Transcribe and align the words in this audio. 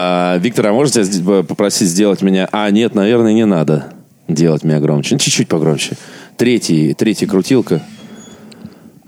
А, 0.00 0.38
Виктор, 0.38 0.68
а 0.68 0.72
можете 0.72 1.02
попросить 1.42 1.88
сделать 1.88 2.22
меня... 2.22 2.48
А, 2.52 2.70
нет, 2.70 2.94
наверное, 2.94 3.32
не 3.32 3.44
надо 3.44 3.92
делать 4.28 4.62
меня 4.62 4.78
громче. 4.78 5.16
Ну, 5.16 5.18
чуть-чуть 5.18 5.48
погромче. 5.48 5.96
Третий, 6.36 6.94
третий 6.94 7.26
крутилка. 7.26 7.82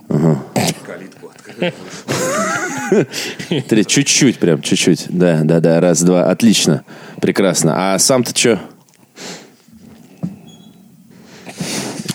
Ага. 0.08 0.42
Треть, 3.68 3.86
чуть-чуть 3.86 4.40
прям, 4.40 4.62
чуть-чуть. 4.62 5.06
Да, 5.10 5.42
да, 5.44 5.60
да, 5.60 5.80
раз, 5.80 6.02
два. 6.02 6.28
Отлично. 6.28 6.82
Прекрасно. 7.20 7.94
А 7.94 7.98
сам-то 8.00 8.36
что? 8.36 8.58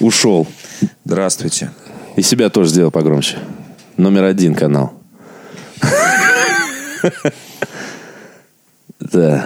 Ушел. 0.01 0.47
Здравствуйте. 1.05 1.71
И 2.17 2.21
себя 2.21 2.49
тоже 2.49 2.71
сделал 2.71 2.91
погромче. 2.91 3.37
Номер 3.95 4.25
один 4.25 4.53
канал. 4.53 4.91
Да. 9.11 9.45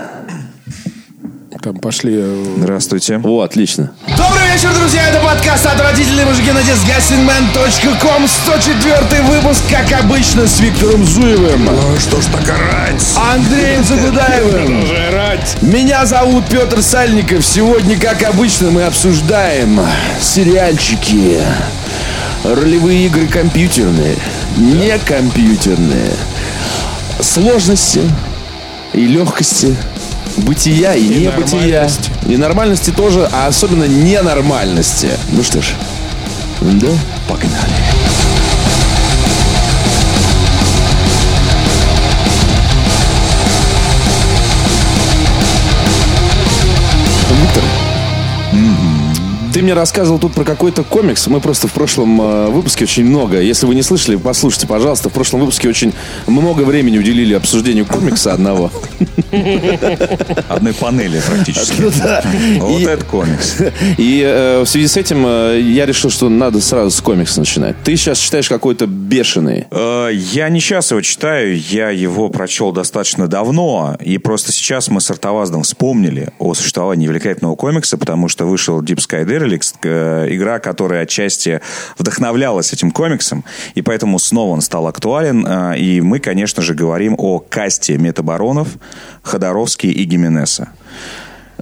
Там 1.62 1.76
пошли... 1.78 2.14
э, 2.16 2.46
Здравствуйте. 2.58 3.20
О, 3.22 3.42
отлично. 3.42 3.92
Добрый 4.18 4.48
вечер, 4.54 4.74
друзья! 4.74 5.10
Это 5.10 5.20
подкаст 5.20 5.66
«Отвратительные 5.66 6.26
мужики» 6.26 6.52
на 6.54 6.60
disgustingman.com 6.60 8.28
104 8.28 9.22
выпуск, 9.24 9.62
как 9.70 9.92
обычно, 10.00 10.48
с 10.48 10.62
Виктором 10.62 11.06
Зуевым, 11.06 11.68
Что 12.00 12.22
ж 12.22 12.26
так 12.28 12.48
орать? 12.50 13.04
Андреем 13.34 13.84
Загудаевым. 13.84 14.86
Меня 15.62 16.06
зовут 16.06 16.46
Петр 16.50 16.82
Сальников. 16.82 17.46
Сегодня, 17.46 18.00
как 18.00 18.24
обычно, 18.24 18.72
мы 18.72 18.84
обсуждаем 18.84 19.82
сериальчики, 20.22 21.42
ролевые 22.46 23.08
игры 23.08 23.28
компьютерные, 23.28 24.16
не 24.56 24.98
компьютерные, 25.00 26.14
сложности 27.20 28.02
и 29.00 29.08
легкости, 29.08 29.78
бытия 30.38 30.94
и 30.94 31.08
небытия. 31.08 31.82
нормальности. 31.82 32.12
И 32.28 32.38
нормальности 32.38 32.90
тоже, 32.92 33.30
а 33.32 33.48
особенно 33.48 33.86
ненормальности. 33.86 35.12
Ну 35.32 35.42
что 35.42 35.62
ж, 35.62 35.68
да, 36.60 36.90
погнали. 37.30 37.89
Ты 49.54 49.62
мне 49.62 49.74
рассказывал 49.74 50.20
тут 50.20 50.34
про 50.34 50.44
какой-то 50.44 50.84
комикс. 50.84 51.28
Мы 51.28 51.40
просто 51.40 51.68
в 51.68 51.74
прошлом 51.74 52.22
э, 52.22 52.48
выпуске 52.50 52.84
очень 52.86 53.06
много. 53.06 53.42
Если 53.42 53.66
вы 53.66 53.76
не 53.76 53.82
слышали, 53.82 54.16
послушайте, 54.16 54.68
пожалуйста. 54.68 55.10
В 55.10 55.14
прошлом 55.14 55.42
выпуске 55.42 55.70
очень 55.70 55.94
много 56.28 56.62
времени 56.62 56.98
уделили 56.98 57.34
обсуждению 57.34 57.86
комикса 57.86 58.34
одного. 58.34 58.72
Одной 60.48 60.74
панели 60.74 61.22
практически. 61.28 61.82
Ну. 61.82 62.68
Вот 62.68 62.82
И- 62.82 62.84
это 62.84 63.06
комикс. 63.06 63.58
И 63.98 64.24
э, 64.26 64.62
в 64.64 64.68
связи 64.68 64.88
с 64.88 64.98
этим 64.98 65.26
э, 65.26 65.60
я 65.62 65.86
решил, 65.86 66.10
что 66.10 66.30
надо 66.30 66.62
сразу 66.62 66.92
с 66.92 67.02
комикса 67.02 67.40
начинать. 67.40 67.76
Ты 67.84 67.96
сейчас 67.96 68.20
читаешь 68.20 68.50
какой-то 68.50 68.88
бешеный. 68.88 69.68
Я 69.72 70.50
не 70.50 70.60
сейчас 70.60 70.92
его 70.92 71.02
читаю, 71.02 71.58
я 71.58 71.90
его 71.90 72.30
прочел 72.30 72.72
достаточно 72.72 73.28
давно, 73.28 73.98
и 74.00 74.18
просто 74.18 74.52
сейчас 74.52 74.90
мы 74.90 75.02
с 75.02 75.10
Артоваздом 75.10 75.64
вспомнили 75.64 76.30
о 76.40 76.54
существовании 76.54 77.08
великолепного 77.08 77.56
комикса, 77.56 77.98
потому 77.98 78.28
что 78.28 78.46
вышел 78.46 78.82
Deep 78.82 78.98
Sky 78.98 79.26
э, 79.84 80.28
игра, 80.30 80.60
которая 80.60 81.04
отчасти 81.04 81.62
вдохновлялась 81.98 82.74
этим 82.74 82.92
комиксом, 82.92 83.44
и 83.76 83.82
поэтому 83.82 84.20
снова 84.20 84.52
он 84.52 84.62
стал 84.62 84.88
актуален, 84.88 85.46
э, 85.46 85.78
и 85.78 86.02
мы, 86.02 86.20
конечно 86.20 86.62
же, 86.62 86.74
говорим 86.74 87.16
о 87.18 87.40
касте 87.40 87.98
метабаронов 87.98 88.70
Ходоровский 89.24 89.92
и 89.92 90.04
Гименеса. 90.04 90.70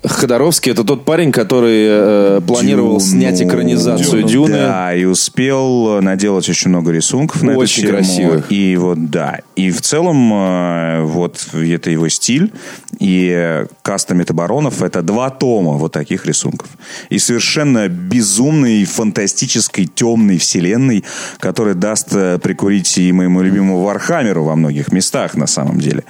Ходоровский 0.04 0.72
это 0.72 0.84
тот 0.84 1.06
парень, 1.06 1.32
который 1.32 1.86
э, 1.88 2.42
планировал 2.46 2.98
Дюну. 2.98 3.00
снять 3.00 3.42
экранизацию 3.42 4.24
Дюну, 4.24 4.48
Дюны. 4.48 4.58
Да, 4.58 4.94
и 4.96 5.06
успел 5.06 6.02
наделать 6.02 6.48
очень 6.50 6.70
много 6.70 6.92
рисунков 6.92 7.42
на 7.42 7.56
Очень 7.58 7.84
эту 7.84 7.88
тему. 7.88 7.98
красивых. 7.98 8.52
И 8.52 8.78
вот, 8.78 9.10
да. 9.10 9.40
И 9.56 9.72
в 9.72 9.82
целом, 9.82 10.32
э, 10.34 11.02
вот 11.04 11.48
это 11.54 11.90
его 11.90 12.08
стиль. 12.10 12.54
И 13.00 13.32
э, 13.36 13.68
каста 13.82 14.14
метабаронов— 14.14 14.82
это 14.84 15.02
два 15.02 15.30
тома 15.30 15.74
вот 15.74 15.92
таких 15.94 16.26
рисунков. 16.26 16.70
И 17.10 17.18
совершенно 17.20 17.88
безумной, 17.88 18.86
фантастической, 18.86 19.86
темной 19.86 20.38
вселенной, 20.38 21.04
которая 21.40 21.74
даст 21.76 22.10
э, 22.14 22.38
прикурить 22.40 22.98
и 22.98 23.12
моему 23.12 23.42
любимому 23.42 23.82
Warhammer 23.82 24.38
у 24.38 24.44
во 24.44 24.56
многих 24.56 24.92
местах, 24.92 25.36
на 25.36 25.48
самом 25.48 25.80
деле. 25.80 26.04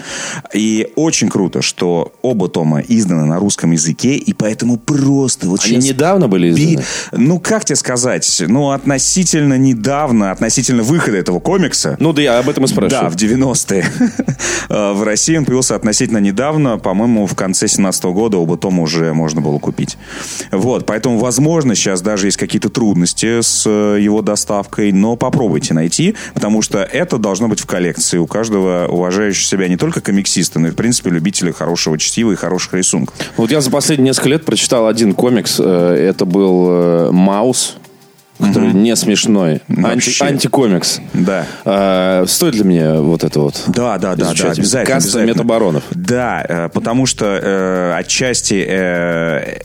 И 0.53 0.91
очень 0.95 1.29
круто, 1.29 1.61
что 1.61 2.11
оба 2.21 2.49
тома 2.49 2.81
изданы 2.81 3.25
на 3.25 3.39
русском 3.39 3.71
языке, 3.71 3.76
и 3.85 4.33
поэтому 4.33 4.77
просто 4.77 5.47
вот 5.47 5.63
Они 5.63 5.75
щас 5.75 5.85
недавно 5.85 6.27
были 6.27 6.49
изданы? 6.49 6.85
Ну, 7.11 7.39
как 7.39 7.65
тебе 7.65 7.75
сказать? 7.75 8.43
Ну, 8.47 8.71
относительно 8.71 9.57
недавно, 9.57 10.31
относительно 10.31 10.83
выхода 10.83 11.17
этого 11.17 11.39
комикса. 11.39 11.95
Ну 11.99 12.13
да, 12.13 12.21
я 12.21 12.39
об 12.39 12.49
этом 12.49 12.65
и 12.65 12.67
Да, 12.67 12.73
спрашиваю. 12.73 13.11
в 13.11 13.15
90-е. 13.15 13.85
Э, 14.69 14.91
В 14.93 15.03
России 15.03 15.37
он 15.37 15.45
появился 15.45 15.75
относительно 15.75 16.17
недавно. 16.17 16.77
По-моему, 16.77 17.25
в 17.25 17.35
конце 17.35 17.67
17 17.67 18.03
года 18.05 18.37
оба 18.37 18.57
тома 18.57 18.83
уже 18.83 19.13
можно 19.13 19.39
было 19.39 19.59
купить. 19.59 19.97
Вот, 20.51 20.85
поэтому, 20.85 21.19
возможно, 21.19 21.73
сейчас 21.75 22.01
даже 22.01 22.27
есть 22.27 22.37
какие-то 22.37 22.69
трудности 22.69 23.41
с 23.41 23.63
э, 23.65 23.97
его 24.01 24.21
доставкой, 24.21 24.91
но 24.91 25.15
попробуйте 25.15 25.73
найти, 25.73 26.15
потому 26.33 26.61
что 26.61 26.79
это 26.83 27.17
должно 27.17 27.47
быть 27.47 27.61
в 27.61 27.65
коллекции 27.65 28.17
у 28.17 28.27
каждого 28.27 28.87
уважающего 28.89 29.45
себя 29.47 29.67
не 29.69 29.77
только 29.77 30.01
комиксиста, 30.01 30.59
но 30.59 30.67
и, 30.67 30.71
в 30.71 30.75
принципе, 30.75 31.09
любителя 31.11 31.53
хорошего 31.53 31.97
чтива 31.97 32.33
и 32.33 32.35
хороших 32.35 32.73
рисунков. 32.73 33.15
Вот 33.37 33.51
я 33.51 33.61
за 33.67 33.71
последние 33.71 34.05
несколько 34.11 34.29
лет 34.29 34.45
прочитал 34.45 34.87
один 34.87 35.13
комикс. 35.13 35.57
э, 35.59 36.07
Это 36.09 36.23
был 36.25 36.67
э, 36.69 37.11
Маус, 37.11 37.75
который 38.39 38.71
не 38.71 38.95
смешной. 38.95 39.61
Анти- 39.67 40.23
антикомикс. 40.23 41.01
Да. 41.13 41.45
Э, 41.65 42.25
Стоит 42.27 42.55
ли 42.55 42.63
мне 42.63 42.93
вот 42.93 43.23
это 43.25 43.41
вот? 43.41 43.61
Да, 43.67 43.97
да, 43.97 44.15
да, 44.15 44.31
да, 44.33 44.51
обязательно. 44.51 44.85
Каста 44.85 44.93
обязательно. 44.93 45.25
метабаронов. 45.33 45.83
Да, 45.91 46.69
потому 46.73 47.05
что 47.05 47.25
э, 47.25 47.93
отчасти 47.97 48.65
э, 48.65 49.59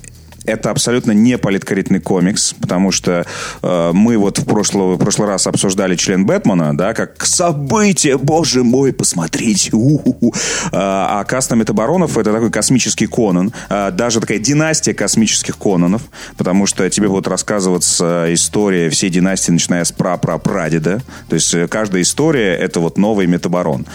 это 0.45 0.71
абсолютно 0.71 1.13
не 1.13 1.39
политкорректный 1.39 2.01
комикс, 2.01 2.55
потому 2.61 2.91
что 2.93 3.25
э, 3.63 3.91
мы 3.93 4.17
вот 4.19 4.39
в 4.39 4.45
прошлый, 4.45 4.97
в 4.97 4.99
прошлый 4.99 5.29
раз 5.29 5.47
обсуждали 5.47 5.97
член 5.97 6.27
Бэтмена, 6.27 6.77
да, 6.77 6.95
как 6.95 7.25
событие, 7.25 8.19
боже 8.19 8.63
мой, 8.65 8.93
посмотрите. 8.93 9.71
у-ху-ху. 9.73 10.35
А 10.73 11.21
а 11.21 11.25
каста 11.25 11.57
метабаронов 11.57 12.17
это 12.19 12.33
такой 12.33 12.51
космический 12.51 13.07
Конан, 13.07 13.53
а, 13.69 13.91
даже 13.91 14.21
такая 14.21 14.39
династия 14.39 14.95
космических 14.95 15.57
Конанов, 15.59 16.03
потому 16.37 16.67
что 16.67 16.89
тебе 16.91 17.09
будет 17.09 17.29
рассказываться 17.29 18.27
история 18.31 18.89
всей 18.91 19.11
династии, 19.11 19.53
начиная 19.53 19.85
с 19.85 19.93
пра-пра-прадеда. 19.93 21.03
То 21.29 21.35
есть 21.35 21.55
э, 21.55 21.69
каждая 21.69 22.03
история 22.03 22.55
это 22.55 22.81
вот 22.81 22.99
новый 22.99 23.27
метабарон. 23.27 23.87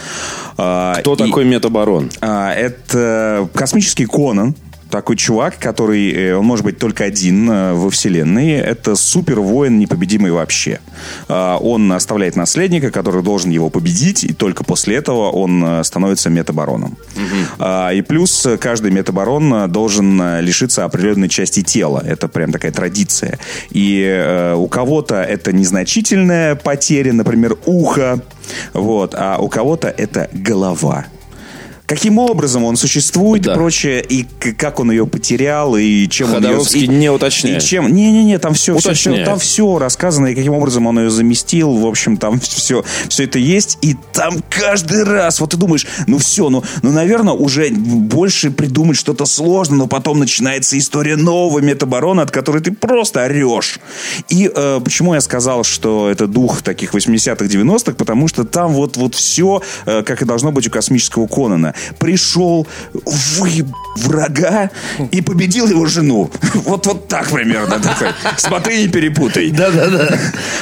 А, 0.57 0.95
Кто 0.99 1.13
и- 1.13 1.17
такой 1.17 1.45
метабарон? 1.45 2.09
а, 2.21 2.53
это 2.53 3.49
космический 3.53 4.05
Конан. 4.05 4.55
Такой 4.89 5.17
чувак, 5.17 5.57
который, 5.59 6.11
э, 6.11 6.35
он 6.35 6.45
может 6.45 6.63
быть 6.63 6.79
только 6.79 7.03
один 7.03 7.49
э, 7.49 7.73
во 7.73 7.89
вселенной. 7.89 8.51
Это 8.51 8.95
супер-воин 8.95 9.79
непобедимый 9.79 10.31
вообще. 10.31 10.79
А, 11.27 11.57
Он 11.57 11.91
оставляет 11.91 12.35
наследника, 12.35 12.89
который 12.91 13.21
должен 13.21 13.51
его 13.51 13.69
победить, 13.69 14.23
и 14.23 14.33
только 14.33 14.63
после 14.63 14.95
этого 14.95 15.29
он 15.29 15.63
э, 15.63 15.83
становится 15.83 16.29
метабароном. 16.29 16.97
А, 17.59 17.91
И 17.91 18.01
плюс 18.01 18.47
каждый 18.59 18.91
метабарон 18.91 19.69
должен 19.71 20.39
лишиться 20.39 20.85
определенной 20.85 21.29
части 21.29 21.63
тела. 21.63 22.01
Это 22.05 22.27
прям 22.27 22.51
такая 22.51 22.71
традиция. 22.71 23.39
И 23.71 24.53
у 24.55 24.67
кого-то 24.67 25.15
это 25.23 25.51
незначительная 25.51 26.55
потеря, 26.55 27.13
например, 27.13 27.57
ухо, 27.65 28.19
вот, 28.73 29.15
а 29.15 29.37
у 29.39 29.47
кого-то 29.49 29.87
это 29.89 30.29
голова 30.33 31.05
каким 31.87 32.19
образом 32.19 32.63
он 32.65 32.75
существует 32.75 33.43
Да. 33.43 33.53
и 33.53 33.55
прочее, 33.55 34.03
и 34.07 34.23
как 34.53 34.79
он 34.79 34.91
ее 34.91 35.07
потерял, 35.07 35.75
и 35.77 36.07
чем 36.09 36.27
Ходоровский 36.27 36.81
он 36.85 36.91
ее... 36.91 36.95
и- 36.97 36.99
не 36.99 37.09
уточняет. 37.09 37.63
И 37.63 37.65
чем... 37.65 37.91
Не-не-не, 37.93 38.37
там 38.39 38.53
все, 38.53 38.77
все, 38.77 38.89
Уточняет. 38.89 39.25
там 39.25 39.39
все 39.39 39.79
рассказано, 39.79 40.27
и 40.27 40.35
каким 40.35 40.53
образом 40.53 40.85
он 40.85 40.99
ее 40.99 41.09
заместил, 41.09 41.71
в 41.77 41.85
общем, 41.87 42.17
там 42.17 42.39
все, 42.41 42.83
все 43.07 43.23
это 43.23 43.39
есть, 43.39 43.77
и 43.81 43.95
там 44.11 44.43
каждый 44.49 45.03
раз, 45.05 45.39
вот 45.39 45.51
ты 45.51 45.57
думаешь, 45.57 45.87
ну 46.07 46.17
все, 46.17 46.49
ну, 46.49 46.61
ну, 46.81 46.91
наверное, 46.91 47.33
уже 47.33 47.69
больше 47.71 48.51
придумать 48.51 48.97
что-то 48.97 49.25
сложно, 49.25 49.77
но 49.77 49.87
потом 49.87 50.19
начинается 50.19 50.77
история 50.77 51.15
нового 51.15 51.59
метабарона, 51.59 52.23
от 52.23 52.31
которой 52.31 52.61
ты 52.61 52.73
просто 52.73 53.23
орешь. 53.23 53.79
И 54.27 54.51
э, 54.53 54.81
почему 54.83 55.13
я 55.13 55.21
сказал, 55.21 55.63
что 55.63 56.09
это 56.09 56.27
дух 56.27 56.61
таких 56.63 56.93
80-х, 56.93 57.45
90-х, 57.45 57.93
потому 57.93 58.27
что 58.27 58.43
там 58.43 58.73
вот, 58.73 58.97
вот 58.97 59.15
все, 59.15 59.61
э, 59.85 60.03
как 60.03 60.21
и 60.21 60.25
должно 60.25 60.51
быть 60.51 60.67
у 60.67 60.69
космического 60.69 61.27
Конана. 61.27 61.73
Пришел, 61.99 62.67
вы 63.03 63.65
врага 63.97 64.69
и 65.11 65.21
победил 65.21 65.67
его 65.67 65.85
жену. 65.85 66.29
Вот, 66.53 66.85
вот 66.85 67.07
так 67.07 67.29
примерно. 67.29 67.79
Такой. 67.83 68.09
Смотри, 68.37 68.83
не 68.83 68.87
перепутай. 68.87 69.49
Да-да-да. 69.51 70.17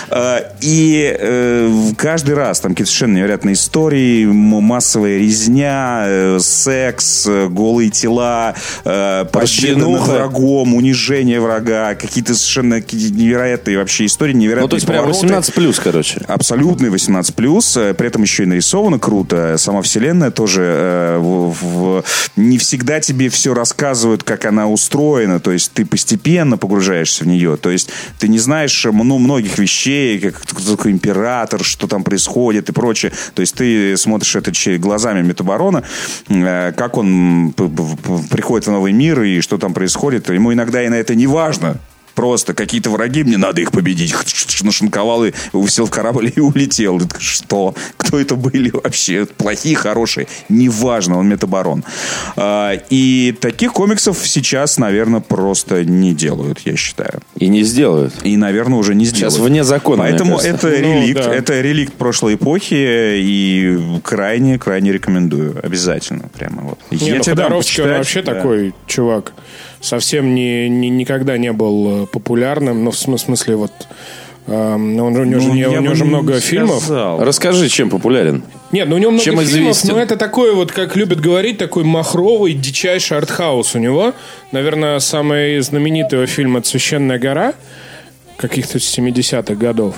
А, 0.10 0.52
И 0.62 1.16
э, 1.18 1.92
каждый 1.98 2.36
раз 2.36 2.60
там 2.60 2.72
какие-то 2.72 2.92
совершенно 2.92 3.18
невероятные 3.18 3.54
истории, 3.54 4.26
массовая 4.26 5.18
резня, 5.18 6.04
э, 6.06 6.40
секс, 6.42 7.26
э, 7.28 7.48
голые 7.50 7.90
тела, 7.90 8.56
победа 8.84 9.88
над 9.88 10.02
врагом, 10.08 10.74
унижение 10.76 11.40
врага, 11.40 11.96
какие-то 11.96 12.36
совершенно 12.36 12.76
невероятные 12.76 13.78
вообще 13.78 14.06
истории, 14.06 14.34
невероятные 14.34 14.64
Ну, 14.64 14.70
то 14.70 14.76
есть 14.76 14.88
прям 14.88 15.04
повороты. 15.06 15.26
18 15.28 15.54
плюс, 15.54 15.80
короче. 15.80 16.22
Абсолютный 16.28 16.90
18 16.90 17.36
плюс, 17.36 17.74
при 17.74 18.08
этом 18.08 18.22
еще 18.22 18.44
и 18.44 18.46
нарисовано 18.46 19.00
круто. 19.00 19.56
Сама 19.58 19.82
вселенная 19.82 20.32
тоже 20.32 20.62
в- 21.20 21.56
в- 21.62 22.04
не 22.36 22.58
всегда 22.58 23.00
тебе 23.00 23.30
все 23.30 23.54
рассказывают, 23.54 24.24
как 24.24 24.46
она 24.46 24.68
устроена. 24.68 25.40
То 25.40 25.52
есть 25.52 25.72
ты 25.74 25.86
постепенно 25.86 26.58
погружаешься 26.58 27.24
в 27.24 27.28
нее. 27.28 27.58
То 27.58 27.70
есть 27.72 27.90
ты 28.20 28.28
не 28.28 28.40
знаешь 28.40 28.86
ну, 28.86 29.18
многих 29.18 29.58
вещей, 29.58 30.20
как 30.20 30.42
такой 30.46 30.92
император, 30.92 31.64
что 31.64 31.88
там 31.88 32.04
происходит 32.04 32.70
и 32.70 32.72
прочее. 32.72 33.12
То 33.34 33.42
есть 33.42 33.56
ты 33.56 33.96
смотришь 33.98 34.36
это 34.36 34.52
че- 34.52 34.78
глазами 34.78 35.22
Метабарона, 35.22 35.84
э, 36.30 36.72
как 36.76 36.98
он 36.98 37.54
приходит 38.30 38.68
в 38.68 38.72
новый 38.72 38.92
мир 38.92 39.22
и 39.24 39.42
что 39.42 39.58
там 39.58 39.74
происходит. 39.74 40.30
Ему 40.30 40.54
иногда 40.54 40.84
и 40.84 40.90
на 40.90 40.96
это 40.96 41.16
не 41.16 41.28
важно. 41.28 41.78
Просто 42.16 42.54
какие-то 42.54 42.90
враги, 42.90 43.24
мне 43.24 43.38
надо 43.38 43.62
их 43.62 43.72
победить. 43.72 44.16
Нашинковал 44.64 45.26
и 45.26 45.34
сел 45.68 45.86
в 45.86 45.92
корабль 45.92 46.32
и 46.36 46.40
улетел. 46.40 47.00
Что? 47.20 47.76
Кто 47.98 48.20
это 48.20 48.36
были 48.36 48.70
вообще? 48.72 49.26
Плохие, 49.26 49.76
хорошие? 49.76 50.28
Неважно, 50.50 51.18
он 51.20 51.28
метабарон. 51.28 51.84
А, 52.38 52.72
И 52.90 53.36
таких 53.40 53.74
комиксов 53.74 54.18
сейчас, 54.26 54.78
наверное, 54.78 55.20
просто 55.20 55.84
не 55.84 56.14
делают, 56.14 56.60
я 56.66 56.76
считаю. 56.78 57.20
И 57.38 57.48
не 57.50 57.64
сделают. 57.64 58.14
И, 58.24 58.38
наверное, 58.38 58.80
уже 58.80 58.96
не 58.96 59.06
сделают. 59.06 59.34
Сейчас 59.34 59.46
вне 59.46 59.64
закона, 59.64 60.04
Поэтому 60.04 60.38
это 60.40 60.68
Ну, 60.68 60.74
реликт. 61.02 61.22
да. 61.26 61.36
Это 61.36 61.60
реликт 61.62 61.94
прошлой 61.94 62.36
эпохи. 62.36 62.76
И 62.76 64.00
крайне, 64.04 64.58
крайне 64.58 64.92
рекомендую. 64.94 65.60
Обязательно. 65.64 66.30
Прямо 66.34 66.62
вот. 66.62 66.80
Не, 66.92 67.14
ну, 67.16 67.20
тебе 67.24 67.36
дам 67.36 67.52
почитать. 67.58 67.98
вообще 67.98 68.22
Да. 68.22 68.36
такой 68.36 68.74
чувак. 68.88 69.34
Совсем 69.86 70.34
не, 70.34 70.68
не- 70.70 70.90
никогда 70.90 71.38
не 71.38 71.52
был 71.52 72.04
э, 72.04 72.06
популярным. 72.08 72.84
Ну, 72.84 72.92
в 72.92 72.98
см- 72.98 73.20
смысле, 73.24 73.56
вот... 73.56 73.72
эм, 74.48 75.00
он, 75.00 75.16
у 75.16 75.24
него 75.24 75.40
же, 75.40 75.48
Ну, 75.48 75.54
не- 75.54 75.60
я 75.62 75.70
у 75.70 75.82
него 75.82 75.94
же 75.94 76.04
не 76.04 76.10
много 76.10 76.40
фильмов. 76.40 76.78
сказал. 76.84 77.24
Расскажи, 77.24 77.70
чем 77.70 77.90
популярен. 77.90 78.44
Нет, 78.72 78.88
ну 78.90 78.96
у 78.96 78.98
него 78.98 79.12
много 79.12 79.24
Чем 79.24 79.36
фильмов, 79.36 79.48
известен? 79.74 79.90
но 79.96 80.02
это 80.02 80.18
такой 80.18 80.54
вот, 80.56 80.72
как 80.72 80.96
любят 80.96 81.22
говорить, 81.22 81.58
такой 81.60 81.84
махровый, 81.84 82.54
дичайший 82.54 83.18
артхаус 83.18 83.76
у 83.76 83.80
него. 83.80 84.14
Наверное, 84.52 84.98
самый 85.00 85.60
знаменитый 85.60 86.18
его 86.20 86.26
фильм 86.26 86.58
«Это 86.58 86.68
священная 86.68 87.20
гора» 87.20 87.54
каких-то 88.38 88.80
70-х 88.80 89.54
годов. 89.56 89.96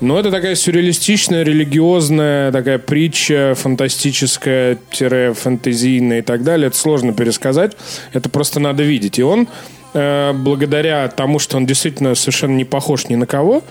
Но 0.00 0.18
это 0.18 0.30
такая 0.30 0.54
сюрреалистичная, 0.54 1.42
религиозная 1.42 2.52
такая 2.52 2.78
притча, 2.78 3.54
фантастическая, 3.56 4.78
тире, 4.92 5.34
фэнтезийная 5.34 6.20
и 6.20 6.22
так 6.22 6.44
далее. 6.44 6.68
Это 6.68 6.76
сложно 6.76 7.12
пересказать. 7.12 7.76
Это 8.12 8.28
просто 8.28 8.60
надо 8.60 8.84
видеть. 8.84 9.18
И 9.18 9.22
он, 9.24 9.48
э, 9.94 10.32
благодаря 10.34 11.08
тому, 11.08 11.40
что 11.40 11.56
он 11.56 11.66
действительно 11.66 12.14
совершенно 12.14 12.54
не 12.54 12.64
похож 12.64 13.08
ни 13.08 13.16
на 13.16 13.26
кого, 13.26 13.64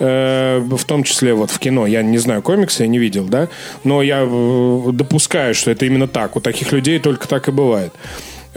э, 0.00 0.58
в 0.58 0.84
том 0.84 1.04
числе 1.04 1.32
вот 1.34 1.52
в 1.52 1.58
кино, 1.60 1.86
я 1.86 2.02
не 2.02 2.18
знаю 2.18 2.42
комиксы, 2.42 2.82
я 2.82 2.88
не 2.88 2.98
видел, 2.98 3.26
да, 3.26 3.48
но 3.84 4.02
я 4.02 4.26
э, 4.26 4.90
допускаю, 4.92 5.54
что 5.54 5.70
это 5.70 5.86
именно 5.86 6.08
так. 6.08 6.34
У 6.34 6.40
таких 6.40 6.72
людей 6.72 6.98
только 6.98 7.28
так 7.28 7.46
и 7.46 7.52
бывает. 7.52 7.92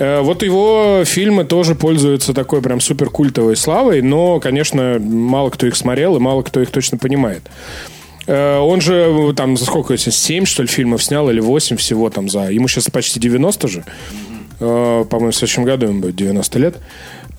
Э, 0.02 0.22
Вот 0.22 0.42
его 0.42 1.04
фильмы 1.06 1.44
тоже 1.44 1.76
пользуются 1.76 2.34
такой 2.34 2.62
прям 2.64 2.80
супер 2.80 3.12
культовой 3.12 3.56
славой, 3.56 4.02
но, 4.02 4.40
конечно, 4.40 4.98
мало 5.00 5.52
кто 5.52 5.68
их 5.68 5.76
смотрел 5.76 6.16
и 6.18 6.20
мало 6.20 6.42
кто 6.42 6.60
их 6.60 6.72
точно 6.72 6.98
понимает. 6.98 7.44
Э, 8.26 8.58
Он 8.58 8.82
же 8.82 8.96
э, 8.96 9.34
там 9.36 9.58
за 9.58 9.66
сколько, 9.66 9.94
если 9.94 10.10
7, 10.10 10.46
что 10.46 10.64
ли, 10.64 10.68
фильмов 10.68 11.04
снял, 11.04 11.30
или 11.30 11.40
8 11.40 11.78
всего 11.78 12.10
там 12.10 12.30
за... 12.30 12.52
Ему 12.52 12.68
сейчас 12.68 12.90
почти 12.90 13.20
90 13.20 13.68
же. 13.68 13.84
По-моему, 14.60 15.32
в 15.32 15.36
следующем 15.36 15.64
году 15.64 15.88
ему 15.88 16.02
будет 16.02 16.16
90 16.16 16.60
лет. 16.60 16.78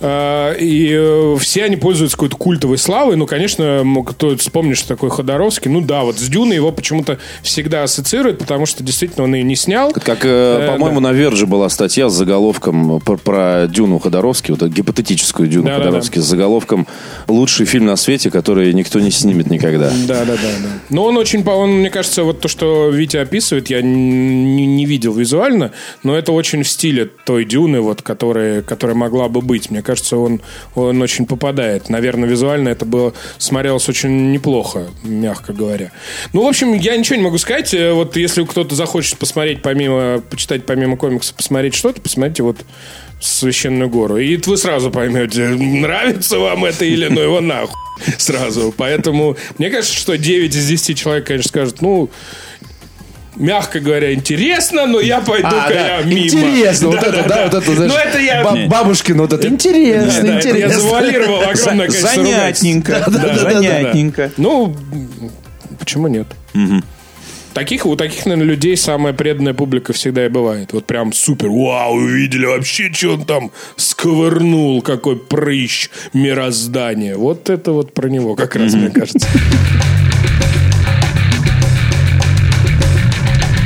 Э, 0.03 0.57
И 0.59 0.91
э, 0.93 1.37
все 1.41 1.65
они 1.65 1.77
пользуются 1.77 2.17
какой-то 2.17 2.37
культовой 2.37 2.79
славой. 2.79 3.17
Ну, 3.17 3.27
конечно, 3.27 3.85
кто 4.07 4.37
вспомнит, 4.37 4.77
что 4.77 4.89
такое 4.89 5.11
Ходоровский. 5.11 5.71
Ну 5.71 5.81
да, 5.81 6.03
вот 6.03 6.19
с 6.19 6.29
Дюной 6.29 6.57
его 6.57 6.73
почему-то 6.73 7.19
всегда 7.43 7.85
ассоциируют, 7.85 8.39
потому 8.39 8.67
что 8.67 8.83
действительно 8.83 9.25
он 9.25 9.35
ее 9.35 9.45
не 9.45 9.57
снял. 9.57 9.93
Как, 9.93 10.25
э, 10.25 10.43
Э, 10.43 10.73
по-моему, 10.73 11.01
на 11.01 11.13
Верже 11.13 11.47
была 11.47 11.69
статья 11.69 12.09
с 12.09 12.13
заголовком 12.15 13.01
про, 13.01 13.17
про 13.17 13.67
Дюну 13.69 13.99
Ходоровски, 13.99 14.53
вот 14.53 14.63
гипотетическую 14.63 15.49
Дюну 15.49 15.65
Да-да-да. 15.65 15.85
Ходоровски, 15.85 16.19
с 16.19 16.25
заголовком 16.25 16.87
«Лучший 17.29 17.67
фильм 17.67 17.87
на 17.87 17.97
свете, 17.97 18.31
который 18.31 18.73
никто 18.73 19.01
не 19.01 19.11
снимет 19.11 19.51
никогда». 19.51 19.91
Да, 20.07 20.25
да, 20.25 20.33
да, 20.33 20.37
да. 20.37 20.69
Но 20.91 21.05
он 21.05 21.17
очень, 21.17 21.47
он, 21.47 21.79
мне 21.81 21.91
кажется, 21.91 22.25
вот 22.25 22.41
то, 22.41 22.49
что 22.49 22.91
Витя 22.91 23.19
описывает, 23.19 23.69
я 23.71 23.83
не, 23.83 24.67
не 24.67 24.87
видел 24.87 25.13
визуально, 25.13 25.73
но 26.03 26.17
это 26.17 26.33
очень 26.33 26.63
в 26.63 26.69
стиле 26.69 27.09
той 27.25 27.45
Дюны, 27.45 27.81
вот, 27.81 28.03
которая, 28.03 28.63
которая 28.63 28.97
могла 28.97 29.29
бы 29.29 29.41
быть. 29.41 29.71
Мне 29.71 29.83
кажется, 29.83 29.92
он, 30.13 30.41
он 30.75 31.03
очень 31.03 31.27
попадает. 31.27 31.89
Наверное, 31.89 32.29
визуально 32.29 32.69
это 32.71 32.85
было 32.85 33.13
смотрелось 33.39 33.89
очень 33.89 34.33
неплохо, 34.33 34.89
мягко 35.03 35.53
говоря. 35.53 35.93
Ну, 36.33 36.45
в 36.45 36.49
общем, 36.49 36.75
я 36.75 36.97
ничего 36.97 37.17
не 37.17 37.23
могу 37.23 37.39
сказать. 37.39 37.75
Э, 37.75 37.93
Вот 37.93 38.17
если 38.17 38.45
кто-то 38.45 38.75
захочет 38.75 39.19
посмотреть 39.19 39.63
помимо, 39.63 40.21
почитать 40.31 40.67
помимо 40.67 40.97
комикса, 40.97 41.35
посмотреть 41.35 41.75
что-то, 41.75 42.01
посмотрите 42.01 42.43
вот 42.43 42.59
священную 43.21 43.89
гору. 43.89 44.17
И 44.19 44.37
вы 44.47 44.57
сразу 44.57 44.91
поймете, 44.91 45.49
нравится 45.49 46.39
вам 46.39 46.65
это 46.65 46.85
или 46.85 47.09
ну 47.09 47.21
его 47.21 47.41
нахуй 47.41 47.77
сразу. 48.19 48.75
Поэтому 48.77 49.37
мне 49.59 49.71
кажется, 49.71 49.97
что 49.97 50.17
9 50.19 50.55
из 50.55 50.67
10 50.67 50.99
человек, 50.99 51.27
конечно, 51.27 51.49
скажут, 51.49 51.83
ну, 51.83 52.11
мягко 53.37 53.81
говоря, 53.81 54.13
интересно, 54.15 54.87
но 54.87 55.01
я 55.01 55.21
пойду-ка 55.21 55.65
А, 55.67 55.69
да. 55.69 55.97
я 55.99 56.03
мимо. 56.03 56.21
Интересно, 56.27 56.89
вот 56.89 57.03
это, 57.03 57.25
да, 57.29 57.45
вот 57.45 57.55
это, 57.55 57.75
знаешь, 57.75 57.93
Ну, 57.93 57.99
это 57.99 58.19
я... 58.19 58.43
ба- 58.45 58.59
бабушкин, 58.69 59.19
вот 59.19 59.33
это 59.33 59.49
интересно, 59.49 60.23
Да, 60.23 60.39
это 60.39 60.49
я 60.49 60.55
интересно. 60.55 60.81
завуалировал 60.81 61.43
огромное 61.49 61.87
количество. 61.87 62.23
Занятненько. 62.25 62.93
Да, 63.07 63.11
да, 63.11 63.19
да, 63.19 63.35
да. 63.35 63.51
Занятненько. 63.53 64.33
Ну, 64.37 64.77
почему 65.79 66.09
нет? 66.09 66.27
Таких, 67.55 67.85
у 67.85 67.97
таких, 67.97 68.25
наверное, 68.25 68.47
людей 68.55 68.79
самая 68.79 69.13
преданная 69.13 69.53
публика 69.53 69.93
всегда 69.93 70.25
и 70.25 70.31
бывает. 70.31 70.73
Вот 70.73 70.87
прям 70.87 71.13
супер, 71.13 71.51
вау, 71.51 71.97
увидели 71.97 72.47
вообще, 72.47 72.91
что 72.91 73.11
он 73.13 73.27
там 73.27 73.51
сковырнул, 73.77 74.81
какой 74.81 75.17
прыщ 75.19 75.91
мироздания. 76.15 77.15
Вот 77.15 77.51
это 77.51 77.73
вот 77.73 77.93
про 77.93 78.09
него 78.09 78.37
как 78.37 78.57
раз, 78.57 78.73
мне 78.73 78.89
кажется. 78.89 79.29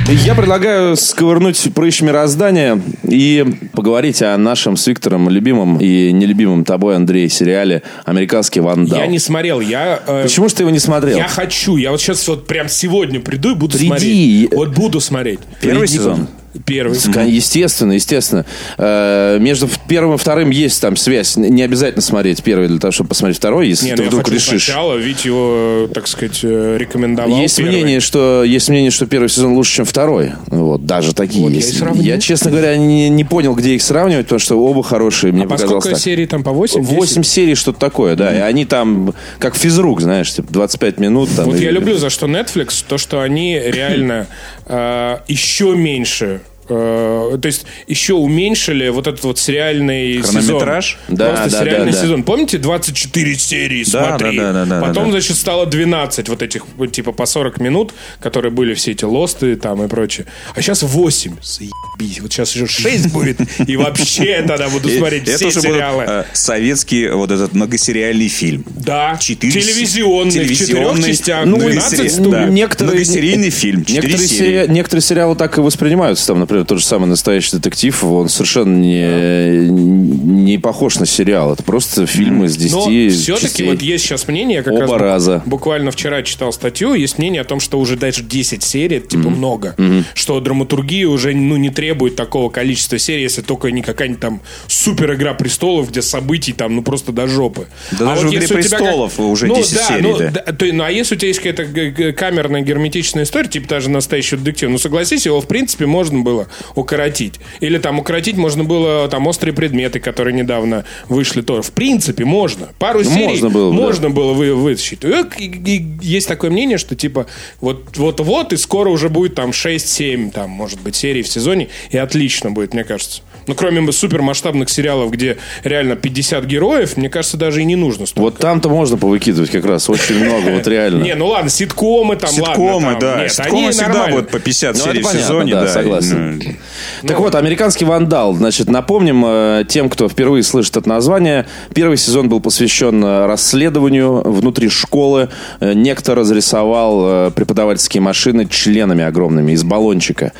Я 0.08 0.36
предлагаю 0.36 0.96
сковырнуть 0.96 1.60
прыщ 1.74 2.00
мироздания 2.00 2.80
и 3.02 3.44
поговорить 3.72 4.22
о 4.22 4.36
нашем 4.38 4.76
с 4.76 4.86
Виктором 4.86 5.28
любимом 5.28 5.78
и 5.80 6.12
нелюбимом 6.12 6.64
тобой, 6.64 6.94
Андрей, 6.94 7.28
сериале 7.28 7.82
«Американский 8.04 8.60
вандал». 8.60 9.00
Я 9.00 9.08
не 9.08 9.18
смотрел, 9.18 9.60
я... 9.60 10.00
э, 10.06 10.22
Почему 10.22 10.48
же 10.48 10.54
ты 10.54 10.62
его 10.62 10.70
не 10.70 10.78
смотрел? 10.78 11.16
Я 11.18 11.26
хочу, 11.26 11.76
я 11.76 11.90
вот 11.90 12.00
сейчас 12.00 12.26
вот 12.28 12.46
прям 12.46 12.68
сегодня 12.68 13.18
приду 13.18 13.50
и 13.50 13.54
буду 13.54 13.72
Приди. 13.76 13.88
смотреть. 13.88 14.54
Вот 14.54 14.68
буду 14.76 15.00
смотреть. 15.00 15.40
Первый 15.60 15.80
Приди, 15.82 15.94
сезон? 15.94 16.28
Первый. 16.64 16.96
Естественно, 17.28 17.92
естественно. 17.92 18.44
Э, 18.78 19.38
Между 19.40 19.68
первым 19.88 20.14
и 20.14 20.18
вторым 20.18 20.50
есть 20.50 20.80
там 20.80 20.96
связь. 20.96 21.36
Не 21.36 21.62
обязательно 21.62 22.02
смотреть 22.02 22.42
первый 22.42 22.68
для 22.68 22.78
того, 22.78 22.92
чтобы 22.92 23.08
посмотреть 23.08 23.36
второй, 23.38 23.68
если 23.68 23.86
Не, 23.86 23.92
ты 23.92 23.96
ну 23.98 24.02
я 24.04 24.08
вдруг 24.08 24.24
хочу 24.24 24.34
решишь. 24.36 24.64
сначала, 24.64 24.94
ведь 24.96 25.24
его, 25.24 25.88
так 25.92 26.06
сказать, 26.08 26.40
э, 26.42 26.76
рекомендовал 26.78 27.38
Есть 27.38 27.56
первый. 27.56 27.70
мнение, 27.72 28.00
что 28.00 28.44
есть 28.44 28.68
мнение, 28.68 28.90
что 28.90 29.06
первый 29.06 29.28
сезон 29.28 29.52
лучше, 29.54 29.76
чем 29.76 29.84
второй. 29.84 30.32
Вот, 30.46 30.86
даже 30.86 31.14
такие 31.14 31.42
Вот 31.42 31.50
я 31.50 31.56
есть. 31.56 31.74
и 31.74 31.76
сравню. 31.78 32.02
Я, 32.02 32.18
честно 32.18 32.50
говоря, 32.50 32.76
не, 32.76 33.08
не 33.08 33.24
понял, 33.24 33.54
где 33.54 33.74
их 33.74 33.82
сравнивать, 33.82 34.26
потому 34.26 34.38
что 34.38 34.56
оба 34.62 34.82
хорошие. 34.82 35.32
Мне 35.32 35.42
А 35.42 35.44
по 35.44 35.50
показалось 35.50 35.82
сколько 35.84 35.96
так. 35.96 36.04
серий 36.04 36.26
там? 36.26 36.42
По 36.42 36.52
8? 36.52 36.80
Восемь 36.82 37.22
серий, 37.22 37.54
что-то 37.54 37.78
такое, 37.78 38.16
да. 38.16 38.34
И 38.36 38.40
они 38.40 38.64
там, 38.64 39.14
как 39.38 39.56
физрук, 39.56 40.00
знаешь, 40.00 40.32
типа 40.32 40.48
25 40.52 40.98
минут. 40.98 41.28
Там, 41.36 41.46
Вот 41.46 41.56
и- 41.60 41.64
я 41.64 41.70
люблю 41.70 41.96
за 41.98 42.10
что 42.10 42.26
Netflix, 42.26 42.84
то, 42.86 42.98
что 42.98 43.20
они 43.20 43.58
реально 43.58 44.26
еще 44.68 45.76
меньше 45.76 46.40
э, 46.68 47.38
то 47.40 47.46
есть 47.46 47.64
еще 47.86 48.14
уменьшили 48.14 48.88
вот 48.88 49.06
этот 49.06 49.22
вот 49.24 49.38
сериальный 49.38 50.18
Хронометраж? 50.22 50.98
сезон. 51.06 51.16
Да, 51.16 51.28
Просто 51.30 51.50
да, 51.50 51.58
сериальный 51.60 51.92
да, 51.92 51.98
да. 51.98 52.02
сезон. 52.04 52.22
Помните, 52.22 52.58
24 52.58 53.34
серии 53.36 53.84
Да, 53.90 54.08
смотри. 54.08 54.36
да, 54.38 54.52
да, 54.52 54.64
да, 54.64 54.80
да, 54.80 54.86
Потом, 54.86 55.04
да. 55.06 55.10
значит, 55.12 55.36
стало 55.36 55.66
12 55.66 56.28
вот 56.28 56.42
этих, 56.42 56.64
типа, 56.92 57.12
по 57.12 57.26
40 57.26 57.60
минут, 57.60 57.94
которые 58.20 58.50
были 58.52 58.74
все 58.74 58.92
эти 58.92 59.04
лосты 59.04 59.56
там 59.56 59.82
и 59.84 59.88
прочее. 59.88 60.26
А 60.54 60.62
сейчас 60.62 60.82
8. 60.82 61.36
Заебись. 61.42 62.20
Вот 62.20 62.32
сейчас 62.32 62.54
еще 62.54 62.66
6 62.66 63.12
будет. 63.12 63.38
И 63.68 63.76
вообще 63.76 64.42
тогда 64.46 64.68
буду 64.68 64.88
смотреть 64.96 65.28
все 65.28 65.50
сериалы. 65.50 66.04
э, 66.06 66.24
советский 66.32 67.08
вот 67.10 67.30
этот 67.30 67.52
многосериальный 67.54 68.28
фильм. 68.28 68.64
Да. 68.68 69.16
Телевизионный, 69.20 70.44
в 70.44 70.56
четырех 70.58 71.04
частях, 71.04 71.44
ну, 71.46 71.58
12 71.58 72.00
многосери- 72.00 72.08
студий. 72.08 72.30
да. 72.30 72.44
некоторые- 72.46 72.94
Многосерийный 72.94 73.50
фильм. 73.50 73.84
Некоторые 73.88 75.02
сериалы 75.02 75.36
так 75.36 75.58
и 75.58 75.60
воспринимаются. 75.60 76.26
Там, 76.28 76.40
например, 76.40 76.55
например, 76.56 76.66
тот 76.66 76.78
же 76.78 76.84
самый 76.84 77.06
«Настоящий 77.06 77.52
детектив», 77.52 78.04
он 78.04 78.28
совершенно 78.28 78.76
не, 78.76 79.68
не 79.68 80.58
похож 80.58 80.98
на 80.98 81.06
сериал. 81.06 81.52
Это 81.52 81.62
просто 81.62 82.06
фильмы 82.06 82.48
с 82.48 82.56
10 82.56 82.74
Но 82.74 82.82
все-таки 83.10 83.46
частей. 83.46 83.66
вот 83.68 83.82
есть 83.82 84.04
сейчас 84.04 84.28
мнение, 84.28 84.62
как 84.62 84.74
Оба 84.74 84.98
раз 84.98 85.00
раза. 85.00 85.42
буквально 85.46 85.90
вчера 85.90 86.22
читал 86.22 86.52
статью, 86.52 86.94
есть 86.94 87.18
мнение 87.18 87.42
о 87.42 87.44
том, 87.44 87.60
что 87.60 87.78
уже 87.78 87.96
даже 87.96 88.22
10 88.22 88.62
серий, 88.62 88.96
это 88.98 89.08
типа 89.08 89.30
много. 89.30 89.74
Что 90.14 90.40
драматургия 90.40 91.08
уже 91.08 91.34
ну, 91.34 91.56
не 91.56 91.70
требует 91.70 92.16
такого 92.16 92.50
количества 92.50 92.98
серий, 92.98 93.22
если 93.22 93.42
только 93.42 93.70
не 93.70 93.82
какая-нибудь 93.82 94.20
там 94.20 94.40
супер 94.66 95.14
игра 95.14 95.34
престолов, 95.34 95.90
где 95.90 96.02
событий 96.02 96.52
там 96.52 96.76
ну 96.76 96.82
просто 96.82 97.12
до 97.12 97.26
жопы. 97.26 97.66
Да 97.92 98.06
даже 98.06 98.28
в 98.28 98.30
«Игре 98.30 98.44
у 98.44 98.46
тебя 98.46 98.56
престолов» 98.56 99.20
уже 99.20 99.48
10 99.48 99.74
да, 99.74 99.88
серий, 99.88 100.02
ну, 100.02 100.18
да. 100.18 100.30
да, 100.30 100.52
то- 100.52 100.66
ну, 100.66 100.84
а 100.84 100.90
если 100.90 101.14
у 101.14 101.18
тебя 101.18 101.28
есть 101.28 101.40
какая-то 101.40 102.12
камерная 102.12 102.62
герметичная 102.62 103.24
история, 103.24 103.48
типа 103.48 103.68
даже 103.68 103.90
настоящий 103.90 104.36
детектив, 104.36 104.70
ну 104.70 104.78
согласись, 104.78 105.26
его 105.26 105.40
в 105.40 105.46
принципе 105.46 105.86
можно 105.86 106.20
было 106.20 106.45
укоротить. 106.74 107.34
Или 107.60 107.78
там 107.78 107.98
укоротить 107.98 108.36
можно 108.36 108.64
было 108.64 109.08
там 109.08 109.26
острые 109.26 109.54
предметы, 109.54 110.00
которые 110.00 110.34
недавно 110.34 110.84
вышли 111.08 111.40
тоже. 111.42 111.62
В 111.62 111.72
принципе, 111.72 112.24
можно. 112.24 112.68
Пару 112.78 113.00
Ну, 113.02 113.10
серий 113.10 113.26
можно 113.26 113.50
было 113.50 113.70
бы, 113.70 113.74
можно 113.76 114.10
было 114.10 114.32
вы, 114.32 114.54
вытащить. 114.54 115.04
И, 115.04 115.44
и- 115.44 115.76
и 115.76 115.84
есть 116.02 116.28
такое 116.28 116.50
мнение, 116.50 116.78
что 116.78 116.94
типа 116.94 117.26
вот 117.60 117.96
вот 117.96 118.20
вот 118.20 118.52
и 118.52 118.56
скоро 118.56 118.90
уже 118.90 119.08
будет 119.08 119.34
там 119.34 119.50
6-7 119.50 120.30
там 120.30 120.50
может 120.50 120.80
быть 120.80 120.96
серий 120.96 121.22
в 121.22 121.28
сезоне 121.28 121.68
и 121.90 121.98
отлично 121.98 122.50
будет, 122.50 122.74
мне 122.74 122.84
кажется. 122.84 123.22
Ну, 123.46 123.54
кроме 123.54 123.92
супермасштабных 123.92 124.68
сериалов, 124.70 125.10
где 125.12 125.36
реально 125.62 125.94
50 125.96 126.44
героев, 126.44 126.96
мне 126.96 127.08
кажется, 127.08 127.36
даже 127.36 127.62
и 127.62 127.64
не 127.64 127.76
нужно 127.76 128.06
столько. 128.06 128.20
Вот 128.22 128.38
там-то 128.38 128.68
можно 128.68 128.96
повыкидывать 128.96 129.50
как 129.50 129.64
раз 129.64 129.88
очень 129.88 130.18
много, 130.24 130.50
вот 130.56 130.66
реально. 130.66 131.02
Не, 131.02 131.14
ну 131.14 131.26
ладно, 131.28 131.48
ситкомы 131.50 132.16
там, 132.16 132.30
Ситкомы, 132.30 132.86
ладно. 132.86 132.90
там, 133.00 133.18
да. 133.20 133.28
Ситкомы 133.28 133.70
всегда 133.70 134.08
будут 134.08 134.30
по 134.30 134.38
50 134.40 134.76
Ну, 134.76 134.82
серий 134.84 135.02
в 135.02 135.06
сезоне, 135.06 135.52
да, 135.52 135.62
да. 135.62 135.68
согласен. 135.68 136.35
Ну, 136.44 137.08
Так 137.08 137.18
вот, 137.20 137.34
«Американский 137.34 137.84
вандал». 137.84 138.34
Значит, 138.34 138.68
напомним 138.68 139.24
э, 139.26 139.64
тем, 139.68 139.88
кто 139.88 140.08
впервые 140.08 140.42
слышит 140.42 140.76
это 140.76 140.88
название. 140.88 141.46
Первый 141.74 141.96
сезон 141.96 142.28
был 142.28 142.40
посвящен 142.40 143.04
э, 143.04 143.26
расследованию 143.26 144.22
внутри 144.22 144.68
школы. 144.68 145.28
Э, 145.60 145.72
Некто 145.74 146.14
разрисовал 146.14 147.30
преподавательские 147.30 148.00
машины 148.00 148.46
членами 148.46 149.04
огромными 149.04 149.52
из 149.52 149.62
баллончика. 149.62 150.32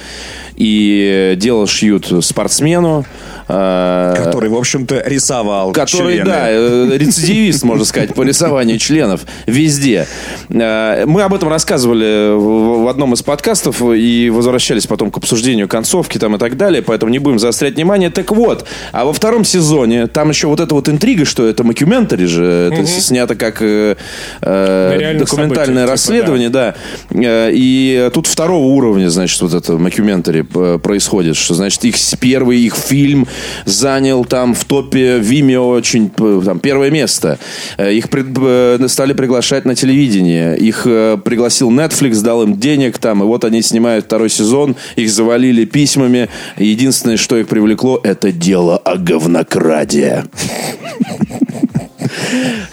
И 0.56 1.34
дело 1.36 1.66
шьют 1.66 2.12
спортсмену. 2.24 3.04
Э, 3.48 4.14
Который, 4.16 4.50
в 4.50 4.56
общем-то, 4.56 5.02
рисовал 5.06 5.72
Который, 5.72 6.14
члены. 6.14 6.30
да, 6.30 6.50
э, 6.50 6.96
рецидивист, 6.96 7.62
можно 7.64 7.84
сказать, 7.84 8.14
по 8.14 8.22
рисованию 8.22 8.78
членов 8.78 9.22
везде. 9.46 10.06
Э, 10.48 11.04
Мы 11.06 11.22
об 11.22 11.34
этом 11.34 11.48
рассказывали 11.48 12.34
в 12.36 12.88
одном 12.88 13.14
из 13.14 13.22
подкастов 13.22 13.82
и 13.82 14.30
возвращались 14.30 14.86
потом 14.86 15.10
к 15.10 15.18
обсуждению 15.18 15.68
концовки 15.68 16.18
там 16.18 16.36
и 16.36 16.38
так 16.38 16.56
далее, 16.56 16.82
поэтому 16.82 17.10
не 17.12 17.18
будем 17.18 17.38
заострять 17.38 17.74
внимание. 17.74 18.10
Так 18.10 18.30
вот, 18.32 18.66
а 18.92 19.04
во 19.04 19.12
втором 19.12 19.44
сезоне 19.44 20.06
там 20.06 20.30
еще 20.30 20.46
вот 20.48 20.60
эта 20.60 20.74
вот 20.74 20.88
интрига, 20.88 21.24
что 21.24 21.46
это 21.46 21.64
мокюментари 21.64 22.24
же, 22.26 22.70
это 22.72 22.86
снято 22.86 23.34
как 23.34 23.58
э, 23.60 23.96
документальное 24.40 25.84
типа, 25.84 25.92
расследование, 25.92 26.48
да. 26.48 26.74
Э, 27.10 27.50
И 27.52 28.10
тут 28.12 28.26
второго 28.26 28.66
уровня, 28.66 29.08
значит, 29.08 29.40
вот 29.40 29.54
это 29.54 29.78
мокюментари 29.78 30.46
э, 30.54 30.78
происходит, 30.82 31.36
что, 31.36 31.54
значит, 31.54 31.84
их 31.84 31.96
первый 32.20 32.60
их 32.60 32.74
фильм 32.74 33.26
занял 33.64 34.24
там 34.24 34.54
в 34.54 34.64
топе 34.64 35.18
Vimeo 35.18 35.70
очень 35.76 36.10
там 36.10 36.58
первое 36.60 36.90
место. 36.90 37.38
Э, 37.78 37.92
Их 37.92 38.08
пред- 38.08 38.36
э, 38.38 38.78
стали 38.88 39.12
приглашать 39.12 39.64
на 39.64 39.74
телевидение. 39.74 40.56
Их 40.56 40.82
э, 40.86 41.18
пригласил 41.24 41.70
Netflix, 41.70 42.22
дал 42.22 42.42
им 42.42 42.58
денег 42.58 42.98
там, 42.98 43.22
и 43.22 43.26
вот 43.26 43.44
они 43.44 43.62
снимают 43.62 44.06
второй 44.06 44.30
сезон, 44.30 44.76
их 44.96 45.10
завалили 45.10 45.64
письмами. 45.64 46.28
Единственное, 46.56 47.16
что 47.16 47.36
их 47.36 47.48
привлекло, 47.48 48.00
это 48.02 48.32
дело 48.32 48.76
о 48.78 48.96
говнокраде. 48.96 50.24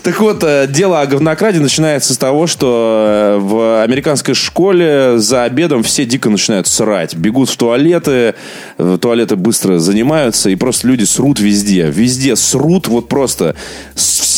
Так 0.03 0.19
вот, 0.19 0.43
э, 0.43 0.67
дело 0.67 1.01
о 1.01 1.05
говнокраде 1.05 1.59
начинается 1.59 2.13
с 2.13 2.17
того, 2.17 2.47
что 2.47 3.05
э, 3.07 3.37
в 3.39 3.83
американской 3.83 4.33
школе 4.33 5.17
за 5.17 5.43
обедом 5.43 5.83
все 5.83 6.05
дико 6.05 6.29
начинают 6.29 6.67
срать. 6.67 7.15
Бегут 7.15 7.49
в 7.49 7.57
туалеты, 7.57 8.35
э, 8.77 8.97
туалеты 8.99 9.35
быстро 9.35 9.79
занимаются, 9.79 10.49
и 10.49 10.55
просто 10.55 10.87
люди 10.87 11.03
срут 11.03 11.39
везде. 11.39 11.87
Везде 11.89 12.35
срут, 12.35 12.87
вот 12.87 13.07
просто 13.07 13.55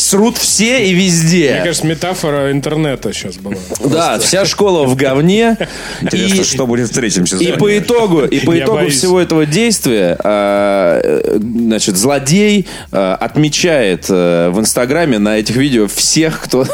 срут 0.06 0.38
все 0.38 0.88
и 0.88 0.94
Мне 0.94 1.04
везде. 1.06 1.60
кажется, 1.64 1.86
метафора 1.86 2.52
интернета 2.52 3.12
сейчас 3.12 3.36
была. 3.36 3.56
Да, 3.84 4.18
вся 4.18 4.44
школа 4.44 4.84
в 4.86 4.94
говне. 4.94 5.56
Интересно, 6.00 6.40
И- 6.40 6.44
что 6.44 6.66
будет 6.66 6.90
в 6.90 6.94
третьем 6.94 7.24
и 7.24 7.26
сезоне. 7.26 7.52
по 7.54 7.76
итогу, 7.76 8.24
и 8.24 8.38
по 8.40 8.58
итогу 8.58 8.88
всего 8.88 9.20
этого 9.20 9.46
действия, 9.46 10.16
а, 10.22 11.00
значит, 11.38 11.96
злодей 11.96 12.66
а, 12.92 13.16
отмечает 13.16 14.06
э, 14.08 14.50
в 14.50 14.60
Инстаграме 14.60 15.18
на 15.18 15.38
этих 15.38 15.56
видео 15.56 15.88
всех, 15.88 16.40
кто 16.40 16.66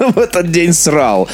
в 0.14 0.18
этот 0.18 0.50
день 0.50 0.72
срал. 0.72 1.28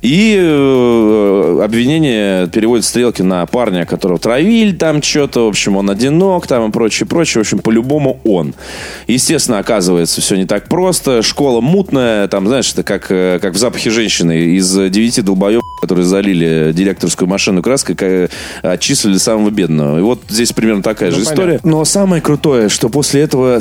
И 0.00 0.36
э, 0.38 1.60
обвинение 1.62 2.46
переводит 2.48 2.84
стрелки 2.84 3.22
на 3.22 3.44
парня, 3.46 3.84
которого 3.84 4.18
травили 4.18 4.72
там 4.72 5.02
что-то, 5.02 5.46
в 5.46 5.48
общем, 5.48 5.76
он 5.76 5.90
одинок 5.90 6.46
там 6.46 6.68
и 6.68 6.72
прочее, 6.72 7.06
прочее. 7.06 7.42
В 7.42 7.46
общем, 7.46 7.58
по-любому 7.58 8.20
он. 8.24 8.54
Естественно, 9.06 9.58
оказывается, 9.58 10.20
все 10.20 10.36
не 10.36 10.46
так 10.46 10.68
просто. 10.68 11.22
Школа 11.22 11.60
мутная, 11.60 12.28
там, 12.28 12.46
знаешь, 12.46 12.72
это 12.72 12.82
как, 12.82 13.10
э, 13.10 13.38
как 13.40 13.54
в 13.54 13.58
запахе 13.58 13.90
женщины. 13.90 14.56
Из 14.56 14.72
девяти 14.90 15.22
долбоебов, 15.22 15.64
которые 15.80 16.04
залили 16.04 16.72
директорскую 16.72 17.28
машину 17.28 17.62
краской, 17.62 18.28
отчислили 18.62 19.18
самого 19.18 19.50
бедного. 19.50 19.98
И 19.98 20.02
вот 20.02 20.22
здесь 20.28 20.52
примерно 20.52 20.82
такая 20.82 21.10
Ну, 21.10 21.16
же 21.16 21.22
история. 21.24 21.60
Но 21.64 21.84
самое 21.84 22.22
крутое, 22.22 22.68
что 22.68 22.88
после 22.88 23.22
этого 23.22 23.58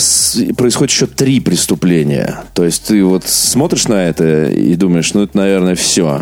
происходит 0.55 0.91
еще 0.91 1.07
три 1.07 1.39
преступления. 1.39 2.43
То 2.53 2.65
есть 2.65 2.87
ты 2.87 3.03
вот 3.03 3.25
смотришь 3.25 3.87
на 3.87 4.07
это 4.07 4.50
и 4.51 4.75
думаешь, 4.75 5.13
ну 5.13 5.23
это, 5.23 5.37
наверное, 5.37 5.75
все. 5.75 6.21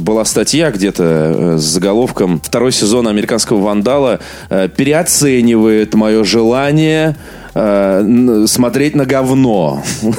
Была 0.00 0.24
статья 0.24 0.70
где-то 0.70 1.04
э, 1.04 1.58
с 1.58 1.62
заголовком 1.62 2.40
«Второй 2.40 2.72
сезон 2.72 3.08
американского 3.08 3.58
вандала 3.58 4.20
э, 4.50 4.68
переоценивает 4.68 5.94
мое 5.94 6.24
желание 6.24 7.16
э, 7.58 8.46
смотреть 8.46 8.94
на 8.94 9.04
говно. 9.04 9.82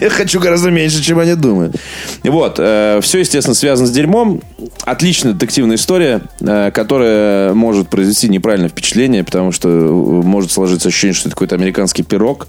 Я 0.00 0.10
хочу 0.10 0.40
гораздо 0.40 0.70
меньше, 0.70 1.02
чем 1.02 1.18
они 1.18 1.34
думают. 1.34 1.76
Вот. 2.24 2.54
Все, 2.54 3.18
естественно, 3.18 3.54
связано 3.54 3.86
с 3.86 3.90
дерьмом. 3.90 4.40
Отличная 4.84 5.34
детективная 5.34 5.76
история, 5.76 6.22
э, 6.40 6.70
которая 6.72 7.52
может 7.54 7.88
произвести 7.88 8.28
неправильное 8.28 8.68
впечатление, 8.68 9.22
потому 9.22 9.52
что 9.52 9.68
э, 9.68 9.90
может 9.90 10.50
сложиться 10.50 10.88
ощущение, 10.88 11.14
что 11.14 11.28
это 11.28 11.36
какой-то 11.36 11.54
американский 11.56 12.02
пирог 12.02 12.48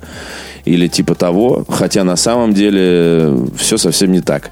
или 0.65 0.87
типа 0.87 1.15
того, 1.15 1.65
хотя 1.67 2.03
на 2.03 2.15
самом 2.15 2.53
деле 2.53 3.47
все 3.57 3.77
совсем 3.77 4.11
не 4.11 4.21
так. 4.21 4.51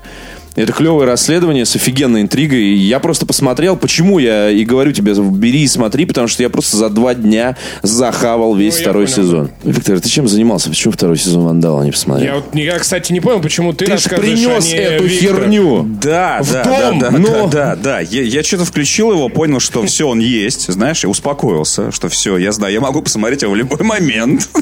Это 0.58 0.74
клевое 0.74 1.06
расследование 1.06 1.66
с 1.66 1.76
офигенной 1.76 2.22
интригой. 2.22 2.74
Я 2.74 3.00
просто 3.00 3.28
посмотрел, 3.28 3.78
почему 3.78 4.18
я 4.18 4.50
и 4.50 4.66
говорю 4.66 4.92
тебе, 4.92 5.14
бери 5.14 5.62
и 5.62 5.68
смотри, 5.68 6.06
потому 6.06 6.28
что 6.28 6.42
я 6.42 6.50
просто 6.50 6.78
за 6.78 6.90
два 6.90 7.14
дня 7.14 7.56
захавал 7.84 8.56
весь 8.56 8.76
Ну, 8.78 8.82
второй 8.82 9.08
сезон. 9.08 9.52
Виктор, 9.64 10.00
ты 10.00 10.10
чем 10.10 10.28
занимался? 10.28 10.70
Почему 10.70 10.94
второй 10.94 11.18
сезон 11.18 11.44
Вандала 11.46 11.84
не 11.84 11.92
посмотрел? 11.92 12.26
Я 12.28 12.36
вот, 12.38 12.56
я, 12.56 12.80
кстати, 12.80 13.14
не 13.14 13.20
понял, 13.20 13.40
почему 13.40 13.72
ты, 13.72 13.86
Ты 13.86 13.92
ж 13.92 13.94
рассказываешь, 13.94 14.40
принес 14.40 14.66
а 14.66 14.68
не 14.68 14.78
эту 14.78 15.04
Виктор. 15.04 15.36
херню. 15.42 15.84
Да, 16.02 16.40
В 16.42 16.52
да, 16.52 16.64
дом, 16.64 17.00
да, 17.00 17.12
да, 17.12 17.18
но- 17.20 17.48
да, 17.48 17.48
да, 17.48 17.76
да. 17.76 18.00
Я, 18.00 18.24
я 18.24 18.42
что-то 18.42 18.66
включил 18.66 19.12
его, 19.12 19.30
понял, 19.30 19.60
что 19.60 19.84
все, 19.86 20.08
он 20.08 20.18
есть, 20.18 20.72
знаешь, 20.74 21.04
и 21.04 21.08
успокоился, 21.08 21.92
что 21.92 22.10
все, 22.10 22.36
я 22.38 22.52
знаю, 22.52 22.74
я 22.74 22.82
могу 22.82 23.04
посмотреть 23.04 23.44
его 23.44 23.52
в 23.52 23.56
любой 23.56 23.84
момент. 23.84 24.50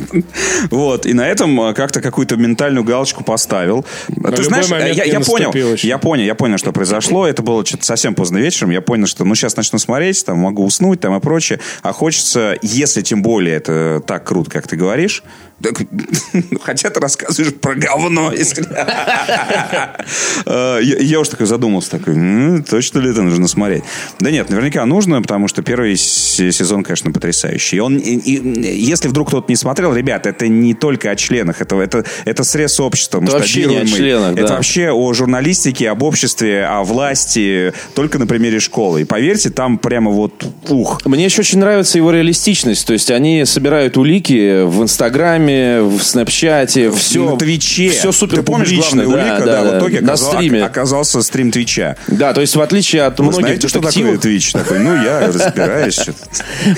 Вот, 0.71 1.05
и 1.05 1.13
на 1.13 1.27
этом 1.27 1.59
а, 1.61 1.73
как-то 1.73 2.01
какую-то 2.01 2.35
ментальную 2.37 2.83
галочку 2.83 3.23
поставил. 3.23 3.85
Ты 4.35 4.43
знаешь, 4.43 4.65
я 4.67 5.19
понял, 5.21 5.51
я 5.85 5.97
понял, 5.97 6.23
я 6.23 6.35
понял, 6.35 6.57
что 6.57 6.71
произошло. 6.71 7.27
Это 7.27 7.41
было 7.41 7.65
что-то 7.65 7.85
совсем 7.85 8.15
поздно 8.15 8.37
вечером. 8.37 8.71
Я 8.71 8.81
понял, 8.81 9.07
что 9.07 9.23
ну 9.23 9.35
сейчас 9.35 9.55
начну 9.55 9.79
смотреть, 9.79 10.25
там 10.25 10.39
могу 10.39 10.65
уснуть, 10.65 10.99
там 10.99 11.15
и 11.15 11.19
прочее. 11.19 11.59
А 11.81 11.93
хочется, 11.93 12.57
если 12.61 13.01
тем 13.01 13.21
более 13.21 13.55
это 13.55 14.01
так 14.05 14.25
круто, 14.25 14.49
как 14.49 14.67
ты 14.67 14.75
говоришь, 14.75 15.23
так, 15.61 15.81
хотя 16.61 16.89
ты 16.89 16.99
рассказываешь 16.99 17.53
про 17.55 17.75
говно, 17.75 18.31
если... 18.31 18.65
Э, 20.45 20.79
Я 20.81 21.19
уж 21.19 21.29
такой 21.29 21.47
задумался, 21.47 21.91
такой, 21.91 22.13
«М, 22.13 22.63
точно 22.63 22.99
ли 22.99 23.09
это 23.11 23.21
нужно 23.21 23.47
смотреть? 23.47 23.83
Да 24.19 24.29
нет, 24.31 24.49
наверняка 24.49 24.85
нужно, 24.85 25.21
потому 25.21 25.47
что 25.47 25.61
первый 25.61 25.95
сезон, 25.95 26.83
конечно, 26.83 27.11
потрясающий. 27.11 27.79
Он, 27.79 27.97
если 27.97 29.07
вдруг 29.07 29.29
кто-то 29.29 29.45
не 29.49 29.55
смотрел, 29.55 29.93
ребят, 29.93 30.27
это 30.27 30.47
не 30.47 30.73
только 30.73 31.09
о 31.11 31.15
членах, 31.15 31.61
это, 31.61 31.79
это, 31.81 32.05
это 32.25 32.43
срез 32.43 32.79
общества. 32.79 33.21
Это 33.23 33.31
вообще 33.31 33.65
не 33.65 33.77
о 33.77 33.85
членах, 33.85 34.37
Это 34.37 34.53
вообще 34.53 34.91
о 34.91 35.13
журналистике, 35.13 35.89
об 35.89 36.03
обществе, 36.03 36.65
о 36.65 36.83
власти, 36.83 37.73
только 37.95 38.19
на 38.19 38.27
примере 38.27 38.59
школы. 38.59 39.01
И 39.01 39.03
поверьте, 39.05 39.49
там 39.49 39.77
прямо 39.77 40.11
вот 40.11 40.45
ух. 40.69 41.01
Мне 41.05 41.25
еще 41.25 41.41
очень 41.41 41.59
нравится 41.59 41.97
его 41.97 42.11
реалистичность. 42.11 42.85
То 42.85 42.93
есть 42.93 43.09
они 43.09 43.45
собирают 43.45 43.97
улики 43.97 44.63
в 44.63 44.83
Инстаграме, 44.83 45.44
Инстаграме, 45.45 45.81
в 45.81 46.01
Снэпчате, 46.03 46.91
все. 46.91 47.31
На 47.31 47.37
Твиче. 47.37 47.89
Все 47.89 48.11
супер 48.11 48.37
Ты 48.37 48.43
помнишь, 48.43 48.69
публично. 48.69 49.03
главная 49.03 49.33
улика, 49.35 49.45
да, 49.45 49.61
в 49.63 49.79
итоге 49.79 50.01
на 50.01 50.13
оказал- 50.13 50.33
стриме. 50.33 50.63
оказался 50.63 51.21
стрим 51.21 51.51
Твича. 51.51 51.97
Да, 52.07 52.33
то 52.33 52.41
есть 52.41 52.55
в 52.55 52.61
отличие 52.61 53.03
от 53.03 53.19
Вы 53.19 53.25
многих 53.25 53.45
знаете, 53.45 53.67
что 53.67 53.79
такое 53.79 53.91
детективов, 53.91 54.21
Твич? 54.21 54.51
Такой, 54.51 54.79
ну, 54.79 54.95
я 55.03 55.27
разбираюсь. 55.33 55.99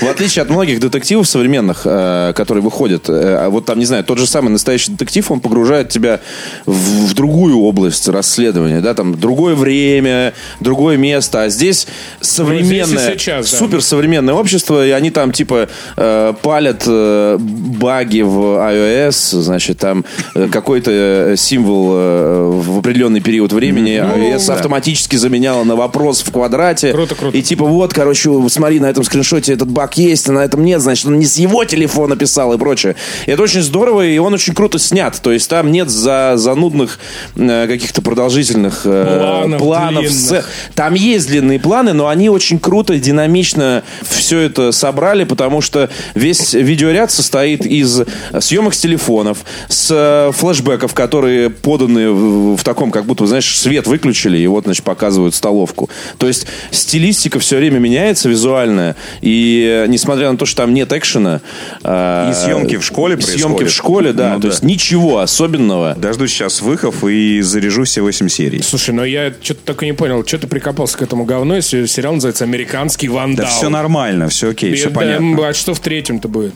в 0.02 0.08
отличие 0.08 0.44
от 0.44 0.50
многих 0.50 0.80
детективов 0.80 1.28
современных, 1.28 1.82
э, 1.86 2.34
которые 2.36 2.64
выходят, 2.64 3.10
э, 3.10 3.38
а 3.38 3.50
вот 3.50 3.66
там, 3.66 3.80
не 3.80 3.86
знаю, 3.86 4.04
тот 4.04 4.18
же 4.18 4.28
самый 4.28 4.50
настоящий 4.50 4.92
детектив, 4.92 5.30
он 5.32 5.40
погружает 5.40 5.90
тебя 5.90 6.20
в, 6.66 7.14
другую 7.14 7.60
область 7.60 8.08
расследования, 8.08 8.82
да, 8.82 8.94
там 8.94 9.20
другое 9.20 9.56
время, 9.56 10.34
другое 10.60 10.98
место, 10.98 11.44
а 11.44 11.50
здесь 11.50 11.88
современное, 12.22 13.14
сейчас, 13.14 13.50
да. 13.52 13.58
супер 13.58 13.82
современное 13.82 14.34
общество, 14.34 14.86
и 14.86 14.92
они 14.92 15.10
там 15.10 15.32
типа 15.32 15.70
э, 15.96 16.34
палят 16.42 16.84
баги 16.88 18.22
в 18.22 18.57
iOS, 18.58 19.42
значит, 19.42 19.78
там 19.78 20.06
э, 20.36 20.48
какой-то 20.52 20.92
э, 20.92 21.36
символ 21.38 21.92
э, 21.94 22.50
в 22.52 22.80
определенный 22.80 23.22
период 23.22 23.54
времени 23.54 23.98
iOS 23.98 24.52
автоматически 24.52 25.16
заменяла 25.16 25.64
на 25.64 25.76
вопрос 25.76 26.22
в 26.22 26.32
квадрате. 26.32 26.92
Круто, 26.92 27.16
круто. 27.16 27.38
И 27.38 27.42
типа 27.42 27.66
вот, 27.66 27.94
короче, 27.94 28.32
смотри, 28.50 28.80
на 28.80 28.88
этом 28.88 29.04
скриншоте 29.04 29.54
этот 29.54 29.70
баг 29.70 29.98
есть, 29.98 30.28
а 30.30 30.32
на 30.32 30.40
этом 30.40 30.64
нет, 30.64 30.82
значит, 30.82 31.06
он 31.06 31.20
не 31.20 31.26
с 31.26 31.38
его 31.38 31.64
телефона 31.66 32.16
писал 32.16 32.54
и 32.54 32.58
прочее. 32.58 32.96
И 33.26 33.32
это 33.32 33.44
очень 33.44 33.62
здорово, 33.62 34.06
и 34.06 34.18
он 34.18 34.34
очень 34.34 34.54
круто 34.54 34.80
снят. 34.80 35.18
То 35.22 35.32
есть 35.32 35.50
там 35.50 35.72
нет 35.72 35.90
за, 35.90 36.34
занудных 36.36 37.00
каких-то 37.36 38.02
продолжительных 38.02 38.82
Планов 38.84 39.78
планов. 39.78 40.12
длинных. 40.12 40.50
Там 40.76 40.94
есть 40.94 41.28
длинные 41.28 41.60
планы, 41.60 41.94
но 41.94 42.08
они 42.08 42.30
очень 42.30 42.60
круто, 42.60 42.98
динамично 42.98 43.84
все 44.02 44.40
это 44.40 44.72
собрали, 44.72 45.24
потому 45.24 45.62
что 45.62 45.90
весь 46.16 46.54
видеоряд 46.54 47.12
состоит 47.12 47.66
из 47.66 48.02
съемок 48.48 48.74
с 48.74 48.80
телефонов, 48.80 49.40
с 49.68 49.90
э, 49.92 50.32
флешбеков, 50.34 50.94
которые 50.94 51.50
поданы 51.50 52.12
в, 52.12 52.56
в 52.58 52.64
таком, 52.64 52.92
как 52.92 53.06
будто, 53.06 53.26
знаешь, 53.28 53.58
свет 53.58 53.88
выключили, 53.88 54.38
и 54.38 54.48
вот, 54.48 54.64
значит, 54.66 54.84
показывают 54.84 55.36
столовку. 55.36 55.90
То 56.18 56.28
есть 56.28 56.48
стилистика 56.72 57.40
все 57.40 57.58
время 57.58 57.80
меняется 57.80 58.30
визуальная, 58.30 58.96
и 59.22 59.84
э, 59.84 59.88
несмотря 59.88 60.32
на 60.32 60.38
то, 60.38 60.46
что 60.46 60.64
там 60.64 60.74
нет 60.74 60.92
экшена... 60.94 61.42
э, 61.84 62.32
И 62.32 62.34
съемки 62.34 62.78
в 62.78 62.86
школе 62.86 63.16
Съемки 63.20 63.38
происходят. 63.42 63.72
в 63.72 63.76
школе, 63.76 64.14
да. 64.14 64.30
Ну 64.34 64.36
то 64.36 64.42
да. 64.44 64.48
есть 64.50 64.64
ничего 64.64 65.20
особенного. 65.20 65.96
Дождусь 65.98 66.32
сейчас 66.32 66.62
выхов 66.62 67.04
и 67.04 67.42
заряжу 67.42 67.84
все 67.84 68.02
8 68.02 68.30
серий. 68.30 68.62
Слушай, 68.62 68.92
но 68.94 69.04
я 69.06 69.34
что-то 69.42 69.62
так 69.66 69.84
и 69.84 69.86
не 69.86 69.94
понял, 69.94 70.26
что 70.26 70.38
ты 70.40 70.48
прикопался 70.48 70.98
к 70.98 71.02
этому 71.02 71.26
говну, 71.26 71.56
если 71.56 71.86
сериал 71.86 72.14
называется 72.14 72.44
«Американский 72.46 73.10
вандал». 73.10 73.46
Да 73.46 73.52
все 73.52 73.70
нормально, 73.70 74.30
все 74.30 74.50
окей, 74.52 74.72
И 74.72 74.76
все 74.76 74.90
да, 74.90 74.96
понятно. 74.96 75.48
А 75.48 75.54
что 75.54 75.74
в 75.74 75.80
третьем-то 75.80 76.28
будет? 76.28 76.54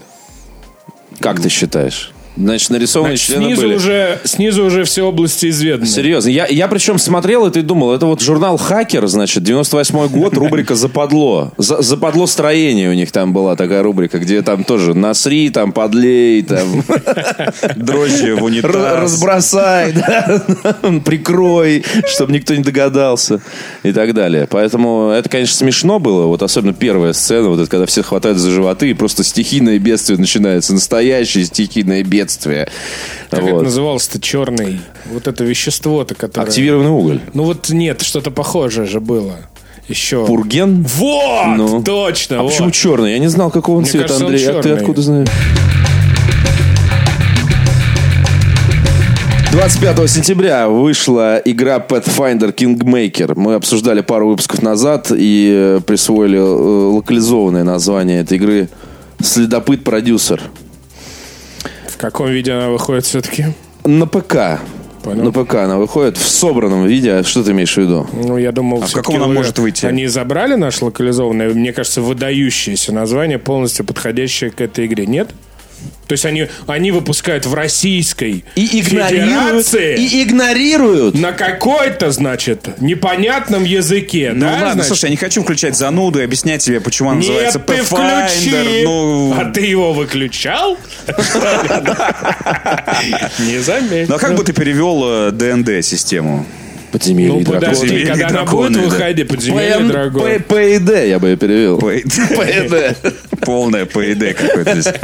Как 1.20 1.42
ты 1.42 1.50
считаешь? 1.50 2.12
Значит, 2.38 2.70
нарисованные 2.70 3.18
Значит, 3.18 3.28
члены 3.28 3.46
снизу 3.48 3.62
были. 3.64 3.76
уже, 3.76 4.20
снизу 4.24 4.66
уже 4.66 4.84
все 4.86 5.04
области 5.04 5.50
изведаны. 5.50 5.86
Серьезно. 5.86 6.30
Я, 6.30 6.46
я 6.48 6.68
причем 6.70 6.98
смотрел 6.98 7.46
это 7.46 7.60
и 7.60 7.62
думал, 7.62 7.94
это 7.94 8.06
вот 8.06 8.22
журнал 8.22 8.58
«Хакер», 8.58 9.06
значит, 9.08 9.44
98 9.44 10.08
год, 10.08 10.38
рубрика 10.38 10.76
«Западло». 10.76 11.52
За- 11.58 11.82
«Западло 11.82 12.26
строение» 12.28 12.90
у 12.90 12.94
них 12.94 13.12
там 13.12 13.34
была 13.34 13.58
такая 13.58 13.84
рубрика, 13.84 14.18
где 14.18 14.42
там 14.44 14.64
тоже 14.64 14.94
насри, 14.94 15.50
там 15.50 15.74
подлей, 15.74 16.42
там 16.44 16.84
Дрожжи 17.76 18.34
в 18.36 18.44
унитаз. 18.44 18.74
разбросай, 19.02 19.94
прикрой, 21.06 21.84
чтобы 22.08 22.32
никто 22.32 22.56
не 22.56 22.64
догадался 22.64 23.42
и 23.84 23.92
так 23.92 24.14
далее. 24.14 24.48
Поэтому 24.50 25.10
это, 25.10 25.28
конечно, 25.30 25.56
смешно 25.56 26.00
было, 26.00 26.28
вот 26.28 26.42
особенно 26.44 26.74
первая 26.74 27.12
сцена, 27.14 27.50
вот 27.50 27.60
это, 27.60 27.70
когда 27.70 27.86
все 27.86 28.04
хватают 28.04 28.38
за 28.38 28.52
животы 28.52 28.90
и 28.90 28.94
просто 28.94 29.24
стихийное 29.26 29.80
бедствие 29.80 30.18
начинается, 30.18 30.74
настоящее 30.74 31.44
стихийное 31.46 32.04
бедствие. 32.04 32.21
Как 33.30 33.42
Вот. 33.42 33.50
это 33.50 33.62
называлось-то? 33.62 34.20
Черный. 34.20 34.82
Вот 35.06 35.28
это 35.28 35.44
вещество-то, 35.44 36.16
которое... 36.16 36.48
Активированный 36.48 36.90
уголь. 36.90 37.22
Ну 37.34 37.44
вот 37.44 37.70
нет, 37.70 38.02
что-то 38.02 38.32
похожее 38.32 38.88
же 38.88 39.00
было. 39.00 39.38
Еще. 39.88 40.26
Пурген? 40.26 40.84
Вот! 40.84 41.58
Ну. 41.58 41.84
Точно! 41.84 42.40
А 42.40 42.44
вот. 42.44 42.52
почему 42.52 42.72
черный? 42.72 43.12
Я 43.12 43.20
не 43.20 43.28
знал, 43.28 43.52
какого 43.52 43.78
он 43.78 43.82
Мне 43.82 43.92
цвета, 43.92 44.08
кажется, 44.08 44.26
он 44.26 44.32
Андрей. 44.32 44.48
А 44.50 44.62
ты 44.62 44.70
откуда 44.72 45.02
знаешь? 45.02 45.30
25 49.52 50.10
сентября 50.10 50.70
вышла 50.70 51.42
игра 51.44 51.86
Pathfinder 51.86 52.56
Kingmaker. 52.56 53.34
Мы 53.36 53.56
обсуждали 53.56 54.00
пару 54.00 54.30
выпусков 54.30 54.62
назад 54.62 55.12
и 55.12 55.52
э, 55.54 55.82
присвоили 55.86 56.38
э, 56.38 56.42
локализованное 56.42 57.66
название 57.66 58.22
этой 58.22 58.38
игры 58.38 58.70
«Следопыт-продюсер». 59.22 60.42
В 62.02 62.04
каком 62.04 62.32
виде 62.32 62.52
она 62.52 62.70
выходит 62.70 63.06
все-таки? 63.06 63.46
На 63.86 64.08
ПК. 64.08 64.60
Понял. 65.04 65.24
На 65.24 65.32
ПК 65.32 65.54
она 65.54 65.78
выходит 65.78 66.18
в 66.18 66.28
собранном 66.28 66.88
виде. 66.88 67.12
А 67.12 67.24
Что 67.24 67.44
ты 67.44 67.52
имеешь 67.52 67.76
в 67.76 67.78
виду? 67.78 68.08
Ну, 68.12 68.38
я 68.40 68.52
думал, 68.52 68.82
А 68.82 68.88
в 68.88 68.92
каком 68.92 69.18
она 69.18 69.28
может 69.28 69.60
выйти? 69.60 69.86
Они 69.86 70.08
забрали 70.08 70.56
наше 70.56 70.84
локализованное, 70.86 71.54
мне 71.54 71.72
кажется, 71.72 72.02
выдающееся 72.02 72.92
название, 72.92 73.38
полностью 73.38 73.86
подходящее 73.86 74.50
к 74.50 74.62
этой 74.62 74.88
игре, 74.88 75.06
нет? 75.06 75.30
То 76.08 76.14
есть 76.14 76.26
они, 76.26 76.48
они 76.68 76.92
выпускают 76.92 77.46
в 77.46 77.54
российской 77.54 78.44
И 78.56 78.80
игнорируют, 78.82 79.66
федерации 79.66 79.96
и 79.98 80.24
игнорируют. 80.24 81.16
на 81.16 81.32
какой-то, 81.32 82.12
значит, 82.12 82.82
непонятном 82.82 83.64
языке, 83.64 84.32
Ну 84.34 84.42
да? 84.42 84.52
ладно, 84.52 84.72
значит? 84.74 84.88
слушай, 84.88 85.06
я 85.06 85.10
не 85.12 85.16
хочу 85.18 85.42
включать 85.44 85.78
зануду 85.78 86.20
и 86.20 86.24
объяснять 86.24 86.62
тебе, 86.64 86.82
почему 86.82 87.12
она 87.12 87.20
Нет, 87.22 87.30
называется 87.30 87.60
ты 87.60 87.74
Pathfinder. 87.76 88.28
включи! 88.28 88.84
Ну, 88.84 89.34
А 89.40 89.46
ты 89.52 89.62
его 89.62 89.94
выключал? 89.94 90.78
Не 93.40 93.60
заметил. 93.60 94.08
ну 94.10 94.16
а 94.16 94.20
как 94.20 94.36
бы 94.36 94.44
ты 94.44 94.54
перевел 94.54 95.32
ДНД-систему? 95.32 96.46
Подземелье 96.92 97.34
Ну, 97.34 97.40
драконы. 97.40 97.60
подожди, 97.62 97.82
Подземелье 97.82 98.08
когда 98.08 98.28
она 98.28 98.38
драконы, 98.44 98.68
будет 98.70 98.82
да. 98.82 98.90
выходить, 98.90 99.28
подземелье 99.28 99.78
ПН 99.78 99.88
драгон. 99.88 100.22
П- 100.24 100.40
ПИД 100.40 100.90
я 101.08 101.20
бы 101.20 101.28
ее 101.30 101.38
перевел. 101.38 101.80
ПИД. 101.80 102.98
Полное 103.46 103.86
ПИД 103.86 104.36
какое-то 104.38 104.82
здесь. 104.82 104.94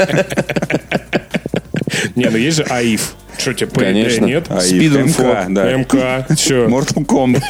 Не, 2.15 2.29
ну 2.29 2.37
есть 2.37 2.57
же 2.57 2.63
АИФ. 2.63 3.15
Что 3.37 3.53
тебе, 3.53 3.67
ПД 3.67 3.79
Конечно. 3.79 4.25
нет? 4.25 4.45
А, 4.49 4.59
и 4.65 4.71
Speed 4.79 5.03
МК, 5.03 5.21
Info. 5.21 5.45
да. 5.49 5.71
МК, 5.73 6.25
что? 6.37 6.65
Mortal 6.67 7.05
Kombat. 7.05 7.43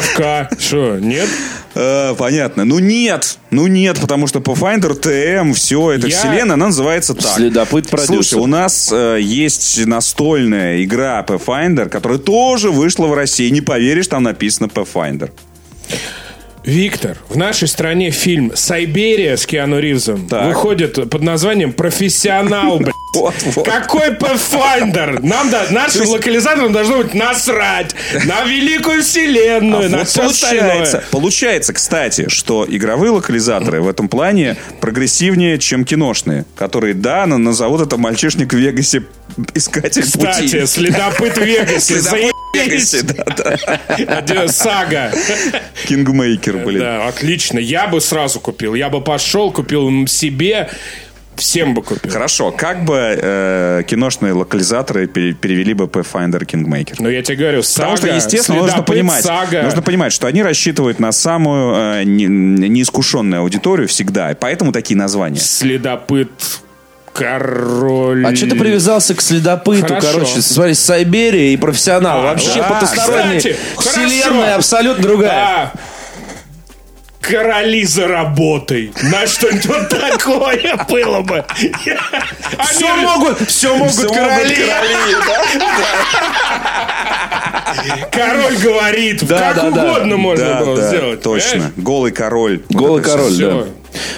ФК, 0.00 0.58
что, 0.60 0.98
нет? 0.98 1.28
Э, 1.74 2.14
Понятно. 2.16 2.64
Ну 2.64 2.78
нет, 2.78 3.38
ну 3.50 3.66
нет, 3.66 3.98
потому 4.00 4.26
что 4.26 4.40
Pathfinder, 4.40 4.94
ТМ, 4.94 5.52
все, 5.54 5.92
это 5.92 6.06
Я- 6.08 6.16
вселенная, 6.18 6.54
она 6.54 6.66
называется 6.66 7.14
так. 7.14 7.32
Следопыт-продюсер. 7.36 8.14
Слушай, 8.24 8.42
у 8.42 8.46
нас 8.46 8.90
э, 8.92 9.18
есть 9.20 9.84
настольная 9.86 10.82
игра 10.84 11.24
Pathfinder, 11.26 11.88
которая 11.88 12.18
тоже 12.18 12.70
вышла 12.70 13.06
в 13.06 13.14
России. 13.14 13.48
Не 13.50 13.60
поверишь, 13.60 14.08
там 14.08 14.22
написано 14.24 14.66
Pathfinder. 14.66 15.30
Виктор, 16.64 17.16
в 17.28 17.36
нашей 17.36 17.68
стране 17.68 18.10
фильм 18.10 18.52
«Сайберия» 18.54 19.36
с 19.36 19.46
Киану 19.46 19.78
Ривзом 19.80 20.28
Так. 20.28 20.46
выходит 20.46 21.08
под 21.10 21.22
названием 21.22 21.72
«Профессионал», 21.72 22.78
блядь. 22.78 22.94
Вот, 23.12 23.34
вот. 23.56 23.66
Какой 23.66 24.10
Pathfinder? 24.10 25.18
Нам 25.20 25.50
да, 25.50 25.66
нашим 25.72 26.06
локализаторам 26.06 26.72
должно 26.72 26.98
быть 26.98 27.12
насрать 27.12 27.92
на 28.24 28.44
великую 28.44 29.02
вселенную, 29.02 29.86
А 29.86 29.88
на 29.88 29.98
вот 29.98 30.08
все 30.08 30.20
получается, 30.22 30.82
остальное. 30.82 31.04
получается, 31.10 31.72
кстати, 31.72 32.28
что 32.28 32.64
игровые 32.68 33.10
локализаторы 33.10 33.82
в 33.82 33.88
этом 33.88 34.08
плане 34.08 34.56
прогрессивнее, 34.80 35.58
чем 35.58 35.84
киношные, 35.84 36.44
которые, 36.54 36.94
да, 36.94 37.26
на- 37.26 37.36
назовут 37.38 37.80
это 37.80 37.96
мальчишник 37.96 38.52
в 38.52 38.56
Вегасе 38.56 39.02
искатель 39.54 40.02
Кстати, 40.02 40.42
пути. 40.42 40.66
следопыт 40.66 41.36
в 41.36 41.42
Вегасе. 41.44 42.00
Следопыт 42.00 42.32
Вегасе, 42.54 43.02
да, 43.02 44.20
да. 44.22 44.48
Сага. 44.48 45.12
Kingmaker, 45.88 46.49
блин. 46.58 46.80
Да, 46.80 47.06
отлично. 47.08 47.58
Я 47.58 47.86
бы 47.86 48.00
сразу 48.00 48.40
купил. 48.40 48.74
Я 48.74 48.88
бы 48.88 49.00
пошел, 49.00 49.50
купил 49.50 50.06
себе. 50.06 50.68
Всем 51.36 51.72
бы 51.72 51.82
купил. 51.82 52.12
Хорошо, 52.12 52.50
как 52.50 52.84
бы 52.84 52.96
э, 53.18 53.82
киношные 53.86 54.34
локализаторы 54.34 55.06
пере- 55.06 55.32
перевели 55.32 55.72
бы 55.72 55.84
Pathfinder 55.86 56.40
Kingmaker? 56.44 56.96
Но 56.98 57.08
я 57.08 57.22
тебе 57.22 57.36
говорю, 57.38 57.62
сага, 57.62 57.92
Потому 57.92 57.96
что, 57.96 58.14
естественно, 58.14 58.58
нужно 58.58 58.82
понимать, 58.82 59.24
сага. 59.24 59.62
нужно 59.62 59.80
понимать, 59.80 60.12
что 60.12 60.26
они 60.26 60.42
рассчитывают 60.42 60.98
на 61.00 61.12
самую 61.12 61.74
э, 62.00 62.04
не- 62.04 62.26
неискушенную 62.26 63.40
аудиторию 63.40 63.88
всегда, 63.88 64.32
и 64.32 64.34
поэтому 64.34 64.70
такие 64.72 64.98
названия. 64.98 65.40
Следопыт, 65.40 66.28
король. 67.14 68.26
А 68.26 68.34
что 68.36 68.46
ты 68.48 68.56
привязался 68.56 69.14
к 69.14 69.20
следопыту, 69.20 69.86
Хорошо. 69.86 70.12
короче? 70.12 70.42
Смотри, 70.42 70.74
Сайберия 70.74 71.52
и 71.52 71.56
профессионал. 71.56 72.20
А, 72.20 72.22
Вообще 72.24 72.56
да, 72.56 72.68
потусторонние. 72.68 73.38
кстати, 73.40 73.56
Вселенная 73.78 74.40
хорошо. 74.42 74.56
абсолютно 74.56 75.02
другая. 75.02 75.30
Да. 75.30 75.72
Короли 77.20 77.84
за 77.84 78.08
работой. 78.08 78.92
На 79.02 79.26
что-нибудь 79.26 79.66
вот 79.66 79.88
такое 79.88 80.76
было 80.88 81.20
бы. 81.20 81.44
Все 82.70 82.96
могут, 82.96 83.48
все 83.48 83.74
могут 83.76 84.10
короли. 84.12 84.56
Король 88.10 88.56
говорит. 88.58 89.22
Как 89.28 89.62
угодно 89.64 90.16
можно 90.16 90.54
было 90.60 90.80
сделать. 90.88 91.22
точно. 91.22 91.72
Голый 91.76 92.12
король. 92.12 92.62
Голый 92.70 93.02
король, 93.02 93.36
да. 93.36 93.64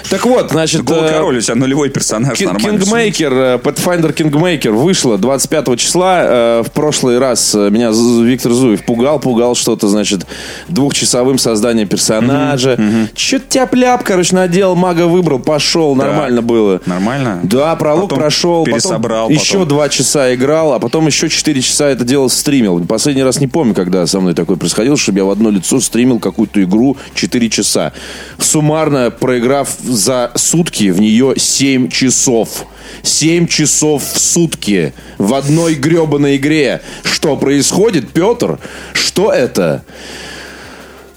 Так 0.09 0.25
вот, 0.25 0.51
значит... 0.51 0.83
Гол 0.83 1.01
король, 1.07 1.37
у 1.37 1.41
тебя 1.41 1.55
нулевой 1.55 1.89
персонаж, 1.89 2.39
нормально. 2.39 2.79
Kingmaker, 2.79 3.31
Pathfinder 3.33 4.13
Kingmaker 4.13 4.71
вышла 4.71 5.17
25 5.17 5.79
числа. 5.79 6.61
В 6.63 6.71
прошлый 6.71 7.19
раз 7.19 7.53
меня 7.53 7.91
Виктор 7.91 8.51
Зуев 8.51 8.85
пугал, 8.85 9.19
пугал 9.19 9.55
что-то, 9.55 9.87
значит, 9.87 10.25
двухчасовым 10.67 11.37
созданием 11.37 11.87
персонажа. 11.87 12.77
Че-то 13.15 13.45
тяп-ляп, 13.49 14.03
короче, 14.03 14.35
надел, 14.35 14.75
мага 14.75 15.07
выбрал, 15.07 15.39
пошел, 15.39 15.95
нормально 15.95 16.41
было. 16.41 16.81
Нормально? 16.85 17.39
Да, 17.43 17.75
пролог 17.75 18.09
Потом 18.09 18.19
прошел. 18.19 18.63
пересобрал, 18.65 19.27
Потом 19.27 19.41
еще 19.41 19.53
потом. 19.53 19.67
два 19.69 19.89
часа 19.89 20.33
играл, 20.33 20.73
а 20.73 20.79
потом 20.79 21.07
еще 21.07 21.29
четыре 21.29 21.61
часа 21.61 21.87
это 21.89 22.03
дело 22.03 22.27
стримил. 22.27 22.83
Последний 22.85 23.23
раз 23.23 23.39
не 23.39 23.47
помню, 23.47 23.73
когда 23.73 24.05
со 24.07 24.19
мной 24.19 24.33
такое 24.33 24.57
происходило, 24.57 24.97
чтобы 24.97 25.19
я 25.19 25.25
в 25.25 25.29
одно 25.29 25.49
лицо 25.49 25.79
стримил 25.79 26.19
какую-то 26.19 26.61
игру 26.63 26.97
4 27.15 27.49
часа. 27.49 27.93
Суммарно 28.39 29.11
проиграв 29.11 29.62
за 29.83 30.31
сутки 30.35 30.89
в 30.91 30.99
нее 30.99 31.33
7 31.37 31.89
часов. 31.89 32.65
7 33.01 33.47
часов 33.47 34.03
в 34.03 34.19
сутки 34.19 34.93
в 35.17 35.33
одной 35.33 35.75
гребаной 35.75 36.37
игре. 36.37 36.81
Что 37.03 37.35
происходит, 37.35 38.11
Петр? 38.11 38.59
Что 38.93 39.31
это? 39.31 39.83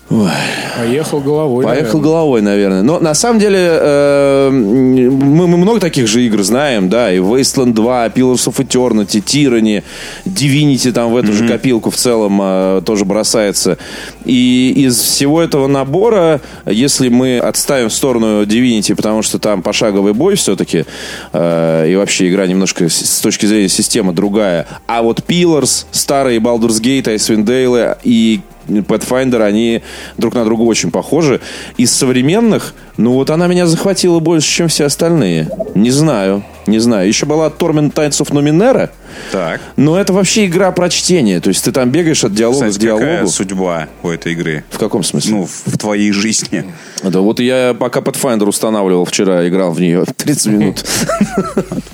Поехал 0.08 1.20
головой. 1.20 1.64
Поехал 1.64 1.98
наверное. 1.98 2.02
головой, 2.02 2.42
наверное. 2.42 2.82
Но 2.82 3.00
на 3.00 3.14
самом 3.14 3.40
деле 3.40 3.58
э, 3.58 4.50
мы, 4.50 5.48
мы 5.48 5.56
много 5.56 5.80
таких 5.80 6.06
же 6.06 6.24
игр 6.24 6.42
знаем, 6.42 6.88
да, 6.88 7.12
и 7.12 7.18
Wasteland 7.18 7.72
2, 7.72 8.06
Pillars 8.08 8.46
of 8.46 8.56
Eternity, 8.56 9.22
Tyranny, 9.22 9.82
Divinity 10.24 10.92
там 10.92 11.12
в 11.12 11.16
эту 11.16 11.32
же 11.32 11.48
копилку 11.48 11.90
в 11.90 11.96
целом 11.96 12.38
э, 12.40 12.82
тоже 12.84 13.04
бросается. 13.04 13.78
И 14.24 14.72
из 14.76 14.96
всего 14.96 15.42
этого 15.42 15.66
набора, 15.66 16.40
если 16.66 17.08
мы 17.08 17.38
отставим 17.38 17.88
в 17.88 17.92
сторону 17.92 18.44
Divinity, 18.44 18.94
потому 18.94 19.22
что 19.22 19.38
там 19.38 19.62
пошаговый 19.62 20.12
бой 20.12 20.36
все-таки, 20.36 20.84
э, 21.32 21.90
и 21.90 21.96
вообще 21.96 22.28
игра 22.28 22.46
немножко 22.46 22.88
с 22.88 23.16
с 23.16 23.20
точки 23.20 23.46
зрения 23.46 23.68
системы 23.68 24.12
другая, 24.12 24.66
а 24.86 25.02
вот 25.02 25.20
Pillars, 25.26 25.86
старые 25.90 26.38
Baldur's 26.38 26.80
Gate, 26.80 27.04
Icewind 27.04 27.44
Dale 27.44 27.96
и 28.04 28.40
Pathfinder, 28.68 29.42
они 29.42 29.82
друг 30.16 30.34
на 30.34 30.44
друга 30.44 30.62
очень 30.62 30.90
похожи. 30.90 31.40
Из 31.76 31.92
современных, 31.92 32.74
ну 32.96 33.12
вот 33.12 33.30
она 33.30 33.46
меня 33.46 33.66
захватила 33.66 34.18
больше, 34.20 34.48
чем 34.48 34.68
все 34.68 34.84
остальные. 34.86 35.48
Не 35.74 35.90
знаю, 35.90 36.42
не 36.66 36.78
знаю. 36.78 37.06
Еще 37.08 37.26
была 37.26 37.48
Torment 37.48 37.92
Tides 37.92 38.20
of 38.22 38.30
Numenera, 38.32 38.90
Так. 39.32 39.60
но 39.76 39.98
это 39.98 40.12
вообще 40.12 40.46
игра 40.46 40.72
про 40.72 40.88
чтение. 40.88 41.40
То 41.40 41.48
есть 41.48 41.64
ты 41.64 41.72
там 41.72 41.90
бегаешь 41.90 42.24
от 42.24 42.34
диалога 42.34 42.66
Кстати, 42.66 42.78
к 42.78 42.80
диалогу. 42.80 43.04
какая 43.04 43.26
судьба 43.26 43.88
у 44.02 44.08
этой 44.08 44.32
игры? 44.32 44.64
В 44.70 44.78
каком 44.78 45.02
смысле? 45.02 45.30
Ну, 45.32 45.46
в, 45.46 45.50
в 45.72 45.78
твоей 45.78 46.12
жизни. 46.12 46.64
Да 47.02 47.20
вот 47.20 47.38
я 47.40 47.74
пока 47.78 48.00
Pathfinder 48.00 48.46
устанавливал 48.46 49.04
вчера, 49.04 49.46
играл 49.48 49.72
в 49.72 49.80
нее 49.80 50.04
30 50.16 50.46
минут. 50.46 50.84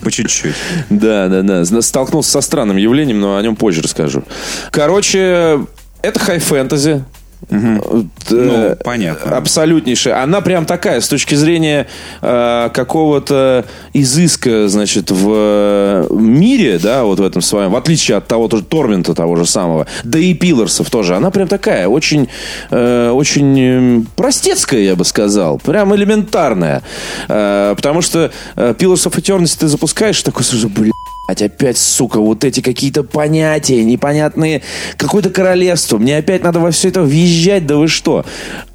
По 0.02 0.10
чуть-чуть. 0.10 0.54
Да, 0.90 1.28
да, 1.28 1.42
да. 1.42 1.82
Столкнулся 1.82 2.30
со 2.30 2.40
странным 2.40 2.76
явлением, 2.76 3.20
но 3.20 3.36
о 3.36 3.42
нем 3.42 3.56
позже 3.56 3.82
расскажу. 3.82 4.22
Короче, 4.70 5.60
это 6.02 6.18
хай-фэнтези. 6.20 7.04
Ну, 7.50 8.06
Э, 8.30 8.76
понятно. 8.84 9.36
Абсолютнейшая. 9.36 10.22
Она 10.22 10.40
прям 10.40 10.64
такая, 10.64 11.00
с 11.00 11.08
точки 11.08 11.34
зрения 11.34 11.86
э, 12.20 12.70
какого-то 12.72 13.64
изыска, 13.92 14.68
значит, 14.68 15.10
в 15.10 15.28
э, 15.28 16.06
мире, 16.10 16.78
да, 16.78 17.04
вот 17.04 17.18
в 17.18 17.22
этом 17.22 17.42
своем, 17.42 17.72
в 17.72 17.76
отличие 17.76 18.16
от 18.16 18.28
того 18.28 18.48
тоже 18.48 18.64
Тормента 18.64 19.14
того 19.14 19.36
же 19.36 19.44
самого, 19.44 19.86
да 20.04 20.18
и 20.18 20.34
Пиларсов 20.34 20.88
тоже, 20.90 21.16
она 21.16 21.30
прям 21.30 21.48
такая, 21.48 21.88
очень, 21.88 22.28
э, 22.70 23.10
очень 23.10 23.60
э, 23.60 24.02
простецкая, 24.16 24.80
я 24.80 24.96
бы 24.96 25.04
сказал, 25.04 25.58
прям 25.58 25.94
элементарная. 25.94 26.82
Э, 27.28 27.74
потому 27.76 28.02
что 28.02 28.30
э, 28.56 28.74
Pillars 28.78 29.10
of 29.10 29.16
Eternity 29.16 29.56
ты 29.58 29.68
запускаешь, 29.68 30.20
и 30.20 30.24
такой, 30.24 30.44
слушай, 30.44 30.70
Блядь, 30.70 30.92
опять, 31.28 31.78
сука, 31.78 32.20
вот 32.20 32.44
эти 32.44 32.60
какие-то 32.60 33.04
понятия 33.04 33.84
непонятные, 33.84 34.62
какое-то 34.96 35.30
королевство. 35.30 35.98
Мне 35.98 36.16
опять 36.16 36.42
надо 36.42 36.60
во 36.60 36.70
все 36.70 36.88
это 36.88 37.02
въезжать, 37.02 37.66
да 37.66 37.76
вы 37.76 37.88
что? 37.88 38.24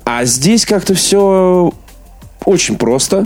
А 0.06 0.26
здесь 0.26 0.66
как-то 0.66 0.94
все 0.96 1.74
очень 2.46 2.78
просто. 2.78 3.26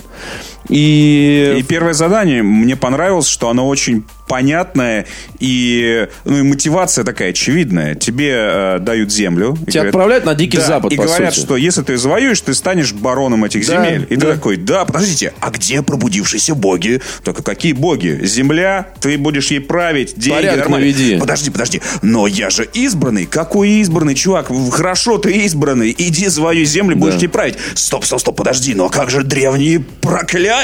И, 0.71 1.55
И 1.59 1.63
первое 1.63 1.93
задание 1.93 2.41
мне 2.43 2.75
понравилось, 2.75 3.27
что 3.27 3.49
оно 3.49 3.67
очень 3.67 4.03
понятное 4.27 5.05
и, 5.39 6.07
ну, 6.23 6.37
и 6.39 6.41
мотивация 6.43 7.03
такая 7.03 7.31
очевидная. 7.31 7.95
Тебе 7.95 8.31
э, 8.33 8.79
дают 8.79 9.11
землю. 9.11 9.57
Тебя 9.67 9.83
отправляют 9.83 10.23
на 10.23 10.33
Дикий 10.33 10.55
Да, 10.57 10.65
Запад, 10.65 10.93
И 10.93 10.95
говорят, 10.95 11.33
сути. 11.33 11.45
что 11.45 11.57
если 11.57 11.81
ты 11.81 11.97
завоюешь, 11.97 12.39
ты 12.39 12.53
станешь 12.53 12.93
бароном 12.93 13.43
этих 13.43 13.67
Да, 13.67 13.83
земель. 13.85 14.07
И 14.09 14.15
да. 14.15 14.27
ты 14.27 14.33
такой, 14.35 14.55
да, 14.55 14.85
подождите, 14.85 15.33
а 15.41 15.49
где 15.51 15.81
пробудившиеся 15.81 16.55
боги? 16.55 17.01
Только 17.25 17.43
какие 17.43 17.73
боги? 17.73 18.21
Земля, 18.23 18.87
ты 19.01 19.17
будешь 19.17 19.51
ей 19.51 19.59
править, 19.59 20.13
деньги, 20.15 20.37
Порядок 20.37 20.59
нормально. 20.61 20.85
наведи. 20.87 21.17
Подожди, 21.19 21.49
подожди, 21.49 21.81
но 22.01 22.25
я 22.27 22.49
же 22.49 22.63
избранный. 22.73 23.25
Какой 23.25 23.69
избранный, 23.81 24.15
чувак? 24.15 24.47
Хорошо, 24.71 25.17
ты 25.17 25.33
избранный. 25.45 25.93
Иди 25.97 26.29
свою 26.29 26.63
землю, 26.63 26.95
будешь 26.95 27.15
ей 27.15 27.27
править. 27.27 27.55
Стоп, 27.75 28.05
стоп, 28.05 28.21
стоп, 28.21 28.37
подожди, 28.37 28.73
но 28.75 28.87
как 28.87 29.09
же 29.09 29.23
древние 29.23 29.81
проклятия? 30.01 30.60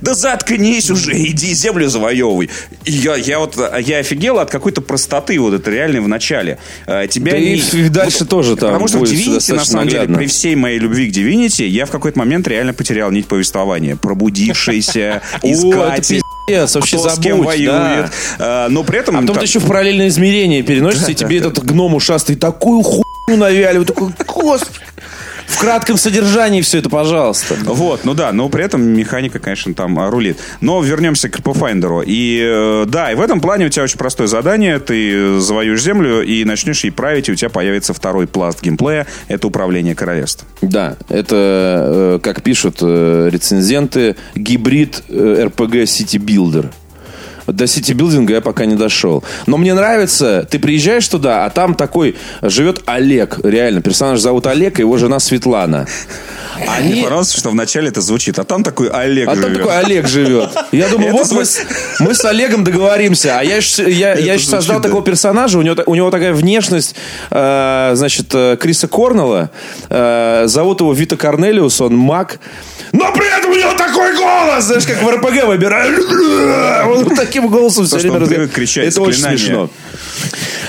Да 0.00 0.14
заткнись 0.14 0.90
уже, 0.90 1.12
иди 1.16 1.54
землю 1.54 1.88
завоевывай. 1.88 2.50
И 2.84 2.92
я, 2.92 3.16
я 3.16 3.38
вот, 3.38 3.56
я 3.80 3.98
офигел 3.98 4.38
от 4.38 4.50
какой-то 4.50 4.80
простоты 4.80 5.38
вот 5.38 5.54
это 5.54 5.70
реально 5.70 6.00
в 6.02 6.08
начале. 6.08 6.58
Э, 6.86 7.06
Тебя 7.08 7.32
Да 7.32 7.38
и 7.38 7.60
не- 7.60 7.88
дальше 7.88 8.24
тоже 8.24 8.56
там 8.56 8.70
Потому 8.70 8.88
что 8.88 8.98
в 8.98 9.02
Divinity, 9.02 9.54
на 9.54 9.64
самом 9.64 9.88
деле, 9.88 10.00
наглядно. 10.00 10.18
при 10.18 10.26
всей 10.26 10.54
моей 10.56 10.78
любви 10.78 11.10
к 11.10 11.14
Divinity, 11.14 11.66
я 11.66 11.86
в 11.86 11.90
какой-то 11.90 12.18
момент 12.18 12.46
реально 12.48 12.72
потерял 12.74 13.10
нить 13.10 13.26
повествования. 13.26 13.96
Пробудившийся, 13.96 15.22
искатель, 15.42 16.20
пиздец, 16.46 16.74
вообще 16.74 16.98
кто 16.98 17.08
с 17.08 17.18
кем 17.18 17.32
забудь, 17.38 17.46
воюет. 17.46 17.70
да. 18.38 18.66
Э, 18.66 18.68
Но 18.68 18.82
при 18.84 18.98
этом... 18.98 19.16
А 19.16 19.20
потом 19.20 19.34
там- 19.34 19.42
ты 19.44 19.48
еще 19.48 19.58
в 19.60 19.66
параллельное 19.66 20.08
измерение 20.08 20.62
переносишься, 20.62 21.12
и 21.12 21.14
тебе 21.14 21.38
этот 21.38 21.64
гном 21.64 21.94
ушастый 21.94 22.36
такую 22.36 22.82
хуйню 22.82 23.04
навяливает. 23.40 23.88
Такой, 23.88 24.12
господи. 24.26 24.78
В 25.46 25.58
кратком 25.58 25.96
содержании 25.96 26.60
все 26.62 26.78
это, 26.78 26.90
пожалуйста. 26.90 27.56
Вот, 27.64 28.04
ну 28.04 28.14
да, 28.14 28.32
но 28.32 28.48
при 28.48 28.64
этом 28.64 28.82
механика, 28.82 29.38
конечно, 29.38 29.74
там 29.74 29.98
а, 29.98 30.10
рулит. 30.10 30.38
Но 30.60 30.80
вернемся 30.82 31.28
к 31.28 31.38
Pathfinder. 31.40 32.04
И 32.06 32.40
э, 32.42 32.84
да, 32.86 33.12
и 33.12 33.14
в 33.14 33.20
этом 33.20 33.40
плане 33.40 33.66
у 33.66 33.68
тебя 33.68 33.84
очень 33.84 33.98
простое 33.98 34.26
задание. 34.26 34.78
Ты 34.78 35.38
завоюешь 35.40 35.82
землю 35.82 36.22
и 36.22 36.44
начнешь 36.44 36.84
ей 36.84 36.90
править, 36.90 37.28
и 37.28 37.32
у 37.32 37.34
тебя 37.34 37.50
появится 37.50 37.94
второй 37.94 38.26
пласт 38.26 38.62
геймплея. 38.62 39.06
Это 39.28 39.46
управление 39.46 39.94
королевством. 39.94 40.48
Да, 40.62 40.96
это, 41.08 41.36
э, 41.36 42.18
как 42.22 42.42
пишут 42.42 42.78
э, 42.80 43.28
рецензенты, 43.30 44.16
гибрид 44.34 45.02
RPG 45.08 45.84
City 45.84 46.18
Builder. 46.18 46.70
До 47.46 47.66
сити-билдинга 47.66 48.34
я 48.34 48.40
пока 48.40 48.64
не 48.66 48.76
дошел. 48.76 49.22
Но 49.46 49.56
мне 49.56 49.74
нравится, 49.74 50.46
ты 50.50 50.58
приезжаешь 50.58 51.06
туда, 51.08 51.44
а 51.44 51.50
там 51.50 51.74
такой 51.74 52.16
живет 52.42 52.82
Олег. 52.86 53.40
Реально, 53.42 53.82
персонаж 53.82 54.20
зовут 54.20 54.46
Олег, 54.46 54.78
и 54.78 54.82
его 54.82 54.96
жена 54.96 55.18
Светлана. 55.18 55.86
Мне 56.56 56.68
Они... 56.68 57.02
понравилось, 57.02 57.32
что 57.32 57.50
вначале 57.50 57.88
это 57.88 58.00
звучит, 58.00 58.38
а 58.38 58.44
там 58.44 58.62
такой 58.62 58.88
Олег 58.88 59.28
А 59.28 59.32
там 59.32 59.42
живет. 59.42 59.58
такой 59.58 59.78
Олег 59.78 60.06
живет. 60.06 60.50
Я 60.72 60.88
думаю, 60.88 61.12
вот 61.12 61.30
мы, 61.32 61.44
с- 61.44 61.62
мы 61.98 62.14
с 62.14 62.24
Олегом 62.24 62.64
договоримся. 62.64 63.38
А 63.38 63.42
я 63.42 63.58
я, 63.78 64.14
я 64.14 64.32
звучит, 64.34 64.50
создал 64.50 64.76
да. 64.76 64.84
такого 64.84 65.02
персонажа. 65.02 65.58
У 65.58 65.62
него, 65.62 65.76
у 65.86 65.94
него 65.94 66.10
такая 66.10 66.32
внешность, 66.32 66.94
э, 67.30 67.92
значит, 67.94 68.26
э, 68.32 68.56
Криса 68.60 68.88
Корнелла. 68.88 69.50
Э, 69.90 70.44
зовут 70.46 70.80
его 70.80 70.92
Вита 70.92 71.16
Корнелиус, 71.16 71.80
он 71.80 71.96
маг. 71.96 72.38
Но 72.92 73.12
при 73.12 73.26
этом 73.36 73.50
у 73.50 73.54
него 73.54 73.72
такой 73.74 74.16
голос, 74.16 74.64
знаешь, 74.64 74.86
как 74.86 75.02
в 75.02 75.10
РПГ 75.10 75.46
выбираю. 75.46 75.94
Он 76.86 77.04
вот 77.04 77.16
таким 77.34 77.50
голосом 77.50 77.86
все 77.86 77.98
время 77.98 78.26
привык 78.26 78.52
кричать 78.52 78.86
Это 78.88 79.02
очень 79.02 79.20
смешно. 79.22 79.70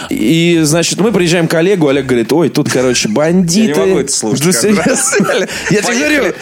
И, 0.09 0.59
значит, 0.63 0.99
мы 0.99 1.11
приезжаем 1.11 1.47
к 1.47 1.53
Олегу, 1.53 1.87
Олег 1.87 2.05
говорит, 2.05 2.31
ой, 2.33 2.49
тут, 2.49 2.69
короче, 2.69 3.09
бандиты. 3.09 3.79
Я 3.79 3.85
не 3.85 3.89
могу 3.91 3.99
это 4.01 4.11
слушать? 4.11 4.45
Я 4.45 5.81
тебе 5.81 5.99
говорю, 5.99 6.33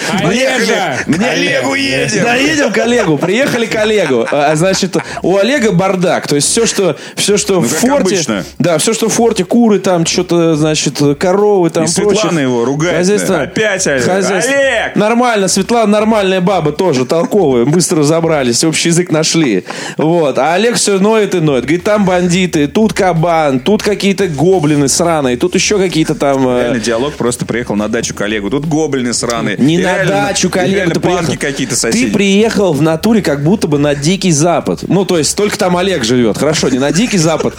мне 1.08 1.30
Олегу 1.30 1.76
едем! 1.76 2.24
Да, 2.24 2.36
едем 2.36 2.72
к 2.72 2.78
Олегу. 2.78 3.18
Приехали 3.18 3.66
к 3.66 3.76
Олегу. 3.76 4.26
А, 4.32 4.56
Значит, 4.56 4.96
у 5.22 5.38
Олега 5.38 5.72
бардак. 5.72 6.28
То 6.28 6.36
есть 6.36 6.48
все, 6.50 6.66
что, 6.66 6.96
все, 7.16 7.38
что 7.38 7.60
в 7.60 7.70
как 7.70 7.80
форте... 7.80 8.44
Да, 8.60 8.78
все, 8.78 8.94
что 8.94 9.10
в 9.10 9.14
форте, 9.14 9.44
куры 9.44 9.80
там, 9.80 10.06
что-то, 10.06 10.56
значит, 10.56 11.00
коровы 11.20 11.70
там, 11.70 11.86
И 11.86 11.88
Светлана 11.88 12.40
его 12.40 12.66
ругает. 12.66 12.96
Опять 13.20 13.88
Олег. 13.88 14.08
Олег! 14.08 14.96
Нормально, 14.96 15.48
Светлана 15.48 15.88
нормальная 15.88 16.42
баба 16.42 16.72
тоже, 16.72 17.06
толковая. 17.06 17.66
Быстро 17.66 18.00
разобрались, 18.00 18.64
общий 18.64 18.90
язык 18.90 19.12
нашли. 19.12 19.66
Вот. 19.98 20.38
А 20.38 20.54
Олег 20.54 20.76
все 20.76 21.00
ноет 21.00 21.36
и 21.36 21.40
ноет. 21.40 21.64
Говорит, 21.64 21.84
там 21.84 22.06
бандиты, 22.06 22.68
тут 22.68 22.94
кабан, 22.94 23.53
тут 23.60 23.84
какие-то 23.84 24.28
гоблины 24.28 24.88
сраные, 24.88 25.38
тут 25.38 25.56
еще 25.56 25.78
какие-то 25.78 26.16
там... 26.16 26.48
э, 26.48 26.62
Реально 26.64 26.80
диалог 26.80 27.14
просто 27.14 27.46
приехал 27.46 27.76
на 27.76 27.88
дачу 27.88 28.14
коллегу. 28.14 28.50
Тут 28.50 28.66
гоблины 28.66 29.14
сраные. 29.14 29.58
Не 29.58 29.76
И 29.76 29.78
на 29.78 29.82
реально- 29.96 30.12
дачу, 30.12 30.48
и 30.48 30.52
коллега, 30.52 30.76
реально 30.76 30.94
ты 30.96 31.00
приехал. 31.00 31.34
какие-то 31.40 31.74
Ты 31.76 31.80
соседи. 31.80 32.12
приехал 32.12 32.74
в 32.74 32.82
натуре 32.82 33.22
как 33.22 33.44
будто 33.44 33.68
бы 33.68 33.78
на 33.80 33.96
Дикий 33.96 34.32
Запад. 34.32 34.80
Ну, 34.88 35.06
то 35.06 35.18
есть, 35.18 35.36
только 35.36 35.58
там 35.58 35.78
Олег 35.78 36.04
живет. 36.04 36.38
Хорошо, 36.38 36.70
не 36.70 36.80
на 36.80 36.92
Дикий 36.92 37.18
Запад. 37.18 37.54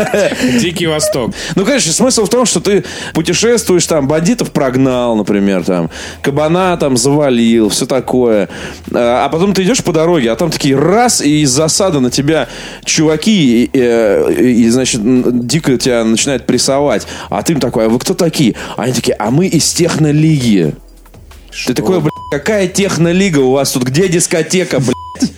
Дикий 0.60 0.86
Восток. 0.86 1.32
Ну, 1.54 1.64
конечно, 1.64 1.92
смысл 1.92 2.24
в 2.24 2.28
том, 2.28 2.46
что 2.46 2.60
ты 2.60 2.84
путешествуешь, 3.14 3.86
там, 3.86 4.08
бандитов 4.08 4.50
прогнал, 4.50 5.16
например, 5.16 5.64
там, 5.64 5.90
кабана 6.22 6.76
там 6.76 6.96
завалил, 6.96 7.68
все 7.68 7.86
такое. 7.86 8.48
А 8.92 9.24
а 9.26 9.28
потом 9.28 9.54
ты 9.54 9.62
идешь 9.64 9.82
по 9.82 9.92
дороге, 9.92 10.30
а 10.30 10.36
там 10.36 10.50
такие 10.50 10.76
раз, 10.76 11.20
и 11.20 11.42
из 11.42 11.50
засады 11.50 12.00
на 12.00 12.10
тебя 12.10 12.48
чуваки, 12.84 13.64
и, 13.64 13.70
э, 13.72 14.32
и, 14.32 14.68
значит, 14.68 15.00
дико 15.44 15.76
тебя 15.76 16.04
начинают 16.04 16.46
прессовать. 16.46 17.06
А 17.30 17.42
ты 17.42 17.54
им 17.54 17.60
такой, 17.60 17.86
а 17.86 17.88
вы 17.88 17.98
кто 17.98 18.14
такие? 18.14 18.54
А 18.76 18.82
они 18.84 18.92
такие, 18.92 19.14
а 19.18 19.30
мы 19.30 19.46
из 19.46 19.72
технолиги. 19.72 20.74
Ты 21.66 21.74
такой, 21.74 22.00
блядь, 22.00 22.10
какая 22.30 22.68
технолига 22.68 23.38
у 23.38 23.52
вас 23.52 23.70
тут? 23.72 23.84
Где 23.84 24.08
дискотека, 24.08 24.80
блядь? 24.80 25.32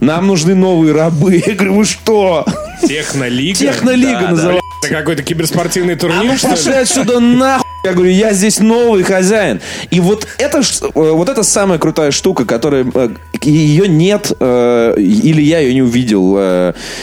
Нам 0.00 0.26
нужны 0.26 0.54
новые 0.54 0.92
рабы. 0.94 1.42
Я 1.46 1.54
говорю, 1.54 1.74
вы 1.76 1.84
что? 1.84 2.44
Технолига. 2.86 3.58
Технолига 3.58 4.20
Да, 4.20 4.28
называется. 4.30 4.62
Это 4.84 4.94
какой-то 4.94 5.22
киберспортивный 5.22 5.94
А 5.94 5.96
турнир, 5.96 6.24
ну 6.24 6.36
что 6.36 6.48
пошли 6.50 6.72
ли? 6.72 6.78
отсюда 6.78 7.18
нахуй. 7.20 7.65
Я 7.86 7.92
говорю, 7.92 8.10
я 8.10 8.32
здесь 8.32 8.58
новый 8.58 9.04
хозяин. 9.04 9.60
И 9.90 10.00
вот 10.00 10.26
это, 10.38 10.58
э, 10.58 10.90
вот 10.92 11.28
это 11.28 11.44
самая 11.44 11.78
крутая 11.78 12.10
штука, 12.10 12.44
которая... 12.44 12.84
э, 12.92 13.10
Ее 13.42 13.86
нет, 13.86 14.32
э, 14.40 14.94
или 14.98 15.40
я 15.40 15.60
ее 15.60 15.72
не 15.72 15.82
увидел. 15.82 16.36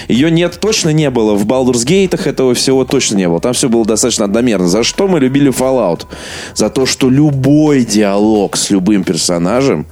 Ее 0.09 0.29
нет, 0.29 0.59
точно 0.59 0.89
не 0.89 1.09
было. 1.09 1.35
В 1.35 1.45
Baldur's 1.45 1.85
Gate 1.85 2.19
этого 2.27 2.53
всего 2.53 2.83
точно 2.83 3.15
не 3.15 3.29
было. 3.29 3.39
Там 3.39 3.53
все 3.53 3.69
было 3.69 3.85
достаточно 3.85 4.25
одномерно. 4.25 4.67
За 4.67 4.83
что 4.83 5.07
мы 5.07 5.21
любили 5.21 5.51
Fallout? 5.53 6.05
За 6.53 6.69
то, 6.69 6.85
что 6.85 7.09
любой 7.09 7.85
диалог 7.85 8.57
с 8.57 8.69
любым 8.69 9.05
персонажем 9.05 9.85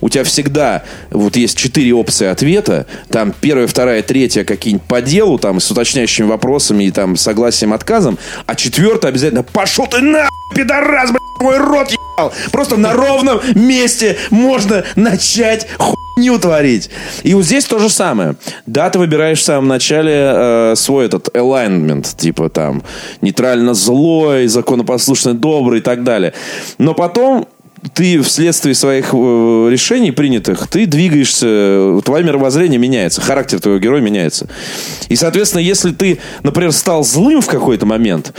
у 0.00 0.08
тебя 0.08 0.24
всегда 0.24 0.82
вот 1.10 1.36
есть 1.36 1.56
четыре 1.56 1.94
опции 1.94 2.26
ответа. 2.26 2.86
Там 3.08 3.34
первая, 3.40 3.66
вторая, 3.66 4.02
третья 4.02 4.44
какие-нибудь 4.44 4.86
по 4.86 5.00
делу, 5.00 5.38
там 5.38 5.60
с 5.60 5.70
уточняющими 5.70 6.26
вопросами 6.26 6.84
и 6.84 6.90
там 6.90 7.16
согласием, 7.16 7.72
отказом. 7.72 8.18
А 8.46 8.54
четвертая 8.54 9.10
обязательно 9.10 9.42
пошел 9.42 9.86
ты 9.86 10.00
на 10.00 10.28
пидорас, 10.54 11.10
блядь, 11.10 11.20
твой 11.38 11.58
рот 11.58 11.90
ебал. 11.90 12.32
Просто 12.52 12.76
на 12.76 12.92
ровном 12.92 13.40
месте 13.54 14.16
можно 14.30 14.84
начать 14.96 15.66
хуйню 15.78 16.38
творить. 16.38 16.90
И 17.22 17.34
вот 17.34 17.44
здесь 17.44 17.64
то 17.64 17.78
же 17.78 17.90
самое. 17.90 18.36
Да, 18.66 18.90
ты 18.90 18.98
выбираешь 18.98 19.40
в 19.40 19.44
самом 19.44 19.68
начале 19.68 20.12
э, 20.14 20.74
свой 20.76 21.06
этот 21.06 21.28
alignment, 21.34 22.16
типа 22.16 22.48
там 22.48 22.82
нейтрально 23.20 23.74
злой, 23.74 24.46
законопослушный 24.46 25.34
добрый 25.34 25.80
и 25.80 25.82
так 25.82 26.04
далее. 26.04 26.34
Но 26.78 26.94
потом 26.94 27.48
ты 27.92 28.22
вследствие 28.22 28.74
своих 28.74 29.10
э, 29.12 29.16
решений 29.70 30.10
принятых, 30.10 30.68
ты 30.68 30.86
двигаешься, 30.86 32.00
твое 32.04 32.24
мировоззрение 32.24 32.78
меняется, 32.78 33.20
характер 33.20 33.60
твоего 33.60 33.78
героя 33.78 34.00
меняется. 34.00 34.48
И, 35.08 35.16
соответственно, 35.16 35.60
если 35.60 35.92
ты, 35.92 36.18
например, 36.42 36.72
стал 36.72 37.04
злым 37.04 37.40
в 37.42 37.46
какой-то 37.46 37.84
момент, 37.84 38.32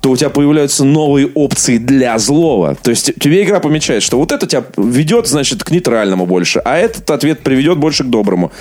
то 0.00 0.10
у 0.10 0.16
тебя 0.16 0.30
появляются 0.30 0.84
новые 0.84 1.26
опции 1.26 1.78
для 1.78 2.16
злого. 2.18 2.76
То 2.80 2.90
есть 2.90 3.12
тебе 3.18 3.42
игра 3.42 3.60
помечает, 3.60 4.02
что 4.02 4.18
вот 4.18 4.30
это 4.30 4.46
тебя 4.46 4.64
ведет, 4.76 5.26
значит, 5.26 5.64
к 5.64 5.70
нейтральному 5.70 6.26
больше, 6.26 6.60
а 6.60 6.76
этот 6.76 7.10
ответ 7.10 7.40
приведет 7.40 7.78
больше 7.78 8.04
к 8.04 8.08
доброму. 8.08 8.52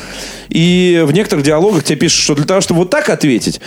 И 0.50 1.04
в 1.06 1.12
некоторых 1.12 1.46
диалогах 1.46 1.84
тебе 1.84 1.98
пишут, 1.98 2.24
что 2.24 2.36
для 2.36 2.46
того, 2.46 2.62
чтобы 2.62 2.80
вот 2.82 2.90
так 2.90 3.10
ответить, 3.10 3.62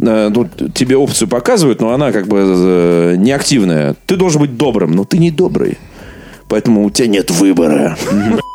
э, 0.00 0.30
ну, 0.34 0.48
тебе 0.74 0.96
опцию 0.96 1.28
показывают, 1.28 1.80
но 1.80 1.92
она 1.92 2.10
как 2.12 2.26
бы 2.26 2.38
э, 2.40 3.14
неактивная. 3.16 3.94
Ты 4.06 4.16
должен 4.16 4.40
быть 4.40 4.56
добрым, 4.56 4.92
но 4.92 5.04
ты 5.04 5.18
не 5.18 5.30
добрый. 5.30 5.78
Поэтому 6.48 6.84
у 6.84 6.90
тебя 6.90 7.08
нет 7.08 7.30
выбора. 7.30 7.96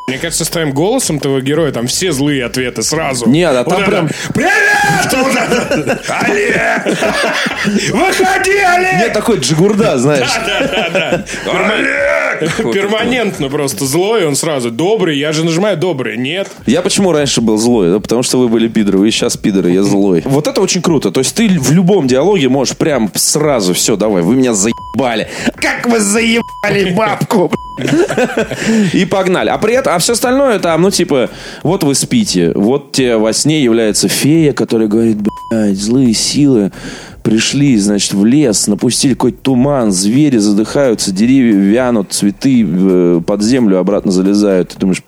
Мне 0.07 0.17
кажется, 0.17 0.43
с 0.43 0.49
твоим 0.49 0.71
голосом 0.73 1.19
твоего 1.19 1.39
героя 1.39 1.71
там 1.71 1.87
все 1.87 2.11
злые 2.11 2.43
ответы 2.45 2.83
сразу. 2.83 3.27
Нет, 3.29 3.55
а 3.55 3.63
там 3.63 3.81
это, 3.81 3.89
прям- 3.91 4.09
Привет! 4.33 5.13
Вот 5.13 5.31
это, 5.35 5.99
Олег! 6.19 6.85
Выходи, 7.93 8.57
Олег! 8.57 8.93
Нет, 8.99 9.13
такой 9.13 9.39
джигурда, 9.39 9.97
знаешь. 9.97 10.27
Перманентно 12.73 13.49
просто 13.49 13.85
злой, 13.85 14.25
он 14.25 14.35
сразу 14.35 14.71
добрый. 14.71 15.17
Я 15.17 15.31
же 15.31 15.43
нажимаю 15.43 15.77
добрый. 15.77 16.17
Нет. 16.17 16.49
Я 16.65 16.81
почему 16.81 17.11
раньше 17.11 17.41
был 17.41 17.57
злой? 17.57 17.91
Да, 17.91 17.99
потому 17.99 18.23
что 18.23 18.39
вы 18.39 18.47
были 18.47 18.67
пидоры, 18.67 18.97
вы 18.97 19.11
сейчас 19.11 19.37
пидоры, 19.37 19.71
я 19.71 19.83
злой. 19.83 20.21
Вот 20.25 20.47
это 20.47 20.61
очень 20.61 20.81
круто. 20.81 21.11
То 21.11 21.19
есть 21.19 21.35
ты 21.35 21.47
в 21.47 21.71
любом 21.71 22.07
диалоге 22.07 22.49
можешь 22.49 22.75
прям 22.77 23.11
сразу 23.15 23.73
все, 23.73 23.95
давай, 23.95 24.21
вы 24.21 24.35
меня 24.35 24.53
заебали. 24.53 25.27
Как 25.55 25.87
вы 25.87 25.99
заебали 25.99 26.93
бабку? 26.93 27.51
И 28.93 29.05
погнали. 29.05 29.49
А 29.49 29.57
при 29.57 29.73
этом, 29.73 29.93
а 29.95 29.99
все 29.99 30.13
остальное 30.13 30.59
там, 30.59 30.81
ну 30.81 30.91
типа, 30.91 31.29
вот 31.63 31.83
вы 31.83 31.95
спите, 31.95 32.51
вот 32.55 32.91
тебе 32.91 33.17
во 33.17 33.33
сне 33.33 33.63
является 33.63 34.07
фея, 34.07 34.53
которая 34.53 34.87
говорит, 34.87 35.17
блядь, 35.49 35.77
злые 35.77 36.13
силы 36.13 36.71
пришли, 37.23 37.77
значит, 37.77 38.13
в 38.13 38.25
лес, 38.25 38.67
напустили 38.67 39.13
какой-то 39.13 39.37
туман, 39.41 39.91
звери 39.91 40.37
задыхаются, 40.37 41.11
деревья 41.11 41.57
вянут, 41.57 42.11
цветы 42.11 42.65
э, 42.67 43.21
под 43.25 43.41
землю 43.41 43.79
обратно 43.79 44.11
залезают. 44.11 44.69
Ты 44.69 44.79
думаешь, 44.79 45.01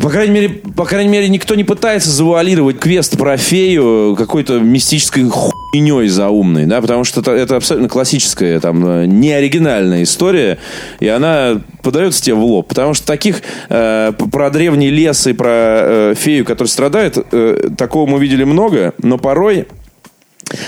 по 0.00 0.10
крайней 0.10 0.34
мере, 0.34 0.48
по 0.48 0.86
крайней 0.86 1.10
мере, 1.10 1.28
никто 1.28 1.54
не 1.54 1.62
пытается 1.62 2.10
завуалировать 2.10 2.80
квест 2.80 3.16
про 3.16 3.36
фею 3.36 4.16
какой-то 4.18 4.58
мистической 4.58 5.28
хуйней 5.28 6.08
заумной, 6.08 6.66
да, 6.66 6.80
потому 6.80 7.04
что 7.04 7.20
это, 7.20 7.30
это 7.30 7.56
абсолютно 7.56 7.88
классическая, 7.88 8.58
там, 8.58 8.84
э, 8.84 9.06
не 9.06 9.32
оригинальная 9.32 10.02
история, 10.02 10.58
и 10.98 11.06
она 11.06 11.60
подается 11.82 12.22
тебе 12.22 12.34
в 12.34 12.44
лоб, 12.44 12.68
потому 12.68 12.94
что 12.94 13.06
таких 13.06 13.42
э, 13.68 14.12
про 14.32 14.50
древний 14.50 14.90
лес 14.90 15.26
и 15.26 15.32
про 15.32 15.50
э, 15.52 16.14
фею, 16.16 16.44
которая 16.44 16.70
страдает, 16.70 17.18
э, 17.30 17.68
такого 17.76 18.08
мы 18.08 18.18
видели 18.18 18.44
много, 18.44 18.94
но 19.00 19.18
порой 19.18 19.66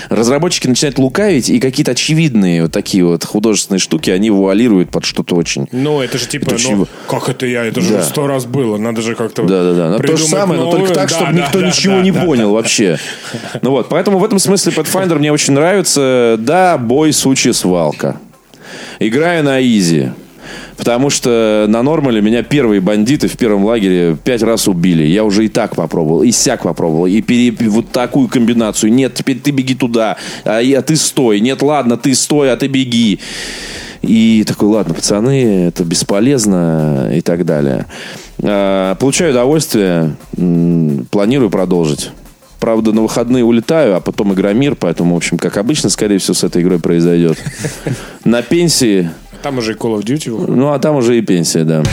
разработчики 0.09 0.67
начинают 0.67 0.97
лукавить, 0.99 1.49
и 1.49 1.59
какие-то 1.59 1.91
очевидные 1.91 2.63
вот 2.63 2.71
такие 2.71 3.03
вот 3.05 3.23
художественные 3.23 3.79
штуки 3.79 4.09
они 4.09 4.29
вуалируют 4.29 4.89
под 4.89 5.05
что-то 5.05 5.35
очень... 5.35 5.67
Ну, 5.71 6.01
это 6.01 6.17
же 6.17 6.27
типа, 6.27 6.45
Это 6.45 6.53
ну, 6.53 6.57
чего? 6.59 6.87
как 7.07 7.29
это 7.29 7.45
я? 7.45 7.65
Это 7.65 7.81
же 7.81 7.93
Да. 7.93 8.03
сто 8.03 8.27
раз 8.27 8.45
было. 8.45 8.77
Надо 8.77 9.01
же 9.01 9.15
как-то 9.15 9.43
Да-да-да. 9.43 9.97
То 9.99 10.17
же 10.17 10.25
самое, 10.25 10.59
но 10.59 10.71
только 10.71 10.87
новую. 10.89 10.95
так, 10.95 11.09
Да, 11.09 11.15
чтобы 11.15 11.33
да, 11.33 11.37
никто 11.39 11.59
да, 11.59 11.67
ничего 11.67 11.95
да, 11.95 12.01
не 12.01 12.11
да, 12.11 12.21
понял 12.21 12.47
да. 12.49 12.53
вообще. 12.53 12.99
Ну 13.61 13.71
вот, 13.71 13.89
поэтому 13.89 14.19
в 14.19 14.23
этом 14.25 14.39
смысле 14.39 14.71
Pathfinder 14.73 15.17
мне 15.17 15.31
очень 15.31 15.53
нравится. 15.53 16.35
Да, 16.39 16.77
бой, 16.77 17.11
сучья 17.13 17.53
свалка. 17.53 18.17
Играю 18.99 19.43
на 19.43 19.61
изи. 19.61 20.11
Потому 20.77 21.09
что 21.09 21.65
на 21.67 21.81
нормале 21.81 22.21
меня 22.21 22.43
первые 22.43 22.81
бандиты 22.81 23.27
в 23.27 23.35
первом 23.35 23.65
лагере 23.65 24.15
пять 24.23 24.43
раз 24.43 24.67
убили. 24.67 25.03
Я 25.03 25.23
уже 25.23 25.45
и 25.45 25.47
так 25.47 25.75
попробовал, 25.75 26.21
и 26.23 26.31
сяк 26.31 26.61
попробовал, 26.63 27.07
и 27.07 27.19
пере- 27.21 27.51
вот 27.69 27.89
такую 27.91 28.27
комбинацию. 28.27 28.93
Нет, 28.93 29.15
теперь 29.15 29.39
ты 29.39 29.51
беги 29.51 29.73
туда, 29.73 30.17
а, 30.45 30.59
я- 30.59 30.81
ты 30.83 30.95
стой. 30.95 31.39
Нет, 31.39 31.61
ладно, 31.63 31.97
ты 31.97 32.13
стой, 32.13 32.51
а 32.51 32.57
ты 32.57 32.67
беги. 32.67 33.19
И 34.03 34.43
такой, 34.47 34.69
ладно, 34.69 34.93
пацаны, 34.93 35.65
это 35.67 35.83
бесполезно 35.83 37.11
и 37.13 37.21
так 37.21 37.43
далее. 37.45 37.87
А, 38.43 38.93
Получаю 38.95 39.31
удовольствие, 39.31 40.15
планирую 41.11 41.49
продолжить. 41.49 42.11
Правда, 42.59 42.91
на 42.91 43.01
выходные 43.03 43.43
улетаю, 43.43 43.95
а 43.95 43.99
потом 43.99 44.33
Игромир, 44.33 44.75
поэтому, 44.75 45.13
в 45.13 45.17
общем, 45.17 45.37
как 45.37 45.57
обычно, 45.57 45.89
скорее 45.89 46.17
всего, 46.17 46.33
с 46.33 46.43
этой 46.43 46.63
игрой 46.63 46.79
произойдет. 46.79 47.37
На 48.23 48.41
пенсии, 48.41 49.09
Там 49.41 49.57
уже 49.59 49.73
и 49.73 49.75
Call 49.75 49.99
of 49.99 50.03
Duty 50.03 50.31
выходит. 50.31 50.55
ну, 50.55 50.71
а 50.73 50.79
там 50.79 50.95
уже 50.95 51.17
и 51.17 51.21
пенсия, 51.21 51.63
да. 51.63 51.83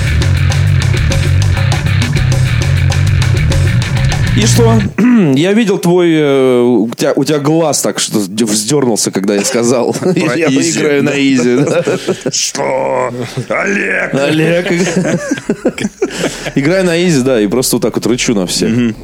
И 4.36 4.46
что? 4.46 4.80
Я 5.36 5.52
видел 5.52 5.78
твой... 5.78 6.10
э, 6.12 6.60
У 6.62 6.90
тебя, 6.96 7.12
у 7.14 7.22
тебя 7.24 7.38
глаз 7.38 7.80
так 7.82 8.00
что 8.00 8.18
вздернулся, 8.18 9.12
когда 9.12 9.36
я 9.36 9.44
сказал. 9.44 9.94
Я 10.16 10.48
easy, 10.48 10.76
играю 10.80 11.04
на 11.04 11.10
easy. 11.10 11.56
да. 11.64 11.84
Что? 12.32 13.10
Олег! 13.48 14.12
Олег. 14.14 14.72
Играю 16.56 16.84
на 16.84 17.06
easy, 17.06 17.22
да, 17.22 17.40
и 17.40 17.46
просто 17.46 17.76
вот 17.76 17.82
так 17.82 17.94
вот 17.94 18.06
рычу 18.06 18.34
на 18.34 18.46
всех. 18.48 18.70
И 18.76 18.94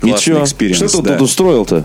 Классный 0.00 0.18
чё? 0.24 0.42
experience, 0.42 0.78
Что 0.78 1.02
ты 1.02 1.08
да. 1.08 1.12
тут 1.14 1.22
устроил-то? 1.22 1.84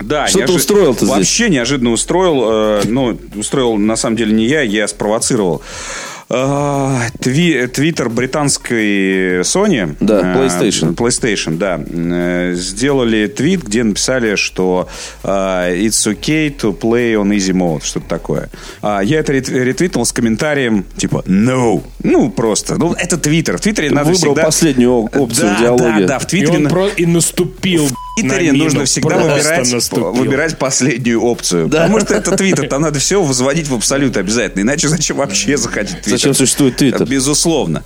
Да, 0.00 0.26
Что 0.26 0.38
ты 0.40 0.44
неожи- 0.44 0.56
устроил-то 0.56 1.06
здесь? 1.06 1.16
Вообще 1.16 1.48
неожиданно 1.48 1.90
устроил. 1.90 2.42
э, 2.44 2.82
ну, 2.84 3.18
устроил 3.36 3.76
на 3.76 3.96
самом 3.96 4.16
деле 4.16 4.32
не 4.32 4.46
я, 4.46 4.62
я 4.62 4.86
спровоцировал. 4.88 5.62
А, 6.30 7.02
Тви, 7.20 7.66
твиттер 7.66 8.08
британской 8.08 9.40
Sony. 9.40 9.94
Да, 10.00 10.34
PlayStation. 10.34 10.94
PlayStation, 10.94 11.58
да. 11.58 12.54
Сделали 12.54 13.26
твит, 13.26 13.62
где 13.62 13.84
написали, 13.84 14.36
что 14.36 14.88
it's 15.22 16.06
okay 16.06 16.54
to 16.56 16.76
play 16.76 17.14
on 17.14 17.30
easy 17.36 17.52
mode, 17.52 17.84
что-то 17.84 18.08
такое. 18.08 18.50
Я 18.82 19.20
это 19.20 19.32
ретвитнул 19.32 20.06
с 20.06 20.12
комментарием 20.12 20.84
типа 20.96 21.24
no. 21.26 21.82
Ну, 22.02 22.30
просто. 22.30 22.76
Ну, 22.76 22.94
это 22.94 23.18
твиттер. 23.18 23.58
В 23.58 23.60
твиттере 23.60 23.90
надо 23.90 24.10
выбрал 24.10 24.32
всегда... 24.32 24.44
последнюю 24.44 24.92
опцию 25.14 25.50
да, 25.50 25.58
диалога. 25.60 25.94
Да, 26.00 26.06
да, 26.06 26.18
в 26.18 26.26
твиттере... 26.26 26.54
И 26.54 26.64
он 26.64 26.68
про... 26.70 26.88
и 26.88 27.06
наступил 27.06 27.88
Твиттере 28.16 28.52
нужно 28.52 28.84
всегда 28.84 29.18
выбирать, 29.18 29.92
выбирать 29.92 30.58
последнюю 30.58 31.20
опцию. 31.20 31.68
Да. 31.68 31.82
Потому 31.82 32.00
что 32.00 32.14
это 32.14 32.36
Твиттер, 32.36 32.68
там 32.70 32.82
надо 32.82 32.98
все 32.98 33.22
возводить 33.22 33.68
в 33.68 33.74
абсолют 33.74 34.16
обязательно. 34.16 34.62
Иначе 34.62 34.88
зачем 34.88 35.16
вообще 35.16 35.56
заходить 35.56 35.92
в 35.92 35.94
Твиттер? 35.96 36.10
Зачем 36.12 36.34
существует 36.34 36.76
Твиттер? 36.76 37.06
Безусловно. 37.06 37.84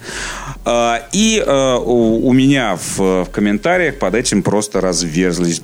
А, 0.64 1.02
и 1.12 1.42
а, 1.44 1.78
у 1.78 2.32
меня 2.32 2.78
в 2.96 3.26
комментариях 3.32 3.98
под 3.98 4.14
этим 4.14 4.42
просто 4.42 4.80
разверзлись 4.80 5.60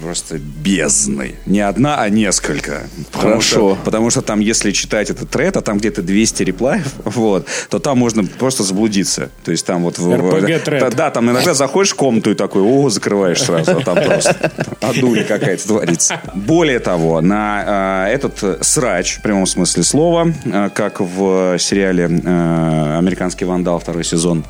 просто 0.00 0.38
бездны. 0.38 1.34
Не 1.46 1.60
одна, 1.60 2.00
а 2.00 2.08
несколько. 2.08 2.82
Потому 3.12 3.32
Хорошо. 3.34 3.50
Что, 3.50 3.78
потому 3.84 4.10
что 4.10 4.22
там, 4.22 4.40
если 4.40 4.70
читать 4.72 5.10
этот 5.10 5.30
тред, 5.30 5.56
а 5.56 5.60
там 5.60 5.78
где-то 5.78 6.02
200 6.02 6.42
реплаев, 6.42 6.92
вот, 7.04 7.46
то 7.68 7.78
там 7.78 7.98
можно 7.98 8.24
просто 8.24 8.62
заблудиться. 8.62 9.30
То 9.44 9.50
есть 9.50 9.66
там 9.66 9.82
вот... 9.82 9.98
RPG 9.98 10.90
Да, 10.94 11.10
там 11.10 11.30
иногда 11.30 11.54
заходишь 11.54 11.92
в 11.92 11.96
комнату 11.96 12.30
и 12.30 12.34
такой, 12.34 12.62
о, 12.62 12.88
закрываешь 12.90 13.42
сразу, 13.42 13.78
а 13.78 13.80
там 13.80 14.02
просто 14.02 14.52
адуля 14.80 15.24
какая-то 15.24 15.66
творится. 15.66 16.20
Более 16.34 16.78
того, 16.80 17.20
на 17.20 18.06
э, 18.08 18.14
этот 18.14 18.64
срач, 18.64 19.18
в 19.18 19.22
прямом 19.22 19.46
смысле 19.46 19.82
слова, 19.82 20.32
э, 20.44 20.70
как 20.74 21.00
в 21.00 21.58
сериале 21.58 22.04
э, 22.04 22.98
«Американский 22.98 23.44
вандал» 23.44 23.78
второй 23.78 24.04
сезон, 24.04 24.44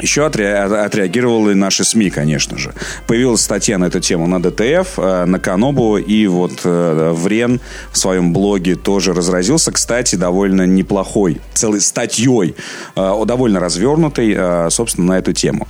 еще 0.00 0.26
отреагировали 0.26 1.54
наши 1.54 1.84
СМИ, 1.84 2.10
конечно 2.10 2.58
же. 2.58 2.74
Появилась 3.06 3.40
статья 3.40 3.78
на 3.78 3.86
эту 3.86 4.00
тему 4.00 4.26
на 4.26 4.42
ДТФ, 4.42 4.98
э, 4.98 5.24
на 5.24 5.38
Канобу, 5.38 5.96
и 5.96 6.26
вот 6.26 6.60
э, 6.64 7.12
Врен 7.14 7.60
в 7.92 7.98
своем 7.98 8.32
блоге 8.32 8.76
тоже 8.76 9.14
разразился. 9.14 9.72
Кстати, 9.72 10.16
довольно 10.16 10.66
неплохой, 10.66 11.40
целой 11.54 11.80
статьей, 11.80 12.56
э, 12.94 13.22
довольно 13.26 13.58
развернутой, 13.60 14.70
собственно, 14.70 15.14
на 15.14 15.18
эту 15.18 15.32
тему. 15.32 15.66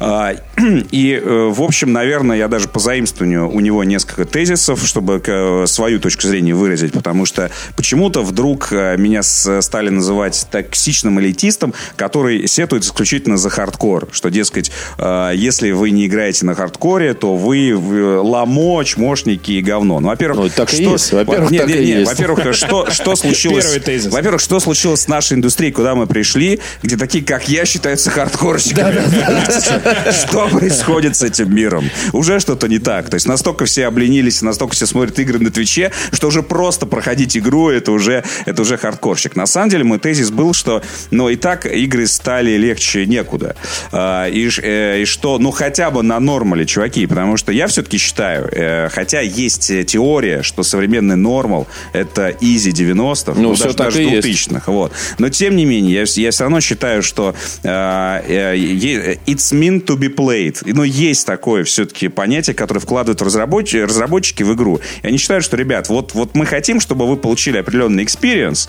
И, 0.90 1.22
в 1.24 1.62
общем, 1.62 1.92
наверное, 1.92 2.36
я 2.36 2.48
даже 2.48 2.68
позаимствую 2.68 3.48
у 3.50 3.60
него 3.60 3.84
несколько 3.84 4.24
тезисов, 4.24 4.84
чтобы 4.86 5.64
свою 5.66 6.00
точку 6.00 6.28
зрения 6.28 6.54
выразить, 6.54 6.92
потому 6.92 7.26
что 7.26 7.50
почему-то 7.76 8.22
вдруг 8.22 8.70
меня 8.70 9.22
стали 9.22 9.88
называть 9.88 10.46
токсичным 10.50 11.20
элитистом, 11.20 11.74
который 11.96 12.46
сетует 12.46 12.84
исключительно 12.84 13.36
за 13.36 13.50
хардкор, 13.64 14.08
что, 14.12 14.30
дескать, 14.30 14.70
э, 14.98 15.32
если 15.34 15.70
вы 15.70 15.90
не 15.90 16.06
играете 16.06 16.44
на 16.44 16.54
хардкоре, 16.54 17.14
то 17.14 17.36
вы 17.36 17.74
ламо, 17.74 18.84
чмошники 18.84 19.52
и 19.52 19.62
говно. 19.62 20.00
Ну, 20.00 20.08
во-первых, 20.08 20.44
ну, 20.44 20.50
так 20.54 20.68
что... 20.68 20.82
и 20.82 20.84
есть. 20.84 21.12
Во-первых, 21.12 21.50
нет, 21.50 21.66
нет, 21.66 21.84
нет, 21.84 22.06
во-первых, 22.06 22.54
что, 22.54 22.90
что 22.90 23.16
случилось... 23.16 23.66
Во-первых, 24.06 24.40
что 24.40 24.60
случилось 24.60 25.02
с 25.02 25.08
нашей 25.08 25.34
индустрией, 25.34 25.72
куда 25.72 25.94
мы 25.94 26.06
пришли, 26.06 26.60
где 26.82 26.96
такие, 26.96 27.24
как 27.24 27.48
я, 27.48 27.64
считаются 27.64 28.10
хардкорщиками. 28.10 29.00
Что 30.12 30.48
происходит 30.48 31.16
с 31.16 31.22
этим 31.22 31.54
миром? 31.54 31.88
Уже 32.12 32.40
что-то 32.40 32.68
не 32.68 32.78
так. 32.78 33.08
То 33.08 33.14
есть 33.14 33.26
настолько 33.26 33.64
все 33.64 33.86
обленились, 33.86 34.42
настолько 34.42 34.74
все 34.74 34.86
смотрят 34.86 35.18
игры 35.18 35.38
на 35.38 35.50
Twitch 35.50 35.82
е, 35.82 35.92
что 36.12 36.28
уже 36.28 36.42
просто 36.42 36.86
проходить 36.86 37.36
игру, 37.36 37.70
это 37.70 37.92
уже, 37.92 38.24
это 38.44 38.62
уже 38.62 38.76
хардкорщик. 38.76 39.36
На 39.36 39.46
самом 39.46 39.70
деле, 39.70 39.84
мой 39.84 39.98
тезис 39.98 40.30
был, 40.30 40.52
что, 40.52 40.82
ну, 41.10 41.28
и 41.28 41.36
так 41.36 41.66
игры 41.66 42.06
стали 42.06 42.52
легче 42.56 43.06
некуда. 43.06 43.53
А, 43.92 44.28
и, 44.28 44.48
э, 44.62 45.02
и 45.02 45.04
что, 45.04 45.38
ну, 45.38 45.50
хотя 45.50 45.90
бы 45.90 46.02
на 46.02 46.20
нормале, 46.20 46.66
чуваки, 46.66 47.06
потому 47.06 47.36
что 47.36 47.52
я 47.52 47.66
все-таки 47.66 47.98
считаю, 47.98 48.48
э, 48.50 48.88
хотя 48.90 49.20
есть 49.20 49.72
теория, 49.86 50.42
что 50.42 50.62
современный 50.62 51.16
нормал 51.16 51.66
это 51.92 52.34
изи 52.40 52.70
90-х, 52.70 53.40
ну, 53.40 53.50
ну 53.50 53.56
даже, 53.56 53.74
даже 53.74 54.02
2000-х, 54.02 54.72
вот. 54.72 54.92
Но, 55.18 55.28
тем 55.28 55.56
не 55.56 55.64
менее, 55.64 55.94
я, 55.94 56.04
я 56.22 56.30
все 56.30 56.44
равно 56.44 56.60
считаю, 56.60 57.02
что 57.02 57.34
it's 57.62 59.52
meant 59.52 59.86
to 59.86 59.96
be 59.96 60.14
played. 60.14 60.60
Но 60.64 60.84
есть 60.84 61.26
такое 61.26 61.64
все-таки 61.64 62.08
понятие, 62.08 62.54
которое 62.54 62.80
вкладывают 62.80 63.22
разработчики, 63.22 63.78
разработчики 63.78 64.42
в 64.42 64.54
игру. 64.54 64.80
И 65.02 65.06
они 65.06 65.18
считают, 65.18 65.44
что, 65.44 65.56
ребят, 65.56 65.88
вот, 65.88 66.14
вот 66.14 66.34
мы 66.34 66.46
хотим, 66.46 66.80
чтобы 66.80 67.06
вы 67.06 67.16
получили 67.16 67.58
определенный 67.58 68.04
experience, 68.04 68.68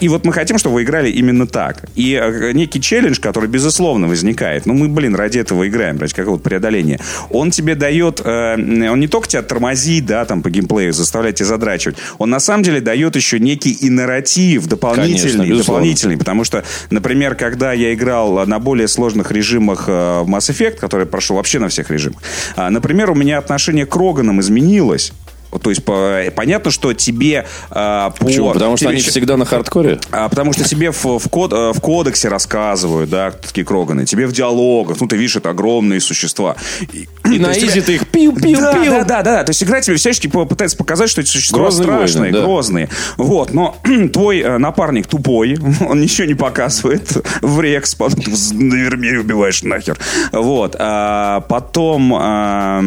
и 0.00 0.08
вот 0.08 0.24
мы 0.24 0.32
хотим, 0.32 0.58
чтобы 0.58 0.76
вы 0.76 0.82
играли 0.84 1.10
именно 1.10 1.46
так. 1.46 1.84
И 1.94 2.20
некий 2.54 2.80
челлендж, 2.80 3.20
который, 3.20 3.48
безусловно, 3.48 3.89
безусловно, 3.90 4.08
возникает. 4.08 4.66
Ну, 4.66 4.74
мы, 4.74 4.88
блин, 4.88 5.14
ради 5.14 5.38
этого 5.38 5.66
играем, 5.66 5.98
ради 5.98 6.14
какого-то 6.14 6.42
преодоления. 6.42 7.00
Он 7.30 7.50
тебе 7.50 7.74
дает... 7.74 8.20
Э, 8.24 8.54
он 8.54 9.00
не 9.00 9.08
только 9.08 9.28
тебя 9.28 9.42
тормозит, 9.42 10.06
да, 10.06 10.24
там, 10.24 10.42
по 10.42 10.50
геймплею, 10.50 10.92
заставляет 10.92 11.36
тебя 11.36 11.46
задрачивать. 11.46 11.96
Он, 12.18 12.30
на 12.30 12.40
самом 12.40 12.62
деле, 12.62 12.80
дает 12.80 13.16
еще 13.16 13.40
некий 13.40 13.72
и 13.72 13.90
нарратив 13.90 14.66
дополнительный. 14.66 15.46
Конечно, 15.46 15.56
дополнительный 15.56 16.16
потому 16.16 16.44
что, 16.44 16.62
например, 16.90 17.34
когда 17.34 17.72
я 17.72 17.92
играл 17.92 18.46
на 18.46 18.58
более 18.58 18.88
сложных 18.88 19.32
режимах 19.32 19.84
э, 19.88 19.92
Mass 20.26 20.50
Effect, 20.50 20.76
который 20.78 21.06
прошел 21.06 21.36
вообще 21.36 21.58
на 21.58 21.68
всех 21.68 21.90
режимах, 21.90 22.22
э, 22.56 22.68
например, 22.68 23.10
у 23.10 23.14
меня 23.14 23.38
отношение 23.38 23.86
к 23.86 23.96
Роганам 23.96 24.40
изменилось. 24.40 25.12
То 25.58 25.70
есть 25.70 25.84
по, 25.84 26.22
понятно, 26.34 26.70
что 26.70 26.92
тебе 26.92 27.46
а, 27.70 28.10
по... 28.10 28.26
Почему? 28.26 28.52
Потому 28.52 28.76
что 28.76 28.86
тебе, 28.86 28.94
они 28.94 29.02
всегда 29.02 29.36
на 29.36 29.44
хардкоре? 29.44 29.98
А, 30.10 30.28
потому 30.28 30.52
что 30.52 30.64
тебе 30.64 30.92
в, 30.92 31.04
в, 31.18 31.28
код, 31.28 31.52
э, 31.52 31.72
в 31.72 31.80
кодексе 31.80 32.28
рассказывают, 32.28 33.10
да, 33.10 33.32
такие 33.32 33.64
кроганы. 33.64 34.04
Тебе 34.04 34.26
в 34.26 34.32
диалогах, 34.32 35.00
ну, 35.00 35.08
ты 35.08 35.16
видишь, 35.16 35.36
это 35.36 35.50
огромные 35.50 36.00
существа. 36.00 36.56
И, 36.92 37.08
и 37.24 37.38
на 37.38 37.52
изи 37.52 37.68
тебя... 37.68 37.82
ты 37.82 37.94
их 37.94 38.08
пил-пил-пил. 38.08 38.60
Да, 38.60 39.04
да, 39.04 39.04
да, 39.04 39.22
да. 39.22 39.44
То 39.44 39.50
есть 39.50 39.62
игра 39.62 39.80
тебе 39.80 39.96
всячески 39.96 40.26
пытается 40.26 40.76
показать, 40.76 41.10
что 41.10 41.20
эти 41.20 41.28
существа 41.28 41.58
грозные 41.58 41.84
страшные, 41.84 42.20
войны, 42.20 42.38
да. 42.38 42.44
грозные. 42.44 42.88
Вот, 43.16 43.52
но 43.52 43.76
твой 44.12 44.40
э, 44.40 44.58
напарник 44.58 45.06
тупой, 45.06 45.58
он 45.88 46.00
ничего 46.00 46.26
не 46.26 46.34
показывает. 46.34 47.10
В 47.40 47.60
рекс, 47.60 47.94
потом 47.94 48.24
на 48.52 48.74
вермере 48.74 49.20
убиваешь 49.20 49.62
нахер. 49.62 49.98
Вот. 50.32 50.76
А 50.78 51.40
потом 51.40 52.14
а, 52.14 52.80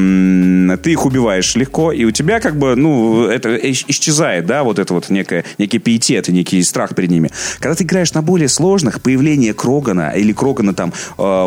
ты 0.84 0.92
их 0.92 1.06
убиваешь 1.06 1.56
легко, 1.56 1.92
и 1.92 2.06
у 2.06 2.12
тебя 2.12 2.40
как 2.40 2.53
как 2.54 2.60
бы, 2.60 2.76
ну, 2.76 3.26
это 3.26 3.56
исчезает, 3.56 4.46
да, 4.46 4.64
вот 4.64 4.78
это 4.78 4.94
вот 4.94 5.10
некое, 5.10 5.44
некий 5.58 5.80
пиетет 5.80 6.30
некий 6.32 6.62
страх 6.62 6.94
перед 6.94 7.10
ними. 7.10 7.32
Когда 7.60 7.74
ты 7.74 7.84
играешь 7.84 8.14
на 8.14 8.22
более 8.22 8.48
сложных, 8.48 9.02
появление 9.02 9.56
Крогана, 9.56 10.12
или 10.12 10.34
Крогана 10.34 10.76
там, 10.76 10.94
э, 11.18 11.46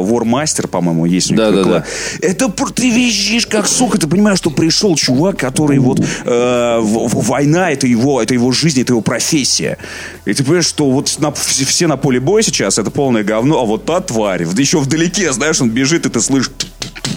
по-моему, 0.67 1.07
есть 1.07 1.31
у 1.31 1.35
них. 1.35 1.39
Да, 1.39 1.53
да, 1.53 1.65
да. 1.65 1.85
Это 2.21 2.49
ты 2.49 2.91
визжишь 2.91 3.47
как 3.47 3.69
сука, 3.69 3.99
ты 3.99 4.09
понимаешь, 4.09 4.39
что 4.39 4.51
пришел 4.51 4.97
чувак, 4.97 5.39
который 5.39 5.79
вот 5.79 6.01
э, 6.01 6.79
война, 6.83 7.71
это 7.71 7.87
его, 7.87 8.21
это 8.21 8.35
его 8.35 8.51
жизнь, 8.51 8.81
это 8.81 8.93
его 8.93 9.01
профессия. 9.01 9.79
И 10.25 10.35
ты 10.35 10.43
понимаешь, 10.43 10.67
что 10.67 10.91
вот 10.91 11.15
на, 11.21 11.31
все 11.33 11.87
на 11.87 11.97
поле 11.97 12.19
боя 12.19 12.43
сейчас, 12.43 12.79
это 12.79 12.91
полное 12.91 13.23
говно, 13.23 13.61
а 13.61 13.65
вот 13.65 13.85
та 13.85 14.01
тварь, 14.01 14.45
еще 14.45 14.81
вдалеке, 14.81 15.33
знаешь, 15.33 15.61
он 15.61 15.71
бежит, 15.71 16.05
и 16.07 16.09
ты 16.09 16.21
слышишь 16.21 16.51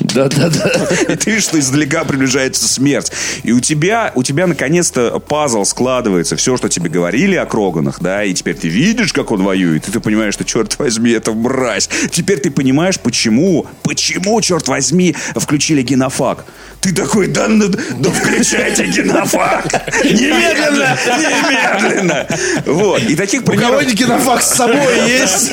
да-да-да. 0.02 0.88
И 1.14 1.16
ты 1.16 1.32
видишь, 1.32 1.44
что 1.44 1.60
издалека 1.60 2.04
приближается 2.04 2.68
смерть. 2.68 3.12
И 3.44 3.52
у 3.52 3.60
тебя, 3.60 4.12
у 4.16 4.24
тебя 4.24 4.48
наконец-то 4.48 5.20
пазл 5.20 5.64
складывается. 5.64 6.36
Все, 6.36 6.58
что 6.58 6.70
тебе 6.70 6.90
говорили 6.90 7.36
о 7.36 7.46
Кроганах, 7.46 8.00
да, 8.02 8.24
и 8.24 8.34
теперь 8.34 8.56
ты 8.56 8.68
видишь, 8.68 9.14
как 9.14 9.32
он 9.32 9.44
воюет, 9.44 9.88
и 9.88 9.92
ты 9.92 10.00
понимаешь, 10.00 10.34
что, 10.34 10.44
черт 10.44 10.78
возьми, 10.80 11.12
это 11.12 11.32
мразь. 11.32 11.90
Теперь 12.12 12.40
ты 12.40 12.52
понимаешь, 12.52 13.00
почему, 13.00 13.68
почему, 13.84 14.42
черт 14.42 14.68
возьми, 14.68 15.16
включили 15.36 15.82
генофаг. 15.82 16.46
Ты 16.82 16.94
такой, 16.94 17.28
да, 17.28 17.48
ну, 17.48 17.68
да 17.68 18.10
включайте 18.10 18.86
генофаг. 18.86 19.66
Немедленно, 20.04 20.98
немедленно. 21.18 22.28
Вот. 22.66 23.02
И 23.04 23.16
таких 23.16 23.44
примеров... 23.44 23.70
У 23.70 23.80
кого 23.80 23.92
генофаг 23.92 24.42
с 24.42 24.54
собой 24.54 25.10
есть? 25.10 25.52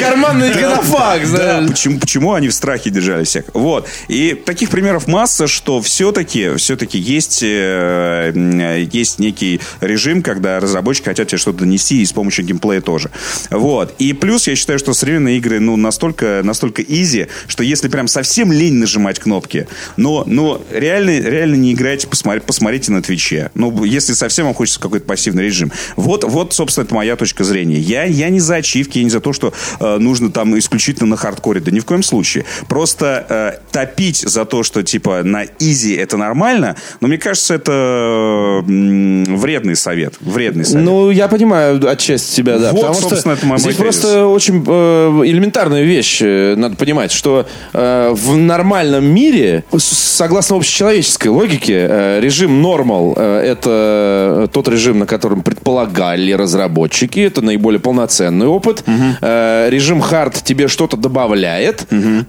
Карманный 0.00 0.54
генофаг. 0.54 1.30
Да, 1.30 1.64
почему, 1.68 1.98
почему 1.98 2.32
в 2.50 2.54
страхе 2.54 2.90
держали 2.90 3.24
всех? 3.24 3.44
Вот. 3.54 3.88
И 4.08 4.34
таких 4.34 4.70
примеров 4.70 5.06
масса, 5.06 5.46
что 5.46 5.80
все-таки, 5.80 6.56
все-таки 6.56 6.98
есть, 6.98 7.42
э, 7.42 8.86
есть 8.92 9.18
некий 9.18 9.60
режим, 9.80 10.22
когда 10.22 10.60
разработчики 10.60 11.06
хотят 11.06 11.28
тебе 11.28 11.38
что-то 11.38 11.58
донести 11.58 12.02
и 12.02 12.06
с 12.06 12.12
помощью 12.12 12.44
геймплея 12.44 12.80
тоже. 12.80 13.10
Вот. 13.50 13.94
И 13.98 14.12
плюс 14.12 14.46
я 14.46 14.56
считаю, 14.56 14.78
что 14.78 14.94
современные 14.94 15.38
игры, 15.38 15.60
ну, 15.60 15.76
настолько, 15.76 16.40
настолько 16.44 16.82
изи, 16.82 17.28
что 17.46 17.62
если 17.62 17.88
прям 17.88 18.08
совсем 18.08 18.52
лень 18.52 18.74
нажимать 18.74 19.18
кнопки. 19.18 19.66
Но, 19.96 20.24
но 20.26 20.62
реально, 20.70 21.20
реально 21.20 21.56
не 21.56 21.72
играйте, 21.72 22.06
посмотри, 22.06 22.40
посмотрите 22.40 22.92
на 22.92 23.02
Твиче. 23.02 23.50
Ну, 23.54 23.84
если 23.84 24.12
совсем 24.12 24.46
вам 24.46 24.54
хочется 24.54 24.80
какой-то 24.80 25.06
пассивный 25.06 25.44
режим. 25.44 25.72
Вот, 25.96 26.24
вот, 26.24 26.52
собственно, 26.52 26.84
это 26.84 26.94
моя 26.94 27.16
точка 27.16 27.44
зрения. 27.44 27.78
Я, 27.78 28.04
я 28.04 28.28
не 28.28 28.40
за 28.40 28.56
ачивки, 28.56 28.98
я 28.98 29.04
не 29.04 29.10
за 29.10 29.20
то, 29.20 29.32
что 29.32 29.52
э, 29.80 29.98
нужно 29.98 30.30
там 30.30 30.58
исключительно 30.58 31.06
на 31.06 31.16
хардкоре. 31.16 31.60
Да 31.60 31.70
ни 31.70 31.80
в 31.80 31.84
коем 31.84 32.02
случае. 32.02 32.37
Случае. 32.42 32.66
Просто 32.68 33.26
э, 33.28 33.52
топить 33.72 34.18
за 34.18 34.44
то, 34.44 34.62
что 34.62 34.82
типа 34.82 35.22
на 35.24 35.44
изи 35.58 35.94
это 35.94 36.16
нормально, 36.16 36.76
но 37.00 37.08
мне 37.08 37.18
кажется, 37.18 37.54
это 37.54 38.62
вредный 38.66 39.76
совет. 39.76 40.14
Вредный 40.20 40.64
совет. 40.64 40.84
Ну, 40.84 41.10
я 41.10 41.28
понимаю 41.28 41.80
отчасти 41.88 42.36
тебя, 42.36 42.58
да. 42.58 42.72
Вот, 42.72 42.80
потому 42.80 42.94
собственно, 42.94 43.36
что 43.36 43.40
это 43.40 43.46
мой 43.46 43.58
здесь 43.58 43.76
тезис. 43.76 43.82
просто 43.82 44.26
очень 44.26 44.64
э, 44.66 45.22
элементарная 45.24 45.82
вещь, 45.82 46.20
э, 46.22 46.54
надо 46.56 46.76
понимать, 46.76 47.12
что 47.12 47.46
э, 47.72 48.10
в 48.12 48.36
нормальном 48.36 49.04
мире, 49.04 49.64
согласно 49.76 50.56
общечеловеческой 50.56 51.30
логике, 51.30 51.86
э, 51.88 52.20
режим 52.20 52.62
нормал 52.62 53.14
э, 53.16 53.40
это 53.40 54.48
тот 54.52 54.68
режим, 54.68 55.00
на 55.00 55.06
котором 55.06 55.42
предполагали 55.42 56.32
разработчики, 56.32 57.20
это 57.20 57.42
наиболее 57.42 57.80
полноценный 57.80 58.46
опыт. 58.46 58.84
Э, 59.20 59.68
режим 59.70 60.00
хард 60.00 60.42
тебе 60.44 60.68
что-то 60.68 60.96
добавляет, 60.96 61.86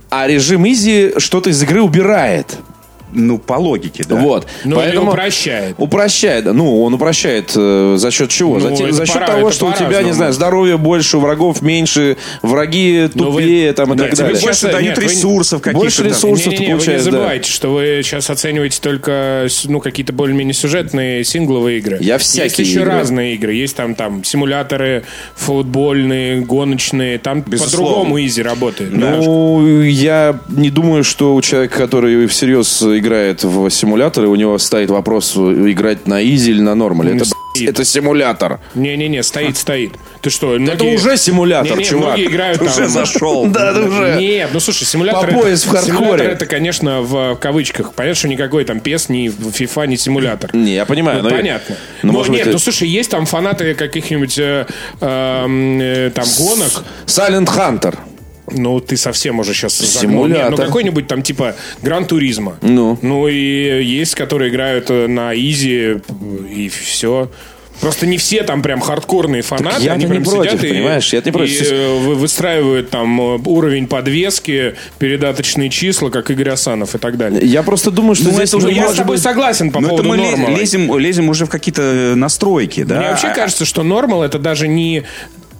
а 0.09 0.27
режим 0.27 0.67
изи 0.67 1.13
что-то 1.17 1.49
из 1.49 1.61
игры 1.61 1.81
убирает. 1.81 2.57
Ну, 3.13 3.37
по 3.37 3.53
логике, 3.53 4.03
да. 4.07 4.15
Вот. 4.15 4.47
Ну, 4.63 4.81
или 4.83 4.97
упрощает. 4.97 5.75
Упрощает. 5.77 6.45
Ну, 6.45 6.83
он 6.83 6.93
упрощает 6.93 7.51
э, 7.55 7.95
за 7.97 8.11
счет 8.11 8.29
чего? 8.29 8.59
Ну, 8.59 8.75
за 8.75 8.91
за 8.91 9.05
счет 9.05 9.15
пора- 9.15 9.27
того, 9.27 9.51
что 9.51 9.67
у 9.67 9.73
тебя, 9.73 10.01
не 10.03 10.11
знаю, 10.13 10.33
здоровья 10.33 10.77
больше, 10.77 11.17
врагов 11.17 11.61
меньше, 11.61 12.17
враги 12.41 13.09
вы- 13.13 13.31
тупее 13.31 13.73
там, 13.73 13.93
и 13.93 13.97
Да, 13.97 14.03
так 14.05 14.13
тебе 14.15 14.25
далее. 14.27 14.41
больше 14.41 14.65
Нет, 14.65 14.75
дают 14.75 14.97
вы- 14.97 15.03
ресурсов 15.03 15.61
каких-то. 15.61 15.79
больше 15.83 16.03
да. 16.03 16.09
ресурсов. 16.09 16.43
ты 16.45 16.49
Не-не-не, 16.51 16.65
вы 16.65 16.65
не 16.65 16.71
получаешь, 16.77 17.03
да. 17.05 17.11
забывайте, 17.11 17.49
что 17.51 17.73
вы 17.73 18.01
сейчас 18.03 18.29
оцениваете 18.29 18.79
только 18.81 19.47
ну, 19.65 19.79
какие-то 19.79 20.13
более-менее 20.13 20.53
сюжетные 20.53 21.23
сингловые 21.23 21.79
игры. 21.79 21.97
Я 22.01 22.15
Есть 22.15 22.25
всякие 22.25 22.67
еще 22.67 22.79
игры. 22.81 22.91
разные 22.91 23.35
игры. 23.35 23.53
Есть 23.53 23.75
там, 23.75 23.95
там 23.95 24.23
симуляторы 24.23 25.03
футбольные, 25.35 26.41
гоночные. 26.41 27.17
Там 27.17 27.41
по-другому 27.41 28.19
изи 28.23 28.41
работает. 28.41 28.91
да. 28.97 29.15
Ну, 29.17 29.81
я 29.83 30.39
не 30.49 30.69
думаю, 30.69 31.03
что 31.03 31.35
у 31.35 31.41
человека, 31.41 31.77
который 31.77 32.27
всерьез 32.27 32.81
играет 32.99 33.43
в 33.43 33.69
симуляторы, 33.69 34.27
у 34.27 34.35
него 34.35 34.57
стоит 34.57 34.89
вопрос 34.89 35.35
играть 35.35 36.07
на 36.07 36.23
изи 36.23 36.51
или 36.51 36.61
на 36.61 36.75
нормале. 36.75 37.11
Не 37.11 37.17
Это, 37.17 37.25
стоит. 37.25 37.69
это 37.69 37.83
симулятор. 37.85 38.59
Не-не-не, 38.75 39.23
стоит, 39.23 39.57
стоит. 39.57 39.93
Ты 40.21 40.29
что, 40.29 40.53
Это 40.55 40.61
многие- 40.61 40.95
уже 40.95 41.17
симулятор, 41.17 41.77
Не-не, 41.77 41.85
чувак. 41.89 42.07
многие 42.17 42.25
играют 42.27 42.61
Уже 42.61 42.75
там... 42.75 42.89
зашел. 42.89 43.45
Да, 43.47 43.71
это 43.71 43.83
уже. 43.83 44.17
Нет, 44.19 44.49
ну 44.53 44.59
слушай, 44.59 44.83
симулятор... 44.85 45.31
По 45.33 45.39
пояс 45.39 45.65
в 45.65 45.69
это, 45.73 45.77
хардкоре. 45.77 45.97
симулятор 45.97 46.27
это, 46.27 46.45
конечно, 46.45 47.01
в 47.01 47.35
кавычках. 47.37 47.93
Понятно, 47.93 48.15
что 48.19 48.27
никакой 48.27 48.65
там 48.65 48.77
PES, 48.77 49.05
ни 49.11 49.27
FIFA, 49.29 49.87
ни 49.87 49.95
симулятор. 49.95 50.53
Не, 50.53 50.75
я 50.75 50.85
понимаю. 50.85 51.23
Ну, 51.23 51.29
но- 51.29 51.35
понятно. 51.35 51.75
но, 52.03 52.11
Но 52.11 52.17
может 52.19 52.33
нет, 52.33 52.47
ну 52.51 52.59
слушай, 52.59 52.87
есть 52.87 53.09
там 53.09 53.25
фанаты 53.25 53.73
каких-нибудь 53.75 54.37
э, 54.37 54.65
эм, 55.01 55.79
э, 55.81 56.11
там 56.13 56.25
гонок. 56.37 56.83
Silent 57.05 57.47
Hunter. 57.47 57.97
Ну, 58.51 58.79
ты 58.79 58.97
совсем 58.97 59.39
уже 59.39 59.53
сейчас 59.53 59.73
Симулятор. 59.77 60.51
Ну, 60.51 60.57
какой-нибудь 60.57 61.07
там 61.07 61.21
типа 61.21 61.55
Гран 61.81 62.05
Туризма. 62.05 62.57
Ну. 62.61 62.97
Ну, 63.01 63.27
и 63.27 63.83
есть, 63.83 64.15
которые 64.15 64.49
играют 64.51 64.89
э, 64.89 65.07
на 65.07 65.33
изи, 65.35 65.97
и 66.53 66.69
все. 66.69 67.29
Просто 67.81 68.05
не 68.05 68.17
все 68.17 68.43
там 68.43 68.61
прям 68.61 68.81
хардкорные 68.81 69.41
фанаты. 69.41 69.83
я-то 69.83 69.93
они 69.93 70.03
не 70.03 70.09
прям 70.11 70.23
против, 70.25 70.51
сидят 70.51 70.63
и- 70.65 70.67
понимаешь, 70.67 71.13
я-то 71.13 71.29
не 71.29 71.31
против. 71.31 71.61
И 71.61 71.65
э, 71.73 71.97
вы- 71.99 72.15
выстраивают 72.15 72.89
там 72.89 73.21
э, 73.21 73.39
уровень 73.45 73.87
подвески, 73.87 74.75
передаточные 74.97 75.69
числа, 75.69 76.09
как 76.09 76.29
Игорь 76.29 76.49
Асанов 76.49 76.93
и 76.95 76.97
так 76.97 77.15
далее. 77.17 77.39
Я 77.45 77.63
просто 77.63 77.89
думаю, 77.89 78.15
что 78.15 78.25
Ну, 78.25 78.31
здесь 78.31 78.49
это 78.49 78.57
уже 78.57 78.67
Ну, 78.67 78.73
я 78.73 78.89
с 78.89 78.95
тобой 78.95 79.15
быть- 79.15 79.23
согласен 79.23 79.71
по 79.71 79.79
Ну, 79.79 79.87
это 79.87 79.95
поводу 80.03 80.09
мы 80.09 80.17
ле- 80.17 80.31
нормала. 80.31 80.57
лезем, 80.57 80.97
лезем 80.99 81.29
уже 81.29 81.45
в 81.45 81.49
какие-то 81.49 82.13
настройки, 82.17 82.83
да? 82.83 82.97
Мне 82.99 83.09
вообще 83.11 83.27
А- 83.27 83.33
кажется, 83.33 83.63
что 83.63 83.83
нормал 83.83 84.23
это 84.23 84.39
даже 84.39 84.67
не 84.67 85.03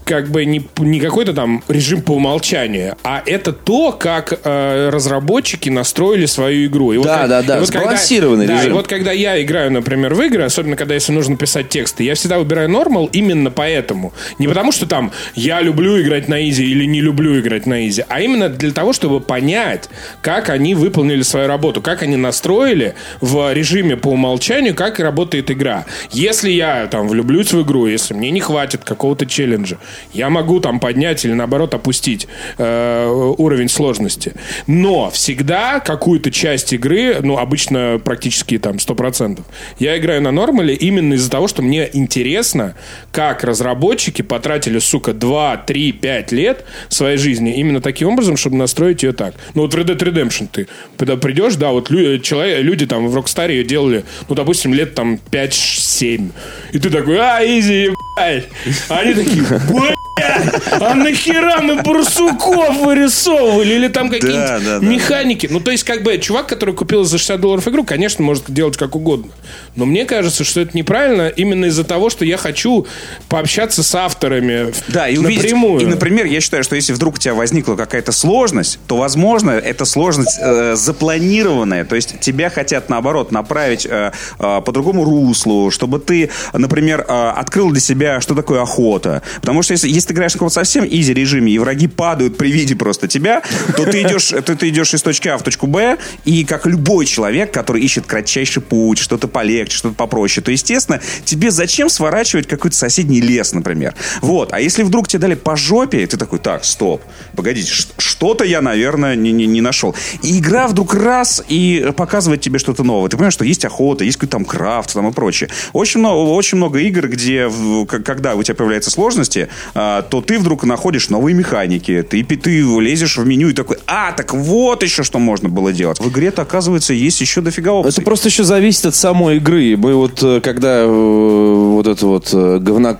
как 0.10 0.28
бы 0.30 0.44
не, 0.44 0.68
не 0.80 1.00
какой-то 1.00 1.34
там 1.34 1.64
режим 1.68 2.02
по 2.02 2.14
умолчанию, 2.14 2.96
а 3.04 3.22
это 3.28 3.54
то, 3.54 3.92
как 3.92 4.34
э, 4.44 4.90
разработчики 4.92 5.70
настроили 5.70 6.26
свою 6.26 6.66
игру. 6.66 6.92
И 6.94 6.98
вот 6.98 7.06
Да, 7.06 7.20
как- 7.20 7.30
да, 7.30 7.42
да, 7.44 7.58
и 7.58 7.60
вот 7.60 7.68
когда- 7.70 7.80
сбалансированный 7.82 8.48
да, 8.48 8.58
режим. 8.58 8.72
и 8.72 8.74
вот 8.74 8.88
когда 8.88 9.12
я 9.12 9.40
играю, 9.42 9.72
например, 9.72 10.16
в 10.16 10.22
игры, 10.24 10.44
особенно 10.44 10.76
когда 10.76 10.96
если 10.96 11.12
нужно 11.12 11.38
писать 11.38 11.70
тексты, 11.70 12.04
я 12.04 12.16
всегда 12.16 12.40
выбираю 12.40 12.70
нормал 12.70 13.08
именно 13.14 13.52
поэтому. 13.52 14.12
Не 14.40 14.48
потому, 14.48 14.72
что 14.72 14.88
там 14.88 15.12
я 15.36 15.62
люблю 15.62 16.02
играть 16.02 16.28
на 16.28 16.50
изи 16.50 16.66
или 16.66 16.86
не 16.86 17.02
люблю 17.02 17.40
играть 17.40 17.68
на 17.68 17.88
изи, 17.88 18.04
а 18.10 18.20
именно 18.20 18.50
для 18.50 18.72
того, 18.72 18.94
чтобы 18.94 19.20
понять, 19.20 19.90
как 20.24 20.50
они 20.50 20.74
выполнили 20.74 21.22
свою 21.22 21.48
работу, 21.48 21.82
как 21.84 22.02
они 22.02 22.16
настроили 22.18 22.96
в 23.22 23.54
режиме 23.54 23.96
по 23.96 24.08
умолчанию, 24.08 24.74
как 24.74 25.00
работает 25.00 25.52
игра. 25.52 25.86
Если 26.12 26.50
я 26.50 26.88
там 26.88 27.08
влюблюсь 27.08 27.54
в 27.54 27.62
игру, 27.62 27.86
если 27.86 28.16
мне 28.16 28.32
не 28.32 28.40
хватит 28.40 28.84
какого-то 28.84 29.28
челленджа, 29.28 29.78
я 30.14 30.30
могу 30.30 30.60
там 30.60 30.80
поднять 30.80 31.24
или 31.26 31.34
наоборот 31.34 31.74
опустить 31.74 32.28
э, 32.58 33.34
уровень 33.38 33.70
сложности. 33.70 34.34
Но 34.68 35.10
всегда 35.10 35.80
какую-то 35.80 36.32
часть 36.32 36.74
игры, 36.74 37.18
ну 37.22 37.38
обычно 37.38 38.00
практически 38.04 38.58
там 38.58 38.78
100%, 38.78 39.42
я 39.80 39.98
играю 39.98 40.22
на 40.22 40.32
нормале 40.32 40.74
именно 40.74 41.14
из-за 41.14 41.30
того, 41.30 41.48
что 41.48 41.62
мне 41.62 41.90
интересно, 41.94 42.76
как 43.12 43.44
разработчики 43.44 44.22
потратили, 44.22 44.80
сука, 44.80 45.14
2, 45.14 45.58
3, 45.58 45.92
5 45.92 46.32
лет 46.32 46.66
своей 46.90 47.18
жизни 47.18 47.56
именно 47.58 47.82
таким 47.82 48.10
образом, 48.10 48.38
чтобы 48.38 48.56
настроить 48.56 49.04
ее 49.04 49.14
так. 49.14 49.36
Ну 49.54 49.64
вот 49.64 49.74
Red 49.76 49.86
Dead 49.86 49.98
Redemption 49.98 50.48
ты 50.52 50.68
когда 50.98 51.18
придешь, 51.18 51.56
да, 51.56 51.72
вот 51.72 51.90
лю- 51.90 52.20
человек, 52.20 52.64
люди 52.64 52.86
там 52.86 53.08
в 53.08 53.18
Rockstar 53.18 53.50
ее 53.50 53.64
делали, 53.64 54.04
ну 54.28 54.36
допустим, 54.36 54.74
лет 54.74 54.94
там 54.96 55.20
5-7. 55.32 56.32
И 56.74 56.80
ты 56.80 56.90
такой, 56.90 57.18
а, 57.18 57.44
изи, 57.44 57.90
ебать. 58.28 58.50
А 58.90 59.00
они 59.00 59.14
такие, 59.14 59.44
блядь, 59.44 59.99
а 60.80 60.94
нахера 60.96 61.62
мы 61.62 61.82
барсуков 61.82 62.78
вырисовывали? 62.78 63.74
Или 63.74 63.88
там 63.88 64.10
какие-нибудь 64.10 64.40
Да, 64.46 64.60
да, 64.60 64.80
да. 64.80 64.86
механики. 64.86 65.48
Ну, 65.50 65.60
то 65.60 65.72
есть, 65.72 65.84
как 65.84 66.04
бы, 66.04 66.18
чувак, 66.18 66.48
который 66.48 66.74
купил 66.76 67.04
за 67.04 67.18
60 67.18 67.40
долларов 67.40 67.68
игру, 67.68 67.84
конечно, 67.84 68.24
может 68.24 68.46
делать 68.48 68.78
как 68.78 68.96
угодно. 68.96 69.32
Но 69.76 69.86
мне 69.86 70.06
кажется, 70.06 70.44
что 70.44 70.62
это 70.62 70.76
неправильно 70.78 71.28
именно 71.30 71.66
из-за 71.66 71.84
того, 71.84 72.10
что 72.10 72.26
я 72.26 72.38
хочу 72.38 72.86
пообщаться 73.30 73.84
с 73.84 73.96
авторами 73.96 74.74
Да, 74.88 75.08
и 75.08 75.18
увидеть. 75.18 75.44
напрямую. 75.44 75.82
И, 75.82 75.86
например, 75.86 76.26
я 76.26 76.42
считаю, 76.42 76.64
что 76.64 76.76
если 76.76 76.94
вдруг 76.94 77.16
у 77.16 77.18
тебя 77.18 77.34
возникла 77.34 77.76
какая-то 77.76 78.12
сложность, 78.12 78.80
то, 78.88 78.98
возможно, 78.98 79.52
эта 79.52 79.86
сложность 79.86 80.38
э, 80.42 80.76
запланированная. 80.76 81.86
То 81.86 81.96
есть 81.96 82.20
тебя 82.20 82.50
хотят, 82.50 82.90
наоборот, 82.90 83.32
направить 83.32 83.86
э, 83.90 84.12
э, 84.40 84.62
по 84.66 84.72
другому 84.72 85.04
руслу, 85.06 85.72
чтобы 85.72 86.00
ты, 86.00 86.30
например, 86.54 87.06
э, 87.08 87.30
открыл 87.36 87.72
для 87.72 87.82
себя, 87.82 88.22
что 88.22 88.36
такое 88.36 88.62
охота. 88.62 89.22
Потому 89.42 89.62
что 89.64 89.74
если, 89.74 89.90
если 89.90 90.09
ты 90.10 90.14
играешь 90.14 90.32
в 90.32 90.36
каком-то 90.36 90.56
совсем 90.56 90.86
изи 90.86 91.14
режиме, 91.14 91.52
и 91.52 91.60
враги 91.60 91.88
падают 91.88 92.36
при 92.36 92.52
виде 92.52 92.76
просто 92.76 93.08
тебя, 93.08 93.44
то 93.78 93.86
ты 93.86 94.02
идешь, 94.02 94.30
то 94.46 94.56
ты 94.56 94.70
идешь 94.70 94.92
из 94.96 95.04
точки 95.04 95.28
А 95.28 95.38
в 95.38 95.44
точку 95.44 95.68
Б, 95.68 96.00
и 96.26 96.44
как 96.46 96.66
любой 96.66 97.06
человек, 97.06 97.54
который 97.54 97.84
ищет 97.84 98.08
кратчайший 98.08 98.64
путь, 98.64 98.98
что-то 98.98 99.28
полегче, 99.28 99.78
что-то 99.78 99.94
попроще, 99.94 100.44
то, 100.44 100.52
естественно, 100.52 101.00
тебе 101.26 101.52
зачем 101.52 101.90
сворачивать 101.90 102.48
какой-то 102.48 102.76
соседний 102.76 103.22
лес, 103.22 103.54
например? 103.54 103.94
Вот. 104.22 104.52
А 104.52 104.60
если 104.60 104.82
вдруг 104.82 105.08
тебе 105.08 105.20
дали 105.20 105.36
по 105.36 105.56
жопе, 105.56 106.08
ты 106.08 106.18
такой, 106.18 106.40
так, 106.40 106.66
стоп, 106.66 107.04
погодите, 107.36 107.72
что-то 108.20 108.44
я, 108.44 108.62
наверное, 108.62 109.16
не, 109.16 109.32
не, 109.32 109.48
не 109.48 109.62
нашел. 109.62 109.96
И 110.24 110.40
игра 110.40 110.68
вдруг 110.68 110.94
раз 110.94 111.42
и 111.48 111.94
показывает 111.96 112.42
тебе 112.42 112.60
что-то 112.60 112.84
новое. 112.84 113.10
Ты 113.10 113.16
понимаешь, 113.16 113.34
что 113.34 113.46
есть 113.46 113.64
охота, 113.64 114.04
есть 114.04 114.18
какой-то 114.18 114.34
там 114.34 114.44
крафт 114.44 114.94
там 114.94 115.08
и 115.08 115.14
прочее. 115.14 115.50
Очень 115.72 116.02
много, 116.02 116.30
очень 116.32 116.58
много 116.58 116.80
игр, 116.80 117.08
где, 117.08 117.50
когда 117.88 118.36
у 118.36 118.44
тебя 118.44 118.56
появляются 118.56 118.92
сложности, 118.92 119.48
а, 119.74 120.02
то 120.02 120.20
ты 120.20 120.38
вдруг 120.38 120.66
находишь 120.66 121.10
новые 121.10 121.34
механики, 121.34 122.02
ты, 122.02 122.26
ты 122.26 122.60
лезешь 122.60 123.16
в 123.16 123.26
меню 123.26 123.50
и 123.50 123.54
такой, 123.54 123.78
а, 123.88 124.12
так 124.12 124.34
вот 124.34 124.84
еще 124.84 125.04
что 125.04 125.18
можно 125.18 125.48
было 125.48 125.72
делать. 125.72 126.02
В 126.02 126.10
игре-то, 126.10 126.42
оказывается, 126.42 126.94
есть 126.94 127.22
еще 127.22 127.40
дофига 127.40 127.72
опций. 127.72 127.94
Это 127.94 128.02
просто 128.02 128.28
еще 128.28 128.44
зависит 128.44 128.86
от 128.86 128.96
самой 128.96 129.38
игры. 129.38 129.78
Мы 129.78 129.96
вот, 129.96 130.22
э, 130.24 130.42
когда 130.42 130.82
э, 130.82 130.88
вот 130.88 131.88
это 131.88 132.06
вот 132.06 132.30
э, 132.34 132.60
говна 132.60 132.98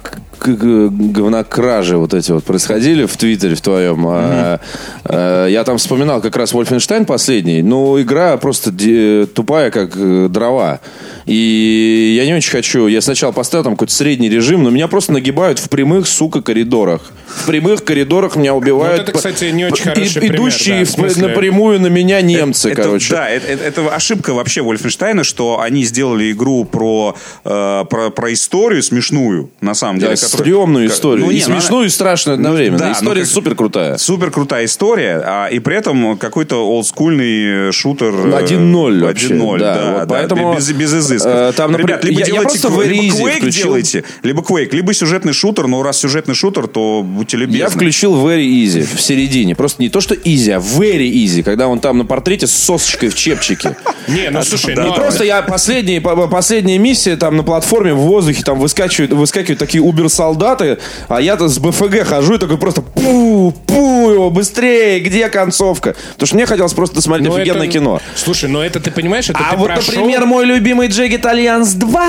говнокражи 0.48 1.98
вот 1.98 2.14
эти 2.14 2.32
вот 2.32 2.44
происходили 2.44 3.06
в 3.06 3.16
Твиттере 3.18 3.56
в 3.56 3.62
твоем, 3.62 4.06
а, 4.08 4.60
э, 5.06 5.48
я 5.52 5.64
там 5.64 5.78
вспоминал 5.78 6.22
как 6.22 6.36
раз 6.36 6.54
Wolfenstein 6.54 7.06
последний, 7.06 7.62
но 7.62 8.00
игра 8.02 8.38
просто 8.38 8.72
де- 8.72 9.26
тупая, 9.26 9.72
как 9.72 9.92
э, 9.96 10.28
дрова. 10.30 10.80
И 11.26 12.16
я 12.18 12.26
не 12.26 12.34
очень 12.34 12.52
хочу. 12.52 12.88
Я 12.88 13.02
сначала 13.02 13.32
поставил 13.32 13.64
там 13.64 13.74
какой-то 13.74 13.94
средний 13.94 14.30
режим, 14.30 14.64
но 14.64 14.70
меня 14.72 14.88
просто 14.88 15.12
нагибают 15.14 15.60
в 15.60 15.70
прямых, 15.70 16.08
сука, 16.08 16.42
коридорах. 16.42 17.12
В 17.28 17.46
прямых 17.46 17.84
коридорах 17.84 18.36
меня 18.36 18.56
убивают. 18.56 19.00
Вот 19.02 19.10
это, 19.10 19.18
кстати, 19.18 19.46
не 19.52 19.66
очень 19.66 19.86
и- 19.86 19.90
хороший 19.90 20.20
пример, 20.22 20.36
Идущие 20.36 20.80
да, 20.86 20.92
смысле- 20.92 21.28
напрямую 21.28 21.80
на 21.82 21.88
меня 21.88 22.22
немцы, 22.22 22.70
Это- 22.72 22.82
короче. 22.82 23.14
Да, 23.14 23.30
это, 23.30 23.46
это- 23.48 23.64
это 23.64 23.96
ошибка 23.96 24.34
вообще 24.34 24.62
Вольфенштейна, 24.62 25.24
что 25.24 25.60
они 25.62 25.84
сделали 25.84 26.32
игру 26.32 26.66
про, 26.66 27.16
э, 27.46 27.86
про, 27.90 28.10
про 28.10 28.34
историю 28.34 28.82
смешную, 28.82 29.52
на 29.62 29.76
самом 29.76 30.00
деле. 30.00 30.12
Да, 30.12 30.16
стрёмную 30.30 30.88
историю. 30.88 31.26
Ну, 31.26 31.32
и 31.32 31.36
не, 31.36 31.42
ну, 31.42 31.46
она- 31.54 31.60
смешную, 31.62 31.86
и 31.88 31.90
страшную 31.90 32.36
одновременно. 32.36 32.78
да, 32.80 32.92
История 32.92 33.22
ну, 33.22 33.26
как- 33.26 33.34
супер 33.34 33.56
крутая. 33.56 33.98
Супер 33.98 34.32
крутая 34.32 34.66
история, 34.66 35.22
а, 35.26 35.48
и 35.48 35.60
при 35.60 35.76
этом 35.78 36.18
какой-то 36.18 36.66
олдскульный 36.68 37.72
шутер. 37.72 38.14
1-0 38.14 39.02
вообще. 39.04 39.28
1-0, 39.28 39.60
да. 39.60 39.76
да, 39.76 39.92
вот 39.92 40.00
да, 40.00 40.06
поэтому, 40.16 40.56
без, 40.56 40.72
без 40.72 40.94
изысков. 40.94 41.32
э, 41.34 41.54
там, 41.56 41.72
например, 41.72 41.96
Ребят, 41.98 42.04
либо 42.06 42.20
я- 42.20 42.26
я 42.26 42.32
делайте 42.32 42.60
просто 42.60 42.70
в 42.70 42.82
либо 42.84 42.94
Very 43.04 43.08
Easy 43.10 43.24
Quake 43.24 43.38
включил. 43.40 43.64
делайте, 43.64 44.04
либо 44.24 44.42
Quake, 44.42 44.70
либо 44.76 44.94
сюжетный 44.94 45.34
шутер, 45.34 45.68
но 45.68 45.82
раз 45.84 45.98
сюжетный 46.00 46.36
шутер, 46.36 46.68
то 46.68 47.04
будьте 47.04 47.38
любезны. 47.38 47.58
Я 47.58 47.70
включил 47.70 48.16
Very 48.16 48.46
Easy 48.48 48.88
в 48.96 49.02
середине. 49.02 49.56
Просто 49.56 49.82
не 49.82 49.90
то, 49.90 50.02
что 50.02 50.16
easy, 50.16 50.52
а 50.52 50.60
Very 50.60 51.10
Easy, 51.12 51.44
когда 51.44 51.68
он 51.68 51.80
там 51.80 51.98
на 51.98 52.06
портрете 52.06 52.48
с 52.48 52.52
сосочкой 52.52 53.10
в 53.10 53.16
чепчике. 53.16 53.76
Не, 54.08 54.30
ну 54.32 54.42
слушай, 54.44 54.74
да, 54.76 54.84
ну, 54.86 54.94
просто 54.96 55.24
я 55.24 55.42
последняя, 55.44 56.02
по- 56.02 56.28
последняя 56.28 56.78
миссия 56.80 57.16
там 57.16 57.38
на 57.38 57.44
платформе 57.44 57.94
в 57.94 57.98
воздухе 58.00 58.44
там 58.44 58.60
выскакивают, 58.60 59.12
выскакивают 59.14 59.60
такие 59.60 59.84
убер-солдаты, 60.20 60.78
а 61.08 61.22
я-то 61.22 61.48
с 61.48 61.60
БФГ 61.60 62.06
хожу 62.06 62.36
и 62.36 62.38
такой 62.38 62.58
просто 62.58 62.82
пу, 62.82 63.54
пу, 63.66 64.12
его 64.12 64.30
быстрее, 64.30 65.00
где 65.00 65.30
концовка? 65.30 65.96
Потому 66.14 66.28
что 66.28 66.36
мне 66.36 66.46
хотелось 66.46 66.74
просто 66.74 66.96
досмотреть 66.96 67.30
ну, 67.30 67.36
офигенное 67.36 67.64
это- 67.64 67.74
кино. 67.74 68.02
Слушай, 68.16 68.50
ну 68.50 68.62
это 68.62 68.80
ты 68.80 68.92
понимаешь, 68.92 69.30
это 69.30 69.40
А 69.40 69.52
ты 69.52 69.58
вот, 69.58 69.68
прошел- 69.68 69.94
например, 69.94 70.26
мой 70.26 70.46
любимый 70.46 70.88
Jagged 70.88 71.22
Alliance 71.22 71.76
2 71.76 72.08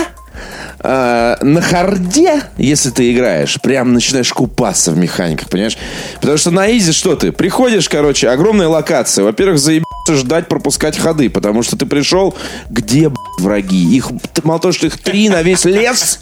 э, 0.80 1.36
на 1.40 1.60
харде, 1.60 2.42
если 2.56 2.90
ты 2.90 3.12
играешь, 3.12 3.60
прям 3.60 3.92
начинаешь 3.92 4.32
купаться 4.32 4.90
в 4.90 4.96
механиках, 4.96 5.48
понимаешь? 5.48 5.78
Потому 6.20 6.38
что 6.38 6.50
на 6.50 6.70
изи 6.76 6.92
что 6.92 7.16
ты? 7.16 7.32
Приходишь, 7.32 7.88
короче, 7.88 8.28
огромная 8.28 8.68
локация. 8.68 9.24
Во-первых, 9.24 9.58
заебаться 9.58 10.14
ждать 10.14 10.48
пропускать 10.48 10.98
ходы, 10.98 11.30
потому 11.30 11.62
что 11.62 11.76
ты 11.76 11.86
пришел, 11.86 12.34
где 12.68 13.08
б***ь, 13.08 13.42
враги? 13.42 13.96
Их, 13.96 14.10
мало 14.42 14.60
того, 14.60 14.72
что 14.72 14.86
их 14.86 14.98
три 14.98 15.28
на 15.28 15.42
весь 15.42 15.64
лес, 15.64 16.18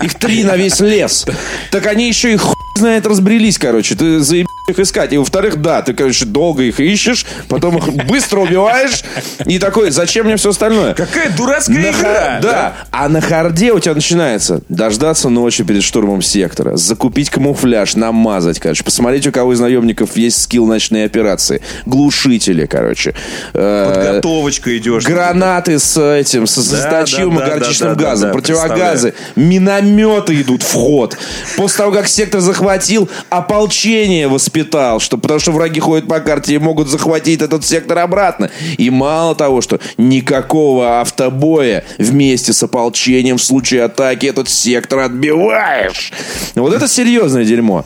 их 0.00 0.14
три 0.14 0.44
на 0.44 0.56
весь 0.56 0.80
лес, 0.80 1.26
так 1.70 1.86
они 1.86 2.08
еще 2.08 2.32
и 2.32 2.36
хуй 2.36 2.54
знает 2.78 3.06
разбрелись, 3.06 3.58
короче. 3.58 3.94
Ты 3.94 4.20
заеб 4.20 4.46
их 4.68 4.78
искать. 4.78 5.12
И 5.12 5.18
во-вторых, 5.18 5.60
да, 5.60 5.82
ты, 5.82 5.92
короче, 5.92 6.24
долго 6.24 6.62
их 6.62 6.78
ищешь, 6.80 7.26
потом 7.48 7.78
их 7.78 7.92
быстро 8.06 8.40
убиваешь, 8.40 9.02
и 9.44 9.58
такой, 9.58 9.90
зачем 9.90 10.26
мне 10.26 10.36
все 10.36 10.50
остальное? 10.50 10.94
Какая 10.94 11.30
дурацкая 11.30 11.76
На 11.76 11.90
игра! 11.90 11.92
ха- 12.14 12.38
да. 12.42 12.72
А 12.90 13.08
на 13.08 13.20
харде 13.20 13.72
у 13.72 13.80
тебя 13.80 13.94
начинается 13.94 14.62
дождаться 14.68 15.28
ночи 15.28 15.64
перед 15.64 15.82
штурмом 15.82 16.22
сектора, 16.22 16.76
закупить 16.76 17.30
камуфляж, 17.30 17.96
намазать, 17.96 18.60
короче, 18.60 18.84
посмотреть, 18.84 19.26
у 19.26 19.32
кого 19.32 19.52
из 19.52 19.60
наемников 19.60 20.16
есть 20.16 20.42
скилл 20.42 20.66
ночной 20.66 21.04
операции, 21.04 21.60
глушители, 21.86 22.66
короче. 22.66 23.14
Э, 23.54 23.90
Подготовочка 23.92 24.76
идешь. 24.78 25.04
Гранаты 25.04 25.78
с 25.78 26.00
этим, 26.00 26.46
с 26.46 26.54
Да, 26.56 26.62
засточивым 26.62 27.36
да, 27.38 27.46
да, 27.46 27.54
горчичным 27.58 27.88
да, 27.90 27.94
да, 27.96 28.00
газом, 28.04 28.28
да, 28.28 28.32
противогазы, 28.34 29.14
минометы 29.34 30.40
идут 30.40 30.62
в 30.62 30.72
ход. 30.72 31.16
После 31.56 31.78
того, 31.78 31.92
как 31.92 32.06
сектор 32.08 32.40
захватил, 32.40 33.08
ополчение 33.28 34.28
воспитал, 34.56 35.00
что, 35.00 35.16
потому 35.18 35.40
что 35.40 35.52
враги 35.52 35.80
ходят 35.80 36.06
по 36.06 36.20
карте 36.20 36.54
и 36.54 36.58
могут 36.58 36.88
захватить 36.88 37.40
этот 37.42 37.64
сектор 37.64 37.98
обратно. 37.98 38.50
И 38.76 38.90
мало 38.90 39.34
того, 39.34 39.60
что 39.62 39.80
никакого 39.96 41.00
автобоя 41.00 41.84
вместе 41.98 42.52
с 42.52 42.62
ополчением 42.62 43.38
в 43.38 43.42
случае 43.42 43.84
атаки 43.84 44.26
этот 44.26 44.48
сектор 44.48 45.00
отбиваешь. 45.00 46.12
Вот 46.54 46.74
это 46.74 46.86
серьезное 46.88 47.44
дерьмо. 47.44 47.84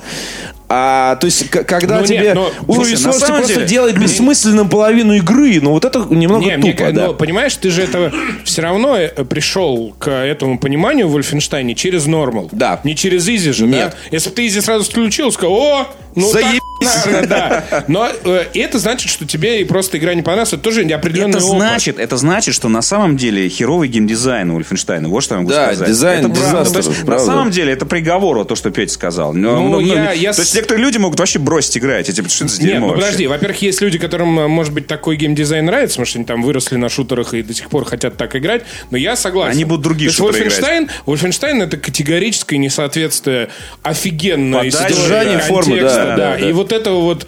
А, 0.68 1.14
то 1.16 1.26
есть, 1.26 1.48
когда 1.48 1.94
Ну, 1.94 2.00
нет, 2.00 2.08
тебе 2.08 2.34
но- 2.34 2.50
уровень 2.66 2.96
слушай, 2.96 3.18
сложности 3.20 3.26
просто 3.36 3.54
деле- 3.54 3.66
делает 3.68 3.98
бессмысленным 4.00 4.68
половину 4.68 5.14
игры. 5.14 5.60
Ну, 5.62 5.70
вот 5.70 5.84
это 5.84 6.00
немного 6.10 6.44
Не, 6.44 6.56
мне 6.56 6.72
тупо, 6.72 6.84
ка- 6.86 6.92
да. 6.92 7.06
но, 7.06 7.14
понимаешь, 7.14 7.54
ты 7.54 7.70
же 7.70 7.82
это 7.82 8.12
все 8.44 8.62
равно 8.62 8.96
э, 8.96 9.08
пришел 9.24 9.94
к 10.00 10.10
этому 10.10 10.58
пониманию 10.58 11.06
в 11.06 11.12
Вольфенштейне 11.12 11.76
через 11.76 12.06
нормал. 12.06 12.48
Да. 12.50 12.80
Не 12.82 12.96
через 12.96 13.28
изи 13.28 13.52
же, 13.52 13.64
Нет. 13.64 13.90
да? 13.92 13.96
Если 14.10 14.28
бы 14.30 14.34
ты 14.34 14.46
изи 14.48 14.60
сразу 14.60 14.84
включил, 14.90 15.30
сказал, 15.30 15.54
о, 15.54 15.86
ну 16.16 16.30
Заебись. 16.32 16.60
так, 16.60 16.75
наверное, 16.80 17.26
да. 17.70 17.84
Но 17.88 18.08
э, 18.24 18.44
это 18.54 18.78
значит, 18.78 19.10
что 19.10 19.26
тебе 19.26 19.60
и 19.60 19.64
просто 19.64 19.98
игра 19.98 20.14
не 20.14 20.22
понравилась. 20.22 20.52
Это 20.52 20.62
тоже 20.62 20.82
определенный 20.82 21.36
Это 21.38 21.44
опыт. 21.46 21.58
значит, 21.58 21.98
это 21.98 22.16
значит, 22.16 22.54
что 22.54 22.68
на 22.68 22.82
самом 22.82 23.16
деле 23.16 23.48
херовый 23.48 23.88
геймдизайн 23.88 24.50
у 24.50 24.54
Вольфенштейна. 24.54 25.08
Вот 25.08 25.22
что 25.22 25.34
я 25.36 25.40
могу 25.40 25.50
Да, 25.52 25.66
сказать. 25.68 25.88
дизайн 25.88 26.18
это 26.20 26.28
правда. 26.28 26.46
дизастер, 26.64 26.82
То 26.82 26.88
есть, 26.90 27.04
на 27.06 27.18
самом 27.18 27.50
деле 27.50 27.72
это 27.72 27.86
приговор, 27.86 28.38
вот 28.38 28.48
то, 28.48 28.56
что 28.56 28.70
Петя 28.70 28.92
сказал. 28.92 29.32
Но, 29.32 29.60
Ну, 29.60 29.68
ну, 29.68 29.80
я- 29.80 30.12
я 30.12 30.32
то 30.32 30.40
есть 30.42 30.54
некоторые 30.54 30.84
люди 30.84 30.98
могут 30.98 31.18
вообще 31.18 31.38
бросить 31.38 31.78
играть. 31.78 32.08
Я 32.08 32.14
типа, 32.14 32.28
что 32.28 32.44
это 32.44 32.54
за 32.54 32.62
Нет, 32.62 32.80
ну 32.80 32.88
вообще? 32.88 33.02
подожди. 33.02 33.26
Во-первых, 33.26 33.62
есть 33.62 33.80
люди, 33.80 33.98
которым, 33.98 34.38
э, 34.40 34.46
может 34.48 34.72
быть, 34.72 34.86
такой 34.86 35.16
геймдизайн 35.16 35.64
нравится, 35.64 35.94
потому 35.96 36.06
что 36.06 36.18
они 36.18 36.26
там 36.26 36.42
выросли 36.42 36.76
на 36.76 36.88
шутерах 36.88 37.34
и 37.34 37.42
до 37.42 37.54
сих 37.54 37.68
пор 37.68 37.84
хотят 37.84 38.16
так 38.16 38.34
играть. 38.36 38.62
Но 38.90 38.96
я 38.98 39.16
согласен. 39.16 39.52
Они 39.52 39.64
будут 39.64 39.82
другие 39.82 40.10
шутеры 40.10 40.44
Вольфенштейн, 40.44 40.88
Вольфенштейн 41.06 41.62
это 41.62 41.76
категорическое 41.76 42.58
несоответствие 42.58 43.48
офигенной 43.82 44.68
истории, 44.68 44.92
содержание 44.92 45.38
формы, 45.38 45.80
да, 45.80 45.94
да. 45.94 46.04
да, 46.04 46.16
да. 46.16 46.38
И 46.38 46.52
вот 46.52 46.65
этого 46.72 47.00
вот 47.00 47.26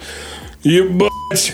ебать, 0.63 1.11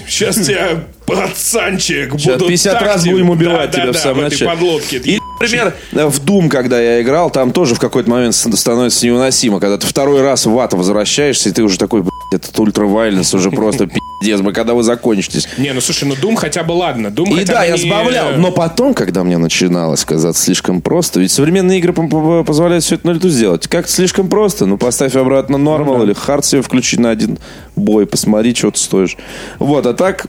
сейчас 0.07 0.35
тебя 0.37 0.83
пацанчик 1.05 2.13
Сейчас 2.13 2.33
буду 2.35 2.47
50 2.47 2.73
так 2.73 2.81
раз 2.81 3.05
будем 3.05 3.29
убивать 3.29 3.71
да, 3.71 3.77
тебя 3.77 3.85
да, 3.87 3.91
в 3.93 3.97
самом 4.01 4.21
начале. 4.23 4.49
подлодке. 4.51 4.97
И, 4.97 5.19
например, 5.39 5.73
в 5.91 6.25
Doom, 6.25 6.49
когда 6.49 6.79
я 6.81 7.01
играл, 7.01 7.29
там 7.29 7.51
тоже 7.51 7.75
в 7.75 7.79
какой-то 7.79 8.09
момент 8.09 8.33
ст- 8.35 8.55
становится 8.57 9.05
невыносимо, 9.05 9.59
когда 9.59 9.77
ты 9.77 9.85
второй 9.85 10.21
раз 10.21 10.45
в 10.45 10.57
ад 10.59 10.73
возвращаешься, 10.73 11.49
и 11.49 11.51
ты 11.51 11.61
уже 11.63 11.77
такой, 11.77 12.03
этот 12.31 12.57
ультравайленс 12.59 13.33
уже 13.33 13.51
просто 13.51 13.87
пиздец, 14.19 14.39
мы 14.41 14.51
когда 14.53 14.73
вы 14.73 14.83
закончитесь. 14.83 15.47
Не, 15.57 15.73
ну 15.73 15.81
слушай, 15.81 16.05
ну 16.05 16.15
Doom 16.15 16.35
хотя 16.35 16.63
бы 16.63 16.71
ладно. 16.73 17.07
Doom 17.07 17.41
И 17.41 17.45
да, 17.45 17.61
бы 17.61 17.65
я 17.67 17.71
не- 17.77 17.77
сбавлял. 17.77 18.31
Но 18.37 18.51
потом, 18.51 18.93
когда 18.93 19.23
мне 19.23 19.37
начиналось 19.37 20.03
казаться 20.05 20.43
слишком 20.43 20.81
просто, 20.81 21.19
ведь 21.19 21.31
современные 21.31 21.79
игры 21.79 21.93
по- 21.93 22.07
по- 22.07 22.43
позволяют 22.43 22.83
все 22.83 22.95
это 22.95 23.07
на 23.07 23.11
лету 23.11 23.29
сделать. 23.29 23.67
Как-то 23.67 23.91
слишком 23.91 24.27
просто. 24.27 24.65
Ну, 24.65 24.77
поставь 24.77 25.15
обратно 25.15 25.57
нормал 25.57 26.03
или 26.03 26.13
хард 26.13 26.43
себе 26.45 26.61
включи 26.61 26.97
на 26.97 27.11
один 27.11 27.37
бой, 27.75 28.05
посмотри, 28.05 28.53
что 28.55 28.71
ты 28.71 28.79
стоишь. 28.79 29.17
Вот, 29.59 29.85
а 29.85 29.93
так, 29.93 30.27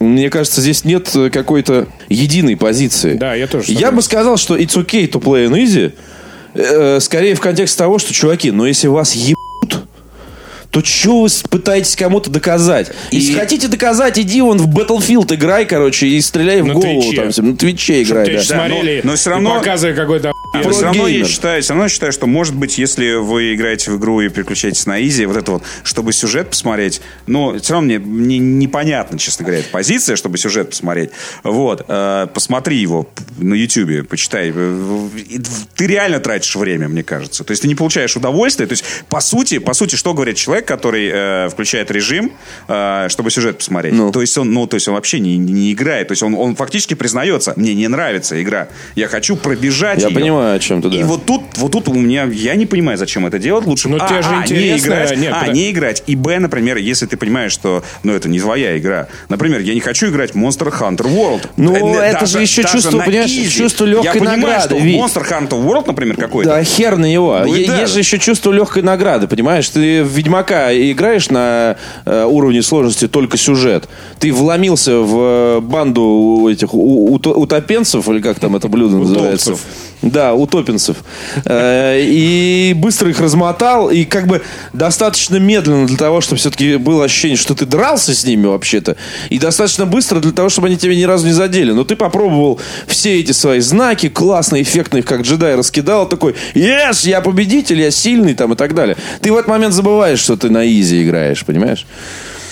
мне 0.00 0.30
кажется, 0.30 0.60
здесь 0.60 0.84
нет 0.84 1.08
какой-то 1.32 1.86
единой 2.08 2.56
позиции. 2.56 3.14
Да, 3.14 3.34
я 3.34 3.46
тоже 3.46 3.72
Я 3.72 3.92
бы 3.92 4.00
сказал, 4.02 4.36
что 4.36 4.56
it's 4.56 4.76
okay 4.76 5.10
to 5.10 5.20
play 5.20 5.46
in 5.48 5.52
easy, 5.54 5.92
э, 6.54 7.00
скорее 7.00 7.34
в 7.34 7.40
контексте 7.40 7.78
того, 7.78 7.98
что, 7.98 8.12
чуваки, 8.14 8.50
но 8.50 8.66
если 8.66 8.86
вас 8.88 9.14
ебут, 9.14 9.36
то 10.82 10.86
что 10.88 11.22
вы 11.22 11.28
пытаетесь 11.50 11.96
кому-то 11.96 12.30
доказать? 12.30 12.90
Если 13.10 13.34
хотите 13.34 13.68
доказать, 13.68 14.18
иди 14.18 14.40
вон 14.40 14.58
в 14.58 14.68
Battlefield 14.68 15.34
играй, 15.34 15.66
короче, 15.66 16.06
и 16.06 16.20
стреляй 16.20 16.62
в 16.62 16.66
На 16.66 16.74
голову. 16.74 17.02
Twitch 17.02 17.23
е. 17.23 17.30
Там, 17.32 17.46
на 17.50 17.56
Twitch 17.56 17.95
е 17.95 18.02
играй, 18.02 18.32
да. 18.34 18.42
смотрели 18.42 19.00
но- 19.04 19.10
но 19.12 19.16
всё 19.16 19.30
равно- 19.30 19.54
и 19.54 19.58
показывая 19.58 19.94
какой-то 19.94 20.32
Но 20.54 20.70
все 20.70 20.82
равно 20.82 21.06
я 21.08 21.24
считаю, 21.24 21.62
все 21.62 21.70
равно 21.72 21.84
я 21.84 21.88
считаю, 21.88 22.12
что 22.12 22.26
может 22.26 22.54
быть, 22.54 22.78
если 22.78 23.14
вы 23.14 23.54
играете 23.54 23.90
в 23.90 23.98
игру 23.98 24.20
и 24.20 24.28
переключаетесь 24.28 24.86
на 24.86 25.02
easy, 25.02 25.26
вот 25.26 25.36
это 25.36 25.52
вот, 25.52 25.62
чтобы 25.84 26.12
сюжет 26.12 26.50
посмотреть, 26.50 27.00
но 27.26 27.58
все 27.58 27.74
равно 27.74 27.86
мне, 27.86 27.98
мне 27.98 28.38
непонятно, 28.38 29.18
честно 29.18 29.44
говоря, 29.44 29.60
эта 29.60 29.68
позиция, 29.70 30.16
чтобы 30.16 30.38
сюжет 30.38 30.70
посмотреть. 30.70 31.10
Вот, 31.44 31.84
э, 31.86 32.26
посмотри 32.32 32.78
его 32.78 33.08
на 33.38 33.54
Ютубе, 33.54 34.04
почитай. 34.04 34.52
Э, 34.54 35.08
и 35.28 35.40
Ты 35.76 35.86
реально 35.86 36.20
тратишь 36.20 36.56
время, 36.56 36.88
мне 36.88 37.02
кажется. 37.02 37.44
То 37.44 37.50
есть 37.52 37.62
ты 37.62 37.68
не 37.68 37.74
получаешь 37.74 38.16
удовольствия. 38.16 38.66
То 38.66 38.72
есть, 38.72 38.84
по 39.08 39.20
сути, 39.20 39.58
по 39.58 39.74
сути, 39.74 39.94
что 39.96 40.14
говорит 40.14 40.36
человек, 40.36 40.66
который 40.68 41.10
э, 41.12 41.48
включает 41.48 41.90
режим, 41.90 42.30
э, 42.68 43.06
чтобы 43.08 43.30
сюжет 43.30 43.58
посмотреть? 43.58 43.94
То 44.12 44.20
есть 44.20 44.36
он, 44.38 44.52
ну, 44.52 44.66
то 44.66 44.74
есть 44.76 44.86
он 44.88 44.94
вообще 44.94 45.18
не, 45.18 45.36
не 45.36 45.72
играет. 45.72 46.08
То 46.08 46.12
есть 46.12 46.22
он, 46.22 46.34
он 46.34 46.54
фактически 46.54 46.94
признается, 46.94 47.54
мне 47.56 47.74
не 47.74 47.88
нравится 47.88 48.40
игра. 48.42 48.68
Я 48.94 49.08
хочу 49.08 49.36
пробежать 49.36 50.00
Я 50.02 50.08
её». 50.08 50.18
понимаю, 50.18 50.56
о 50.56 50.58
чем 50.58 50.82
ты, 50.82 50.88
да. 50.90 50.96
И 50.98 51.02
вот 51.02 51.24
тут, 51.26 51.42
вот 51.56 51.72
тут 51.72 51.88
у 51.88 51.94
меня, 51.94 52.24
я 52.24 52.54
не 52.54 52.66
понимаю, 52.66 52.98
зачем 52.98 53.26
это 53.26 53.38
делать. 53.38 53.66
Лучше 53.66 53.88
Ну, 53.88 53.96
а, 54.00 54.06
тебе 54.08 54.22
же 54.22 54.28
а, 54.30 54.46
не 54.46 54.76
играть, 54.78 55.16
нет, 55.16 55.34
а, 55.34 55.48
не 55.48 55.70
играть. 55.70 56.02
И 56.06 56.14
Б, 56.16 56.38
например, 56.38 56.76
если 56.76 57.06
ты 57.06 57.16
понимаешь, 57.16 57.52
что, 57.52 57.82
ну, 58.02 58.12
это 58.12 58.28
не 58.28 58.38
твоя 58.40 58.76
игра. 58.78 59.08
Например, 59.28 59.60
я 59.60 59.74
не 59.74 59.80
хочу 59.80 60.08
играть 60.08 60.34
в 60.34 60.36
Monster 60.36 60.70
Hunter 60.70 61.06
World. 61.06 61.48
Ну, 61.56 61.74
Э, 61.98 62.02
это 62.02 62.26
же 62.26 62.40
еще 62.42 62.62
чувство, 62.64 62.98
понимаешь, 63.00 63.30
easy. 63.30 63.48
чувство 63.48 63.84
легкой 63.86 64.04
Я 64.06 64.12
понимаю, 64.12 64.40
награды, 64.40 64.74
что 64.74 64.76
Вить. 64.84 65.00
Monster 65.00 65.28
Hunter 65.28 65.64
World, 65.64 65.84
например, 65.86 66.16
какой-то. 66.16 66.50
Да 66.50 66.64
хер 66.64 66.96
на 66.96 67.06
него. 67.06 67.38
Ну 67.44 67.54
Е- 67.54 67.66
да. 67.66 67.80
Есть 67.80 67.92
же 67.94 68.00
еще 68.00 68.18
чувство 68.18 68.52
легкой 68.52 68.82
награды, 68.82 69.26
понимаешь? 69.28 69.68
Ты 69.68 70.02
в 70.04 70.18
Ведьмака 70.48 70.72
играешь 70.72 71.30
на 71.30 71.76
э, 72.04 72.24
уровне 72.24 72.62
сложности 72.62 73.08
только 73.08 73.36
сюжет. 73.36 73.88
Ты 74.18 74.32
вломился 74.32 74.98
в 74.98 75.58
э, 75.58 75.60
банду 75.60 76.48
этих 76.50 76.74
утопенцев, 76.74 78.08
или 78.08 78.20
как 78.20 78.38
там 78.40 78.56
это 78.56 78.68
блюдо 78.68 78.96
называется? 78.96 79.56
Да, 80.00 80.34
утопенцев. 80.34 80.98
Э, 81.44 82.00
И 82.00 82.72
быстро 82.76 83.10
их 83.10 83.20
размотал, 83.20 83.90
и 83.90 84.04
как 84.04 84.26
бы 84.26 84.42
достаточно 84.72 85.36
медленно 85.36 85.86
для 85.86 85.96
того, 85.96 86.20
чтобы 86.20 86.38
все-таки 86.38 86.76
было 86.76 87.04
ощущение, 87.04 87.36
что 87.36 87.54
ты 87.54 87.66
дрался 87.66 88.14
с 88.14 88.24
ними 88.24 88.46
вообще-то, 88.46 88.96
и 89.28 89.38
достаточно 89.38 89.86
быстро 89.86 90.20
для 90.20 90.32
того, 90.32 90.48
чтобы 90.48 90.68
они 90.68 90.76
тебя 90.76 90.94
ни 90.94 91.02
разу 91.04 91.26
не 91.26 91.32
задели. 91.32 91.72
Но 91.72 91.84
ты 91.84 91.96
попробовал 91.96 92.60
все 92.86 93.20
эти 93.20 93.32
свои 93.32 93.60
знаки, 93.60 94.08
классно, 94.08 94.60
эффектно 94.62 94.98
их 94.98 95.04
как 95.04 95.22
джедай 95.22 95.56
раскидал, 95.56 96.08
такой, 96.08 96.34
yes, 96.54 97.08
я 97.08 97.20
победитель, 97.20 97.80
я 97.80 97.90
сильный, 97.90 98.34
там, 98.34 98.52
и 98.52 98.56
так 98.56 98.74
далее. 98.74 98.96
Ты 99.20 99.32
в 99.32 99.36
этот 99.36 99.48
момент 99.48 99.74
забываешь, 99.74 100.20
что 100.20 100.37
ты 100.38 100.50
на 100.50 100.66
изи 100.66 101.02
играешь, 101.04 101.44
понимаешь? 101.44 101.86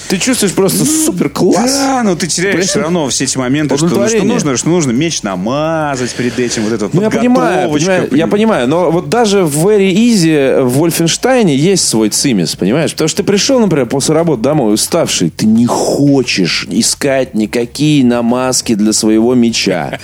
Ты 0.08 0.18
чувствуешь 0.18 0.54
просто 0.54 0.84
супер 0.84 1.28
класс. 1.30 1.72
Да, 1.72 2.02
но 2.04 2.14
ты 2.14 2.26
теряешь 2.26 2.66
все 2.66 2.80
равно 2.80 3.08
все 3.08 3.24
эти 3.24 3.36
моменты, 3.38 3.76
что, 3.76 3.86
ну, 3.86 4.08
что 4.08 4.24
нужно, 4.24 4.56
что 4.56 4.68
нужно 4.68 4.92
меч 4.92 5.22
намазать 5.22 6.12
перед 6.14 6.38
этим, 6.38 6.64
вот 6.64 6.72
это 6.72 6.84
вот 6.84 6.94
Ну, 6.94 7.02
я 7.02 7.10
понимаю, 7.10 7.70
понимаю, 7.70 8.08
я 8.12 8.26
понимаю, 8.26 8.68
но 8.68 8.90
вот 8.90 9.08
даже 9.08 9.44
в 9.44 9.66
Very 9.66 9.92
Easy 9.92 10.62
в 10.62 10.78
Вольфенштайне 10.78 11.56
есть 11.56 11.88
свой 11.88 12.10
цимис, 12.10 12.54
понимаешь? 12.54 12.92
Потому 12.92 13.08
что 13.08 13.18
ты 13.18 13.22
пришел, 13.24 13.58
например, 13.58 13.86
после 13.86 14.14
работы 14.14 14.42
домой 14.42 14.74
уставший, 14.74 15.30
ты 15.30 15.46
не 15.46 15.66
хочешь 15.66 16.66
искать 16.70 17.34
никакие 17.34 18.04
намазки 18.04 18.74
для 18.74 18.92
своего 18.92 19.34
меча. 19.34 19.98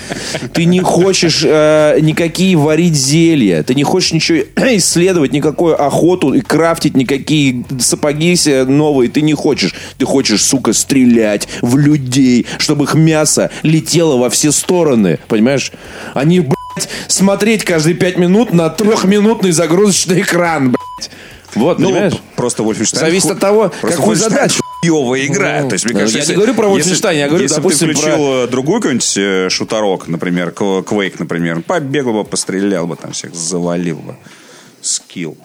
Ты 0.53 0.65
не 0.65 0.81
хочешь 0.81 1.43
э, 1.45 1.99
никакие 2.01 2.57
варить 2.57 2.95
зелья, 2.95 3.63
ты 3.63 3.75
не 3.75 3.85
хочешь 3.85 4.13
ничего 4.13 4.39
исследовать, 4.77 5.33
никакую 5.33 5.81
охоту 5.81 6.35
и 6.35 6.41
крафтить 6.41 6.97
никакие 6.97 7.65
сапоги 7.81 8.35
себе 8.37 8.65
новые, 8.65 9.09
ты 9.09 9.23
не 9.23 9.35
хочешь. 9.35 9.75
Ты 9.99 10.05
хочешь, 10.07 10.43
сука, 10.45 10.73
стрелять 10.73 11.49
в 11.61 11.77
людей, 11.77 12.47
чтобы 12.59 12.85
их 12.85 12.95
мясо 12.95 13.51
летело 13.63 14.17
во 14.17 14.31
все 14.31 14.53
стороны, 14.53 15.19
понимаешь? 15.29 15.73
Они, 16.15 16.41
блядь, 16.41 16.89
смотреть 17.09 17.65
каждые 17.65 17.95
пять 17.95 18.17
минут 18.19 18.53
на 18.53 18.69
трехминутный 18.71 19.53
загрузочный 19.53 20.21
экран, 20.23 20.71
блядь. 20.71 21.11
Вот, 21.55 21.79
Ну, 21.79 21.89
понимаешь? 21.91 22.15
просто 22.35 22.63
Wolfenstein... 22.63 22.99
Зависит 23.01 23.31
от 23.31 23.39
того, 23.39 23.71
просто 23.81 23.99
какую 23.99 24.17
задачу. 24.17 24.63
хуёвая 24.83 25.27
игра. 25.27 25.61
Ну, 25.63 25.69
То 25.69 25.75
есть, 25.75 25.85
мне 25.85 25.93
ну, 25.95 26.01
кажется, 26.01 26.17
я 26.19 26.23
если- 26.23 26.33
не 26.33 26.37
говорю 26.37 26.55
про 26.55 26.69
Wolfenstein, 26.69 27.17
я 27.19 27.29
говорю, 27.29 27.43
если 27.43 27.57
бы 27.57 27.63
допустим, 27.63 27.89
ты 27.89 27.95
включил 27.95 28.33
э, 28.45 28.47
другой 28.49 28.81
какой-нибудь 28.81 29.15
э, 29.19 29.49
шуторок, 29.51 30.09
например, 30.09 30.49
Quake, 30.57 31.17
например, 31.19 31.61
побегал 31.61 32.15
бы, 32.15 32.25
пострелял 32.25 32.87
бы 32.87 32.97
там 32.97 33.13
всех, 33.13 33.35
завалил 33.35 33.97
бы. 33.99 34.17
Скилл. 34.81 35.37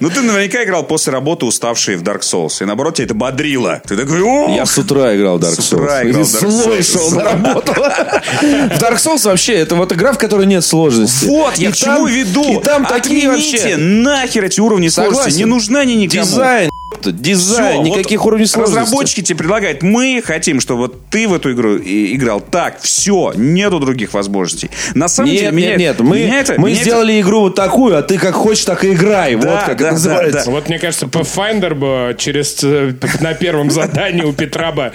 Ну, 0.00 0.10
ты 0.10 0.20
наверняка 0.22 0.64
играл 0.64 0.84
после 0.84 1.12
работы 1.12 1.46
уставший 1.46 1.96
в 1.96 2.02
Dark 2.02 2.20
Souls. 2.20 2.62
И 2.62 2.64
наоборот, 2.64 2.94
тебя 2.94 3.06
это 3.06 3.14
бодрило. 3.14 3.80
Ты 3.86 3.96
такой, 3.96 4.22
о! 4.22 4.54
Я 4.54 4.66
с 4.66 4.76
утра 4.78 5.16
играл 5.16 5.38
в 5.38 5.42
Dark 5.42 5.60
С 5.60 5.72
утра 5.72 6.02
Souls. 6.02 6.10
играл 6.10 6.22
Dark 6.22 6.48
Souls. 6.48 6.82
шел 6.82 7.10
на 7.12 7.24
работу. 7.24 7.72
В 7.72 8.82
Dark 8.82 8.96
Souls 8.96 9.24
вообще, 9.24 9.54
это 9.54 9.74
вот 9.74 9.92
игра, 9.92 10.12
в 10.12 10.18
которой 10.18 10.46
нет 10.46 10.64
сложности. 10.64 11.26
Вот, 11.26 11.56
я 11.56 11.70
к 11.70 11.76
чему 11.76 12.06
веду. 12.06 12.60
И 12.60 12.62
там 12.62 12.84
такие 12.84 13.28
вообще... 13.28 13.76
нахер 13.76 14.44
эти 14.44 14.60
уровни 14.60 14.88
сложности. 14.88 15.38
Не 15.38 15.44
нужна 15.46 15.80
они 15.80 15.96
никому. 15.96 16.24
Дизайн, 16.24 16.70
дизайн, 17.06 17.82
Всё, 17.84 17.92
никаких 17.92 18.20
вот 18.20 18.28
уровней 18.28 18.46
сложности. 18.46 18.80
Разработчики 18.80 19.20
тебе 19.22 19.38
предлагают, 19.38 19.82
мы 19.82 20.22
хотим, 20.24 20.60
чтобы 20.60 20.92
ты 21.10 21.26
в 21.28 21.34
эту 21.34 21.52
игру 21.52 21.76
и- 21.76 22.14
играл 22.14 22.40
так, 22.40 22.80
все, 22.82 23.32
нету 23.36 23.78
других 23.80 24.12
возможностей. 24.14 24.70
На 24.94 25.08
самом 25.08 25.30
деле, 25.30 25.44
Нет, 25.46 25.52
меня, 25.54 25.68
нет, 25.70 25.78
нет, 25.78 26.00
мы, 26.00 26.18
меня 26.18 26.40
это- 26.40 26.54
мы 26.60 26.68
меня 26.70 26.80
это- 26.80 26.90
сделали 26.90 27.20
игру 27.20 27.40
вот 27.42 27.54
такую, 27.54 27.96
а 27.96 28.02
ты 28.02 28.18
как 28.18 28.34
хочешь, 28.34 28.64
так 28.64 28.84
и 28.84 28.92
играй. 28.92 29.34
Да, 29.36 29.50
вот 29.50 29.60
как 29.66 29.78
да, 29.78 29.84
это 29.86 29.92
называется. 29.92 30.44
да, 30.46 30.50
Вот 30.50 30.68
мне 30.68 30.78
кажется, 30.78 31.06
Pathfinder 31.06 31.74
бы 31.74 32.14
через 32.18 32.62
э, 32.62 32.94
на 33.20 33.34
первом 33.34 33.70
задании 33.70 34.22
у 34.22 34.32
Петра 34.32 34.72
бы 34.72 34.92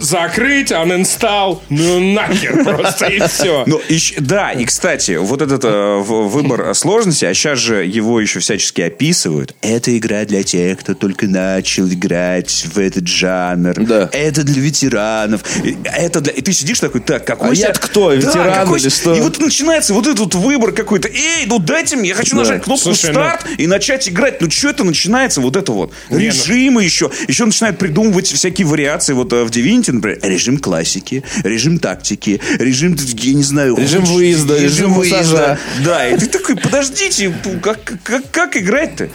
закрыть, 0.00 0.70
uninstall, 0.70 1.60
ну 1.68 2.00
нахер 2.12 2.64
просто 2.64 3.06
и 3.06 3.20
все. 3.28 3.64
Ну, 3.66 3.80
ищ- 3.88 4.14
да, 4.20 4.50
и, 4.52 4.64
кстати, 4.64 5.16
вот 5.16 5.42
этот 5.42 5.64
э, 5.64 5.96
выбор 5.98 6.74
сложности, 6.74 7.24
а 7.24 7.34
сейчас 7.34 7.58
же 7.58 7.84
его 7.84 8.20
еще 8.20 8.40
всячески 8.40 8.80
описывают. 8.80 9.54
Это 9.62 9.96
игра 9.96 10.24
для 10.24 10.42
тех, 10.42 10.78
кто 10.78 10.94
только 10.94 11.26
начал 11.42 11.88
играть 11.88 12.66
в 12.72 12.78
этот 12.78 13.06
жанр. 13.06 13.74
Да. 13.84 14.08
Это 14.12 14.42
для 14.44 14.62
ветеранов. 14.62 15.42
Это 15.84 16.20
для... 16.20 16.32
И 16.32 16.40
ты 16.40 16.52
сидишь 16.52 16.80
такой, 16.80 17.00
так, 17.00 17.26
какой... 17.26 17.50
А 17.50 17.54
я-то 17.54 17.80
кто, 17.80 18.10
Да, 18.10 18.16
ветеран 18.16 18.54
какой 18.54 18.80
или 18.80 18.88
что? 18.88 19.14
И 19.14 19.20
вот 19.20 19.38
начинается 19.38 19.94
вот 19.94 20.06
этот 20.06 20.20
вот 20.20 20.34
выбор 20.34 20.72
какой-то. 20.72 21.08
Эй, 21.08 21.46
ну 21.46 21.58
дайте 21.58 21.96
мне, 21.96 22.10
я 22.10 22.14
хочу 22.14 22.36
нажать 22.36 22.62
кнопку 22.62 22.84
Слушай, 22.84 23.08
ну- 23.08 23.12
старт 23.14 23.46
и 23.58 23.66
начать 23.66 24.08
играть. 24.08 24.40
Ну 24.40 24.50
что 24.50 24.68
это 24.70 24.84
начинается 24.84 25.40
вот 25.40 25.56
это 25.56 25.72
вот? 25.72 25.92
ну- 26.10 26.18
Режимы 26.18 26.84
еще. 26.84 27.10
Еще 27.28 27.44
начинают 27.44 27.78
придумывать 27.78 28.26
всякие 28.28 28.66
вариации. 28.66 29.12
Вот 29.12 29.32
э, 29.32 29.44
в 29.44 29.50
Divinity, 29.50 29.92
например, 29.92 30.18
режим 30.22 30.58
классики, 30.58 31.24
режим 31.42 31.78
тактики, 31.78 32.40
режим, 32.58 32.96
я 33.18 33.34
не 33.34 33.42
знаю... 33.42 33.76
Режим 33.76 34.02
хочешь- 34.02 34.14
выезда, 34.14 34.58
режим 34.58 34.90
массажа. 34.92 35.58
Да, 35.84 36.08
и 36.08 36.16
ты 36.16 36.26
такой, 36.26 36.56
подождите, 36.56 37.32
как, 37.62 37.78
как, 38.02 38.30
как 38.30 38.56
играть-то? 38.56 39.08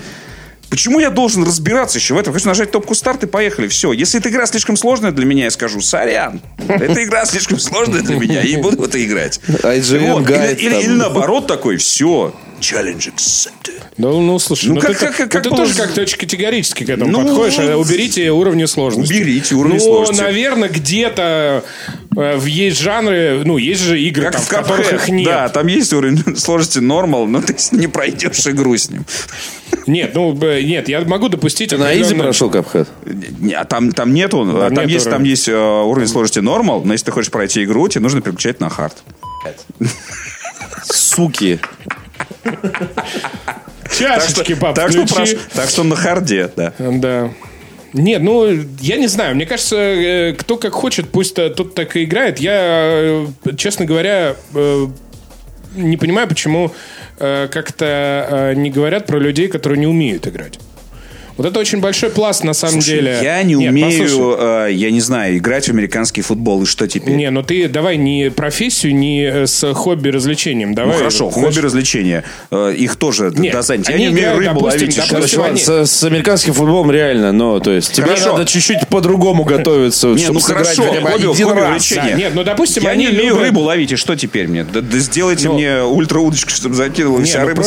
Почему 0.70 0.99
я 0.99 1.09
должен 1.09 1.43
разбираться 1.43 1.97
еще 1.97 2.13
в 2.13 2.18
этом? 2.18 2.34
Хочу 2.34 2.47
нажать 2.47 2.72
кнопку 2.72 2.93
старт 2.93 3.24
и 3.24 3.28
поехали. 3.28 3.68
Все. 3.68 3.93
Если 3.93 4.20
эта 4.20 4.30
игра 4.30 4.45
слишком 4.45 4.76
сложная 4.76 5.11
для 5.11 5.26
меня, 5.26 5.45
я 5.45 5.51
скажу, 5.51 5.80
сорян. 5.82 6.41
Эта 6.68 7.03
игра 7.03 7.26
слишком 7.26 7.57
сложная 7.59 8.01
для 8.01 8.15
меня, 8.18 8.41
я 8.41 8.55
не 8.57 8.61
буду 8.61 8.78
в 8.78 8.84
это 8.84 9.03
играть. 9.03 9.39
IGN 9.47 10.13
Вот. 10.13 10.24
гайд 10.24 10.59
Или, 10.59 10.65
или- 10.65 10.74
там. 10.74 10.82
или 10.82 10.91
наоборот 10.93 11.47
такой, 11.47 11.78
все. 11.78 12.34
Challenge 12.60 12.97
accepted. 13.14 13.82
Ну, 13.97 14.20
ну 14.22 14.39
слушай, 14.39 14.68
Ну, 14.70 14.76
ну, 14.76 14.82
как- 14.82 14.97
ты, 14.97 15.05
как- 15.08 15.16
как- 15.16 15.34
ну, 15.34 15.41
ты 15.41 15.49
как 15.49 15.58
тоже 15.58 15.74
как-то 15.76 16.01
очень 16.01 16.18
категорически 16.18 16.84
к 16.86 16.89
этому 16.89 17.12
Ну, 17.12 17.24
подходишь. 17.24 17.60
а 17.60 17.78
Уберите 17.78 18.32
уровни 18.32 18.66
сложности. 18.66 19.14
Уберите 19.14 19.55
уровни 19.55 19.78
ну, 19.78 19.84
сложности. 19.84 20.22
наверное, 20.22 20.70
где-то 20.70 21.64
э, 22.16 22.38
в- 22.38 22.45
есть 22.45 22.80
жанры, 22.80 23.43
ну, 23.45 23.58
есть 23.58 23.82
же 23.82 23.99
игры, 24.01 24.24
Как 24.24 24.34
там, 24.34 24.41
в 24.41 24.45
в 24.45 24.49
которых 24.49 24.91
их 24.93 25.10
нет. 25.10 25.26
Да, 25.26 25.49
там 25.49 25.68
есть 25.68 25.93
уровень 25.93 26.36
сложности 26.38 26.80
нормал, 26.80 27.28
но 27.28 27.41
ты 27.41 27.55
не 27.72 27.88
пройдешь 27.88 28.45
игру 28.47 28.76
с 28.76 28.89
ним. 28.89 29.05
Нет, 29.86 30.12
ну, 30.16 30.34
нет, 30.34 30.89
я 30.89 30.99
могу 31.01 31.30
допустить... 31.30 31.72
На 31.72 31.97
изи 31.97 32.14
прошел 32.14 32.49
Капхед? 32.49 32.89
Не, 33.39 33.53
а 33.53 33.64
там, 33.64 33.91
там 33.93 34.14
нету, 34.14 34.45
Там 34.45 34.76
там, 34.76 34.86
нет 34.86 34.89
есть, 34.95 35.10
там 35.10 35.24
есть 35.24 35.47
э, 35.47 35.55
уровень 35.55 36.08
сложности 36.08 36.39
нормал, 36.39 36.82
но 36.84 36.91
если 36.93 37.05
ты 37.05 37.12
хочешь 37.14 37.32
пройти 37.32 37.64
игру, 37.64 37.88
тебе 37.88 38.01
нужно 38.01 38.20
переключать 38.22 38.60
на 38.60 38.70
хард. 38.70 38.97
Суки. 40.84 41.60
Чашечки, 43.98 44.56
пап, 44.56 44.76
так, 44.76 44.91
что 44.91 45.06
так 45.54 45.70
что 45.70 45.84
на 45.84 45.95
харде, 45.95 46.52
да. 46.56 46.74
Да. 46.78 47.32
Нет, 47.93 48.22
ну, 48.22 48.48
я 48.82 48.98
не 48.98 49.08
знаю. 49.08 49.36
Мне 49.36 49.45
кажется, 49.45 49.78
э, 49.78 50.34
кто 50.34 50.58
как 50.58 50.74
хочет, 50.74 51.10
пусть 51.10 51.36
тот 51.36 51.74
так 51.74 51.95
и 51.95 52.04
играет. 52.04 52.39
Я, 52.39 52.60
э, 52.62 53.28
честно 53.58 53.86
говоря, 53.86 54.36
э, 54.54 54.88
не 55.76 55.98
понимаю, 55.98 56.28
почему 56.28 56.74
как-то 57.20 58.54
не 58.56 58.70
говорят 58.70 59.08
про 59.08 59.18
людей, 59.18 59.48
которые 59.48 59.80
не 59.80 59.88
умеют 59.88 60.28
играть. 60.28 60.60
Вот 61.38 61.46
это 61.46 61.60
очень 61.60 61.80
большой 61.80 62.10
пласт, 62.10 62.44
на 62.44 62.54
самом 62.54 62.82
Слушай, 62.82 62.96
деле. 62.96 63.20
я 63.22 63.44
не 63.44 63.54
Нет, 63.56 63.70
умею, 63.72 64.02
послушай. 64.04 64.70
э, 64.70 64.74
я 64.74 64.92
не 64.92 65.02
знаю, 65.02 65.38
играть 65.38 65.68
в 65.68 65.70
американский 65.72 66.22
футбол, 66.22 66.64
и 66.64 66.66
что 66.66 66.88
теперь? 66.88 67.16
Не, 67.16 67.30
ну 67.30 67.44
ты 67.44 67.68
давай 67.68 67.98
не 67.98 68.32
профессию, 68.32 68.96
не 68.96 69.24
э, 69.24 69.46
с 69.48 69.74
хобби-развлечением. 69.74 70.70
ну 70.70 70.76
Давай, 70.76 70.98
хорошо, 70.98 71.26
вот, 71.26 71.34
знаешь, 71.34 71.50
хобби-развлечения, 71.56 72.24
э, 72.52 72.74
их 72.78 72.96
тоже 72.96 73.32
Нет, 73.36 73.54
до 73.54 73.62
занятия. 73.62 73.92
Я 73.92 73.96
они 73.98 74.06
не 74.06 74.12
умею 74.12 74.28
играют, 74.30 74.40
рыбу 74.48 74.60
допустим, 74.62 74.82
ловить. 74.82 74.96
допустим, 75.10 75.28
что? 75.28 75.44
они- 75.44 75.60
С, 75.86 75.92
с 75.92 76.04
американским 76.04 76.54
футболом 76.54 76.92
реально, 76.92 77.32
ну, 77.32 77.60
то 77.60 77.72
есть 77.72 77.94
тебе 77.94 78.08
Хорошо. 78.08 78.32
надо 78.38 78.46
чуть-чуть 78.46 78.88
по-другому 78.90 79.44
готовиться, 79.44 80.08
Не, 80.08 80.18
чтобы 80.18 80.34
ну 80.36 80.40
хорошо, 80.40 80.84
хотя 80.84 81.02
бы 81.02 81.08
хобби- 81.10 81.32
один 81.34 81.48
хобби 81.48 81.60
раз. 81.60 81.70
развлечения. 81.76 82.12
Да, 82.12 82.18
нет, 82.18 82.32
ну, 82.36 82.44
допустим, 82.44 82.84
я 82.84 82.90
они 82.90 83.06
не 83.06 83.12
умею 83.12 83.38
рыбу 83.38 83.60
ловить, 83.62 83.92
и 83.92 83.96
что 83.96 84.16
теперь 84.16 84.48
мне? 84.48 84.64
Да, 84.64 84.82
да 84.82 84.98
сделайте 84.98 85.50
Ну, 85.50 85.54
мне 85.56 85.84
ультраудочку, 85.84 86.50
чтобы 86.50 86.74
закидывала 86.76 87.20
Не, 87.20 87.26
вся 87.26 87.42
ну 87.42 87.48
рыба. 87.48 87.64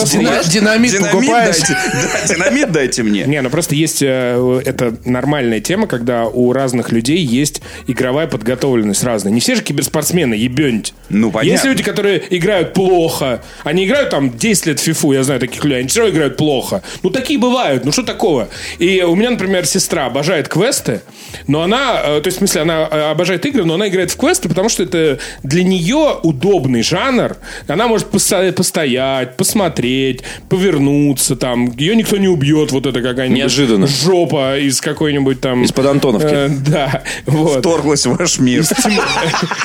динамит 0.48 0.92
да, 1.00 2.34
динамит 2.34 2.72
дайте 2.72 3.02
мне. 3.02 3.24
Не, 3.24 3.40
ну 3.42 3.50
просто 3.60 3.74
есть 3.74 4.00
э, 4.00 4.62
это 4.64 4.94
нормальная 5.04 5.60
тема, 5.60 5.86
когда 5.86 6.24
у 6.24 6.54
разных 6.54 6.92
людей 6.92 7.18
есть 7.18 7.60
игровая 7.86 8.26
подготовленность 8.26 9.04
разная. 9.04 9.34
Не 9.34 9.40
все 9.40 9.54
же 9.54 9.62
киберспортсмены, 9.62 10.32
ебёнить. 10.32 10.94
Ну, 11.10 11.30
понятно. 11.30 11.50
Есть 11.50 11.64
люди, 11.66 11.82
которые 11.82 12.22
играют 12.30 12.72
плохо. 12.72 13.42
Они 13.62 13.84
играют 13.84 14.08
там 14.08 14.34
10 14.34 14.64
лет 14.64 14.80
в 14.80 14.82
фифу, 14.82 15.12
я 15.12 15.24
знаю 15.24 15.40
таких 15.40 15.62
людей. 15.62 15.80
Они 15.80 15.88
все 15.88 16.00
равно 16.00 16.14
играют 16.14 16.38
плохо. 16.38 16.82
Ну, 17.02 17.10
такие 17.10 17.38
бывают. 17.38 17.84
Ну, 17.84 17.92
что 17.92 18.02
такого? 18.02 18.48
И 18.78 19.02
у 19.02 19.14
меня, 19.14 19.28
например, 19.28 19.66
сестра 19.66 20.06
обожает 20.06 20.48
квесты, 20.48 21.02
но 21.46 21.60
она, 21.60 22.00
э, 22.02 22.20
то 22.22 22.28
есть, 22.28 22.38
в 22.38 22.40
смысле, 22.40 22.62
она 22.62 22.88
э, 22.90 23.10
обожает 23.10 23.44
игры, 23.44 23.66
но 23.66 23.74
она 23.74 23.88
играет 23.88 24.10
в 24.10 24.16
квесты, 24.16 24.48
потому 24.48 24.70
что 24.70 24.84
это 24.84 25.18
для 25.42 25.64
нее 25.64 26.16
удобный 26.22 26.82
жанр. 26.82 27.36
Она 27.68 27.88
может 27.88 28.08
постоять, 28.08 28.56
посмотреть, 29.36 30.22
повернуться 30.48 31.36
там. 31.36 31.76
Ее 31.76 31.94
никто 31.94 32.16
не 32.16 32.28
убьет, 32.28 32.72
вот 32.72 32.86
это 32.86 33.02
какая-нибудь 33.02 33.49
Неожиданно. 33.50 33.86
жопа 33.86 34.58
из 34.58 34.80
какой-нибудь 34.80 35.40
там... 35.40 35.64
Из-под 35.64 35.86
Антоновки. 35.86 36.26
Э, 36.30 36.48
да, 36.48 37.02
вот. 37.26 37.62
Торглась 37.62 38.06
в 38.06 38.16
ваш 38.16 38.38
мир. 38.38 38.60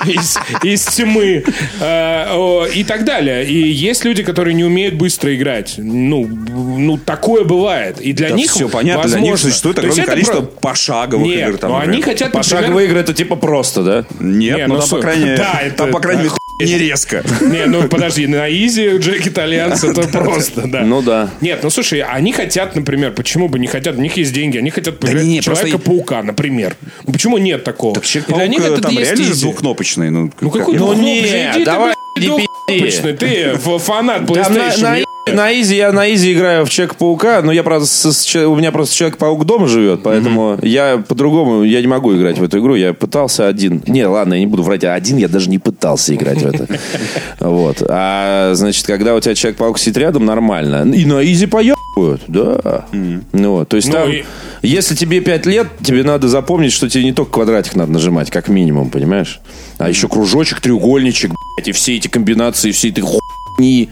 из, 0.06 0.38
из 0.64 0.86
тьмы 0.86 1.44
э, 1.80 2.26
о, 2.34 2.66
и 2.66 2.84
так 2.84 3.06
далее. 3.06 3.46
И 3.46 3.68
есть 3.70 4.04
люди, 4.06 4.24
которые 4.24 4.54
не 4.54 4.64
умеют 4.64 4.96
быстро 4.96 5.34
играть. 5.36 5.76
Ну, 5.78 6.26
ну 6.28 6.98
такое 6.98 7.44
бывает. 7.44 8.00
И 8.02 8.14
для 8.14 8.30
Да 8.30 8.36
них 8.36 8.50
все 8.52 8.68
понятно, 8.70 9.04
для 9.08 9.20
них 9.20 9.32
возможно. 9.32 9.50
существует 9.50 9.80
огромное 9.80 10.04
это 10.04 10.12
количество 10.12 10.42
про- 10.42 10.60
пошаговых 10.70 11.28
Нет, 11.28 11.50
игр. 11.50 11.58
Там, 11.58 11.72
но 11.72 11.78
они 11.78 11.88
например. 11.98 12.06
хотят, 12.06 12.34
например- 12.34 12.44
Пошаговые 12.44 12.88
игры 12.88 13.00
это 13.00 13.14
типа 13.14 13.36
просто, 13.36 13.84
да? 13.84 14.06
Нет, 14.20 14.58
Не, 14.58 14.68
ну 14.68 14.76
ну, 14.76 14.80
там, 14.82 14.90
по 14.90 14.98
крайней 15.00 15.26
мере, 15.26 15.38
да, 15.38 15.60
это- 15.62 15.76
там, 15.78 15.92
по 15.92 16.00
крайней 16.00 16.24
мере, 16.24 16.34
не 16.60 16.78
резко. 16.78 17.24
Не, 17.42 17.66
ну 17.66 17.88
подожди, 17.88 18.28
на 18.28 18.50
easy 18.50 18.98
Джек 18.98 19.28
Итальянц 19.28 19.84
это 19.84 20.08
просто, 20.12 20.68
да. 20.68 20.82
Ну 20.82 21.02
да. 21.02 21.30
Нет, 21.42 21.60
ну 21.64 21.70
слушай, 21.70 22.02
они 22.02 22.32
хотят, 22.32 22.76
например, 22.76 23.12
почему 23.12 23.50
бы 23.50 23.60
не 23.60 23.68
хотят, 23.68 23.98
у 23.98 24.02
них 24.02 24.16
есть 24.18 24.34
деньги, 24.34 24.58
они 24.58 24.70
хотят 24.70 25.00
поиграть 25.00 25.44
Человека-паука, 25.44 26.24
например. 26.24 26.76
Ну 27.06 27.14
почему 27.14 27.38
нет 27.38 27.64
такого? 27.64 27.96
Для 27.96 28.48
них 28.48 28.60
Человек-паук, 28.60 28.72
это 28.72 28.82
там 28.82 28.92
есть 28.92 29.12
реально 29.12 29.34
же 29.34 29.42
двухкнопочный. 29.42 30.10
Ну, 30.10 30.32
Ну 30.40 30.50
какой 30.50 30.76
ну, 30.76 30.88
двухкнопочный? 30.88 31.32
не, 31.32 31.50
Иди 31.52 31.60
ты, 31.60 31.66
давай, 31.66 31.96
не 32.18 32.28
двухкнопочный. 32.28 33.14
Ты 33.14 33.58
фанат 33.58 34.22
PlayStation. 34.24 35.06
На 35.28 35.34
На 35.34 35.60
easy, 35.60 35.76
я 35.78 35.92
на 35.92 36.14
easy 36.14 36.34
играю 36.34 36.66
в 36.66 36.70
Человека-паука, 36.70 37.42
но 37.42 37.52
я, 37.52 37.64
правда, 37.64 37.88
с- 37.88 38.12
с- 38.14 38.36
у 38.48 38.56
меня 38.56 38.72
просто 38.72 38.96
Человек-паук 38.96 39.44
дома 39.46 39.68
живет, 39.68 40.02
поэтому 40.04 40.58
я 40.62 41.04
по-другому, 41.08 41.64
я 41.64 41.82
не 41.82 41.88
могу 41.88 42.16
играть 42.16 42.38
в 42.38 42.44
эту 42.44 42.60
игру. 42.60 42.76
Я 42.76 42.94
пытался 42.94 43.48
один. 43.48 43.82
Не, 43.88 44.06
ладно, 44.06 44.36
я 44.36 44.42
не 44.42 44.46
буду 44.46 44.62
врать, 44.62 44.84
а 44.84 44.94
один 44.94 45.18
я 45.18 45.28
даже 45.28 45.50
не 45.50 45.58
пытался 45.58 46.14
играть 46.14 46.42
в 46.42 46.46
это. 46.46 46.68
Вот. 47.40 47.84
А, 47.90 48.54
значит, 48.54 48.86
когда 48.86 49.16
у 49.16 49.20
тебя 49.20 49.34
Человек-паук 49.36 49.80
сидит 49.80 49.98
рядом, 49.98 50.26
нормально. 50.26 50.84
И 50.94 51.06
на 51.06 51.24
easy 51.24 51.48
поебывают, 51.48 52.22
да. 52.28 52.86
Ну, 52.92 53.52
вот, 53.52 53.70
то 53.70 53.78
есть 53.78 53.88
Ну, 53.88 53.94
там, 53.94 54.12
и- 54.12 54.24
если 54.62 54.96
тебе 54.96 55.22
5 55.22 55.46
лет, 55.48 55.68
тебе 55.84 56.04
надо 56.04 56.28
запомнить, 56.28 56.72
что 56.72 56.88
тебе 56.90 57.04
не 57.04 57.14
только 57.14 57.32
квадратик 57.32 57.76
надо 57.76 57.92
нажимать, 57.92 58.30
как 58.32 58.48
минимум, 58.48 58.90
понимаешь? 58.92 59.40
А 59.80 59.90
еще 59.90 60.08
кружочек, 60.08 60.62
треугольничек, 60.62 61.32
блядь, 61.58 61.68
и 61.68 61.72
все 61.72 61.96
эти 61.98 62.08
комбинации, 62.08 62.72
все 62.72 62.90
эти 62.90 63.02
хуйни. 63.02 63.90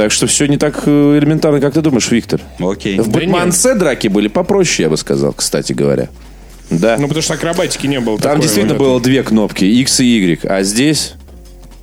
Так 0.00 0.12
что 0.12 0.26
все 0.26 0.46
не 0.46 0.56
так 0.56 0.84
э, 0.86 1.18
элементарно, 1.18 1.60
как 1.60 1.74
ты 1.74 1.82
думаешь, 1.82 2.10
Виктор. 2.10 2.40
Окей. 2.58 2.98
В 2.98 3.08
Да 3.08 3.18
Бэтменце 3.20 3.74
драки 3.74 4.08
были 4.08 4.28
попроще, 4.28 4.84
я 4.84 4.88
бы 4.88 4.96
сказал, 4.96 5.34
кстати 5.34 5.74
говоря. 5.74 6.08
Да. 6.70 6.96
Ну, 6.98 7.06
потому 7.06 7.20
что 7.20 7.34
акробатики 7.34 7.86
не 7.86 8.00
было. 8.00 8.18
Там 8.18 8.40
действительно 8.40 8.78
вот 8.78 8.82
было 8.82 9.00
две 9.02 9.22
кнопки, 9.22 9.66
X 9.66 10.00
и 10.00 10.04
Y. 10.06 10.40
А 10.44 10.62
здесь 10.62 11.12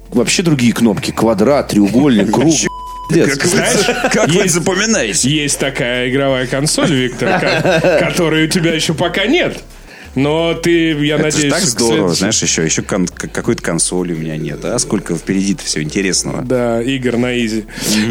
вообще 0.09 0.41
другие 0.41 0.73
кнопки. 0.73 1.11
Квадрат, 1.11 1.67
треугольник, 1.67 2.31
круг. 2.31 2.55
Как 3.13 3.45
вы, 3.45 4.09
как 4.11 4.29
вы 4.29 4.49
запоминаете? 4.49 5.29
Есть 5.29 5.59
такая 5.59 6.09
игровая 6.09 6.47
консоль, 6.47 6.91
Виктор, 6.91 7.39
ко- 7.39 7.99
которой 8.03 8.45
у 8.45 8.49
тебя 8.49 8.73
еще 8.73 8.95
пока 8.95 9.27
нет. 9.27 9.59
Но 10.17 10.53
ты, 10.55 10.93
я 11.05 11.15
Это 11.15 11.23
надеюсь... 11.25 11.53
так 11.53 11.61
здорово, 11.63 11.93
следующему- 12.13 12.15
знаешь, 12.15 12.41
еще, 12.43 12.65
еще 12.65 12.81
кон- 12.81 13.07
какой-то 13.07 13.61
консоли 13.61 14.13
у 14.13 14.17
меня 14.17 14.35
нет. 14.37 14.63
А 14.65 14.77
сколько 14.79 15.15
впереди-то 15.15 15.63
всего 15.63 15.83
интересного. 15.83 16.41
Да, 16.43 16.81
игр 16.81 17.17
на 17.17 17.37
easy. 17.37 17.65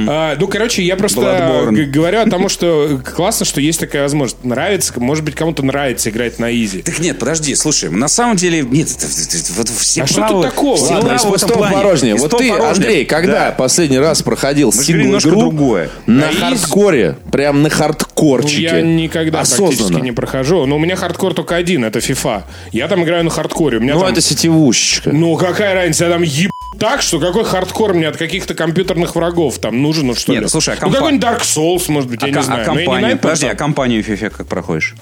А, 0.08 0.36
ну, 0.38 0.46
короче, 0.48 0.82
я 0.82 0.96
просто 0.96 1.20
Bloodborne. 1.20 1.72
г- 1.74 1.84
говорю 1.86 2.20
о 2.20 2.26
том, 2.30 2.48
что 2.48 3.00
классно, 3.04 3.44
что 3.44 3.60
есть 3.60 3.80
такая 3.80 4.02
возможность. 4.02 4.44
Нравится, 4.44 4.92
может 4.96 5.24
быть, 5.24 5.34
кому-то 5.34 5.64
нравится 5.64 6.10
играть 6.10 6.38
на 6.38 6.52
easy. 6.54 6.82
Так 6.82 6.98
нет, 7.00 7.18
подожди, 7.18 7.54
слушай, 7.54 7.90
на 7.90 8.08
самом 8.08 8.36
деле, 8.36 8.62
нет, 8.62 8.88
это, 8.90 9.06
это- 9.06 9.36
это- 9.36 9.52
вот 9.56 9.68
все 9.68 10.02
А 10.02 10.06
что 10.06 10.20
правы- 10.20 10.28
тут 10.30 10.42
такого? 10.42 10.76
все 10.76 10.94
Ладно, 10.94 11.08
правы 11.08 11.30
в 11.30 11.34
этом 11.34 11.50
плане. 11.50 12.14
Вот 12.16 12.38
ты. 12.38 12.50
Андрей, 12.50 13.04
когда 13.04 13.46
Да. 13.46 13.52
последний 13.52 13.98
раз 13.98 14.22
проходил 14.22 14.72
сингл-игру 14.72 15.40
другое. 15.40 15.90
на 16.06 16.26
На 16.26 16.32
хардкоре, 16.32 17.16
прям 17.32 17.62
на 17.62 17.68
Ну, 17.68 17.74
хардкорчике, 17.74 18.62
Я 18.62 18.80
никогда 18.82 19.38
практически 19.38 19.74
осознанно. 19.82 20.02
не 20.04 20.12
прохожу. 20.12 20.66
Но 20.66 20.76
у 20.76 20.78
меня 20.78 20.96
хардкор 20.96 21.34
только 21.34 21.56
один, 21.56 21.84
это 21.84 21.95
FIFA. 21.98 22.42
Я 22.72 22.88
там 22.88 23.02
играю 23.04 23.24
на 23.24 23.30
хардкоре. 23.30 23.78
У 23.78 23.80
меня 23.80 23.94
Ну, 23.94 24.00
там... 24.00 24.12
это 24.12 24.20
сетевушечка. 24.20 25.10
Ну, 25.12 25.36
какая 25.36 25.74
разница, 25.74 26.04
я 26.04 26.10
там 26.10 26.22
еб... 26.22 26.50
Так 26.78 27.00
что 27.00 27.18
какой 27.18 27.44
хардкор 27.44 27.94
мне 27.94 28.06
от 28.08 28.16
каких-то 28.18 28.54
компьютерных 28.54 29.14
врагов 29.16 29.58
там 29.58 29.82
нужен, 29.82 30.06
ну 30.08 30.14
что 30.14 30.32
Нет, 30.32 30.40
ли? 30.40 30.44
ну, 30.44 30.48
слушай, 30.50 30.74
а 30.74 30.76
Ну, 30.76 30.80
компа- 30.82 30.96
какой-нибудь 30.98 31.24
Dark 31.26 31.40
Souls, 31.42 31.90
может 31.90 32.10
быть, 32.10 32.20
я 32.20 32.26
А, 32.26 32.30
не 32.30 32.34
ка- 32.34 32.42
знаю. 32.42 32.70
а 32.70 32.74
Но 32.74 32.98
я 32.98 33.08
не 33.08 33.16
подожди, 33.16 33.46
а 33.46 33.54
компанию 33.54 34.02
FIFA 34.04 34.30
как 34.30 34.46
проходишь? 34.46 34.94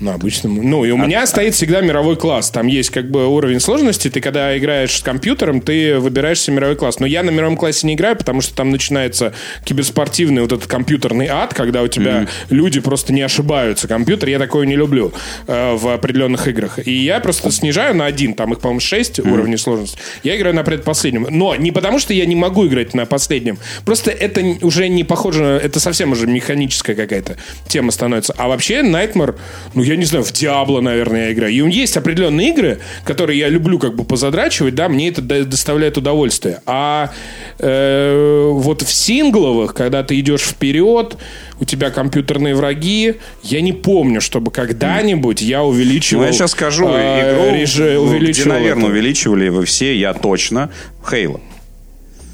Ну, 0.00 0.12
обычно. 0.12 0.48
Ну, 0.48 0.84
и 0.86 0.90
у 0.90 0.96
меня 0.96 1.26
стоит 1.26 1.54
всегда 1.54 1.82
мировой 1.82 2.16
класс. 2.16 2.50
Там 2.50 2.66
есть 2.68 2.88
как 2.88 3.10
бы 3.10 3.28
уровень 3.28 3.60
сложности. 3.60 4.08
Ты 4.08 4.22
когда 4.22 4.56
играешь 4.56 4.96
с 4.96 5.02
компьютером, 5.02 5.60
ты 5.60 5.98
выбираешь 5.98 6.40
себе 6.40 6.56
мировой 6.56 6.76
класс. 6.76 7.00
Но 7.00 7.06
я 7.06 7.22
на 7.22 7.28
мировом 7.28 7.58
классе 7.58 7.86
не 7.86 7.94
играю, 7.94 8.16
потому 8.16 8.40
что 8.40 8.54
там 8.54 8.70
начинается 8.70 9.34
киберспортивный 9.64 10.40
вот 10.40 10.52
этот 10.52 10.66
компьютерный 10.66 11.26
ад, 11.26 11.52
когда 11.52 11.82
у 11.82 11.88
тебя 11.88 12.26
люди 12.48 12.80
просто 12.80 13.12
не 13.12 13.20
ошибаются. 13.20 13.88
Компьютер, 13.88 14.30
я 14.30 14.38
такое 14.38 14.66
не 14.66 14.74
люблю 14.74 15.12
э, 15.46 15.74
в 15.74 15.88
определенных 15.92 16.48
играх. 16.48 16.78
И 16.86 16.92
я 16.92 17.20
просто 17.20 17.50
снижаю 17.50 17.94
на 17.94 18.06
один, 18.06 18.32
там 18.32 18.54
их, 18.54 18.60
по-моему, 18.60 18.80
6 18.80 19.20
уровней 19.20 19.58
сложности. 19.58 19.98
Я 20.22 20.34
играю 20.38 20.54
на 20.54 20.64
предпоследнем. 20.64 21.26
Но 21.28 21.54
не 21.56 21.72
потому, 21.72 21.98
что 21.98 22.14
я 22.14 22.24
не 22.24 22.36
могу 22.36 22.66
играть 22.66 22.94
на 22.94 23.04
последнем. 23.04 23.58
Просто 23.84 24.10
это 24.10 24.40
уже 24.62 24.88
не 24.88 25.04
похоже 25.04 25.42
на... 25.42 25.56
Это 25.58 25.78
совсем 25.78 26.12
уже 26.12 26.26
механическая 26.26 26.96
какая-то 26.96 27.36
тема 27.68 27.90
становится. 27.90 28.34
А 28.38 28.48
вообще 28.48 28.80
Nightmare, 28.80 29.36
ну, 29.74 29.82
я 29.90 29.96
не 29.96 30.04
знаю, 30.04 30.24
в 30.24 30.32
Diablo, 30.32 30.80
наверное, 30.80 31.26
я 31.26 31.32
играю. 31.32 31.52
И 31.52 31.70
есть 31.72 31.96
определенные 31.96 32.50
игры, 32.50 32.78
которые 33.04 33.38
я 33.38 33.48
люблю 33.48 33.78
как 33.78 33.94
бы 33.96 34.04
позадрачивать, 34.04 34.74
да, 34.74 34.88
мне 34.88 35.08
это 35.08 35.20
до- 35.22 35.44
доставляет 35.44 35.98
удовольствие. 35.98 36.60
А 36.66 37.10
э, 37.58 38.48
вот 38.52 38.82
в 38.82 38.92
сингловых, 38.92 39.74
когда 39.74 40.02
ты 40.02 40.18
идешь 40.20 40.42
вперед, 40.42 41.16
у 41.60 41.64
тебя 41.64 41.90
компьютерные 41.90 42.54
враги, 42.54 43.16
я 43.42 43.60
не 43.60 43.72
помню, 43.72 44.20
чтобы 44.20 44.50
когда-нибудь 44.50 45.42
я 45.42 45.62
увеличивал... 45.62 46.22
Ну, 46.22 46.26
я 46.26 46.32
сейчас 46.32 46.52
скажу 46.52 46.88
э, 46.88 47.32
игру, 47.34 47.56
реже- 47.56 47.94
ну, 47.94 48.06
где, 48.06 48.16
увеличивал 48.16 48.52
наверное, 48.54 48.84
это. 48.84 48.92
увеличивали 48.92 49.48
вы 49.48 49.64
все, 49.64 49.94
я 49.96 50.14
точно, 50.14 50.70
Хейла. 51.08 51.40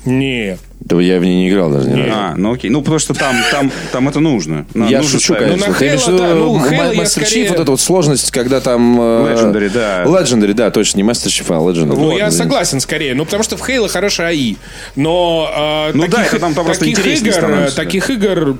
Нет. 0.05 0.61
Да 0.89 1.01
я 1.03 1.19
в 1.19 1.25
ней 1.25 1.35
не 1.35 1.49
играл 1.51 1.71
даже 1.73 1.89
ни 1.91 1.99
разу. 2.01 2.13
А, 2.15 2.35
ну 2.37 2.53
окей. 2.53 2.71
Ну, 2.71 2.81
потому 2.81 3.01
что 3.01 3.13
там, 3.13 3.35
там, 3.51 3.73
там 3.91 4.09
это 4.09 4.21
нужно. 4.21 4.67
На- 4.73 4.87
Я 4.87 4.99
нужно 4.99 5.19
шучу, 5.19 5.35
ставить. 5.35 5.61
конечно. 5.61 5.67
Ну, 5.67 5.73
на 5.73 5.79
Ты 5.81 5.85
имеешь 5.87 6.01
в 6.01 6.07
Halo, 6.09 6.13
виду, 6.13 6.19
да, 6.23 6.35
ну, 6.35 6.57
м- 6.57 6.63
Halo 6.65 6.95
я 6.95 7.03
Master 7.03 7.05
Chief, 7.23 7.27
скорее- 7.27 7.49
вот 7.49 7.61
эта 7.61 7.71
вот 7.73 7.81
сложность, 7.81 8.31
когда 8.31 8.61
там... 8.61 9.01
э, 9.01 9.35
Legendary, 9.35 9.69
да. 9.71 10.05
Legendary, 10.05 10.53
да, 10.53 10.71
точно, 10.71 10.99
не 10.99 11.03
Master 11.03 11.27
Chief, 11.27 11.45
а 11.49 11.55
Legendary. 11.59 11.87
Ну, 11.87 11.95
Вот, 11.97 12.11
я 12.13 12.29
извините. 12.29 12.37
согласен 12.37 12.81
скорее. 12.81 13.15
Ну, 13.17 13.25
потому 13.25 13.43
что 13.43 13.57
в 13.57 13.67
Halo 13.67 13.89
хороший 13.89 14.29
AI. 14.29 14.57
Но 14.95 15.51
э, 15.89 15.91
Ну 15.93 16.07
да, 16.07 16.19
таких, 16.19 16.33
это 16.35 16.41
там- 16.41 16.55
там 16.55 16.65
просто 16.65 16.85
таких 16.85 17.05
игр, 17.05 17.33
становится, 17.33 17.77
да. 17.77 17.83
таких 17.83 18.09
игр 18.11 18.57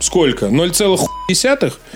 сколько? 0.00 0.46
0,1? 0.46 0.98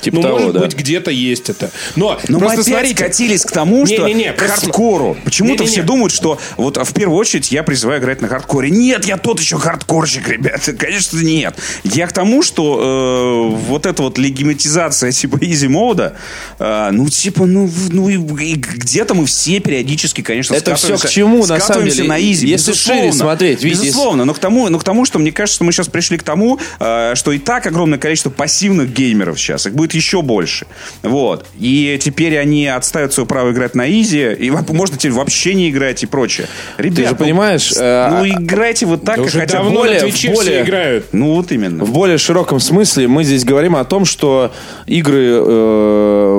Типа 0.03 0.17
ну, 0.17 0.23
того, 0.23 0.39
может 0.41 0.53
да. 0.53 0.61
быть, 0.61 0.77
где-то 0.77 1.11
есть 1.11 1.49
это. 1.49 1.71
Но, 1.97 2.19
Но 2.29 2.39
мы 2.39 2.47
просто 2.47 2.61
опять 2.61 2.67
смотрите, 2.75 2.95
скатились 2.97 3.45
к 3.47 3.51
тому, 3.51 3.87
что 3.87 4.07
к 4.07 4.37
просто- 4.37 4.61
хардкору. 4.67 5.17
Почему-то 5.25 5.63
Не-не-не. 5.63 5.73
все 5.73 5.83
думают, 5.83 6.13
что 6.13 6.39
вот 6.59 6.77
а 6.77 6.85
в 6.85 6.93
первую 6.93 7.19
очередь 7.19 7.51
я 7.51 7.63
призываю 7.63 7.99
играть 7.99 8.21
на 8.21 8.29
хардкоре. 8.29 8.69
Нет, 8.69 9.07
я 9.07 9.17
тот 9.17 9.41
еще 9.41 9.57
хардкорщик, 9.57 10.29
ребята. 10.29 10.73
Конечно, 10.79 11.19
нет. 11.21 11.55
Я 11.83 12.09
к 12.09 12.13
тому, 12.13 12.43
что 12.43 13.49
э, 13.51 13.57
вот 13.69 13.87
эта 13.87 14.03
вот 14.03 14.19
легиматизация 14.19 15.13
типа 15.13 15.39
easy 15.41 15.67
мода, 15.67 16.15
э, 16.59 16.91
ну 16.93 17.09
типа, 17.09 17.47
ну, 17.47 17.71
ну 17.91 18.11
и, 18.11 18.17
и 18.45 18.55
где-то 18.57 19.15
мы 19.15 19.25
все 19.25 19.61
периодически, 19.61 20.21
конечно, 20.21 20.53
Это 20.55 20.77
скатываемся- 20.77 21.07
к 21.07 21.11
чему, 21.11 21.39
на 21.39 21.47
самом 21.47 21.61
скатываемся 21.63 21.97
деле? 21.97 22.09
на 22.11 22.21
изи. 22.21 22.47
Если 22.49 22.73
безусловно. 22.73 23.03
шире 23.03 23.13
смотреть, 23.15 23.63
видите, 23.63 23.87
безусловно. 23.87 24.27
Но 24.27 24.35
к 24.35 24.39
тому, 24.39 24.69
но 24.69 24.79
к 24.79 24.85
тому, 24.85 25.07
что 25.07 25.19
мне 25.19 25.33
кажется, 25.33 25.55
что 25.55 25.65
мы 25.65 25.73
сейчас 25.73 25.89
пришли 25.89 26.19
к 26.19 26.23
тому, 26.23 26.59
э, 26.81 27.15
что 27.15 27.33
и 27.33 27.39
так 27.39 27.67
огромное 27.67 27.99
количество 27.99 28.29
пассивных 28.29 28.93
геймеров 28.93 29.22
сейчас, 29.37 29.67
их 29.67 29.75
будет 29.75 29.95
еще 29.95 30.23
больше. 30.23 30.67
Вот. 31.03 31.47
И 31.59 31.99
теперь 32.03 32.39
они 32.39 32.67
отставят 32.67 33.13
свое 33.13 33.27
право 33.27 33.53
играть 33.53 33.75
на 33.75 33.91
easy, 33.91 34.33
и 34.33 34.51
можно 34.51 34.97
теперь 34.97 35.13
вообще 35.13 35.55
не 35.55 35.71
играть 35.71 36.03
и 36.03 36.07
прочее. 36.07 36.49
Ребят, 36.79 36.99
же 36.99 37.11
ну, 37.13 37.17
понимаешь, 37.17 37.73
э, 37.77 38.09
ну, 38.11 38.23
а- 38.23 38.29
играйте 38.29 38.87
вот 38.87 39.05
так, 39.05 39.19
Да 39.19 39.25
как 39.25 39.33
хотя 39.33 39.63
бы 39.63 39.71
более- 39.71 40.01
Twitch'е 40.01 40.33
более- 40.33 40.63
играют. 40.63 41.07
Ну, 41.13 41.35
вот 41.35 41.53
именно. 41.53 41.85
В 41.85 41.93
более 41.93 42.19
широком 42.19 42.61
смысле 42.61 43.09
мы 43.09 43.25
здесь 43.25 43.45
говорим 43.45 43.77
о 43.77 43.85
том, 43.85 44.05
что 44.05 44.53
игры 44.87 45.29
э, 45.33 46.37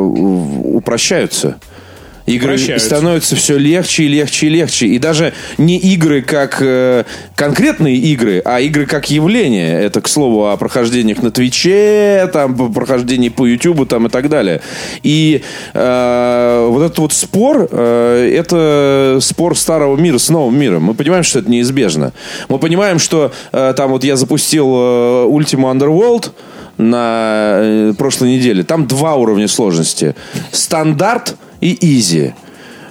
упрощаются. 0.74 1.58
Игры 2.26 2.58
становятся 2.80 3.36
все 3.36 3.58
легче 3.58 4.04
и 4.04 4.08
легче 4.08 4.48
и 4.48 4.50
легче. 4.50 4.88
И 4.88 5.00
даже 5.00 5.34
не 5.58 5.78
игры 5.78 6.22
как 6.22 6.58
э, 6.62 7.04
конкретные 7.36 7.96
игры, 7.98 8.42
а 8.46 8.62
игры 8.62 8.86
как 8.86 9.10
явление. 9.10 9.82
Это, 9.82 10.00
к 10.02 10.08
слову, 10.08 10.48
о 10.50 10.56
прохождениях 10.58 11.22
на 11.22 11.32
Твиче, 11.32 12.30
там, 12.32 12.56
по- 12.56 12.70
прохождении 12.70 13.30
по 13.30 13.46
Ютубу 13.46 13.86
там, 13.86 14.08
и 14.08 14.10
так 14.10 14.30
далее. 14.30 14.62
И 15.04 15.42
э, 15.74 16.68
вот 16.70 16.84
этот 16.84 17.00
вот 17.00 17.14
спор, 17.14 17.68
э, 17.70 18.34
это 18.34 19.20
спор 19.22 19.58
старого 19.58 19.98
мира 19.98 20.18
с 20.18 20.30
новым 20.30 20.58
миром. 20.58 20.84
Мы 20.84 20.94
понимаем, 20.94 21.24
что 21.24 21.40
это 21.40 21.52
неизбежно. 21.52 22.14
Мы 22.48 22.58
понимаем, 22.58 23.00
что 23.00 23.34
э, 23.52 23.74
там 23.76 23.92
вот 23.92 24.04
я 24.04 24.16
запустил 24.16 24.68
э, 24.68 25.26
Ultima 25.28 25.74
Underworld, 25.74 26.32
на 26.78 27.58
э, 27.60 27.94
прошлой 27.98 28.38
неделе. 28.38 28.64
Там 28.64 28.88
два 28.88 29.16
уровня 29.16 29.48
сложности. 29.48 30.16
Стандарт 30.52 31.36
и 31.62 31.78
easy. 31.98 32.34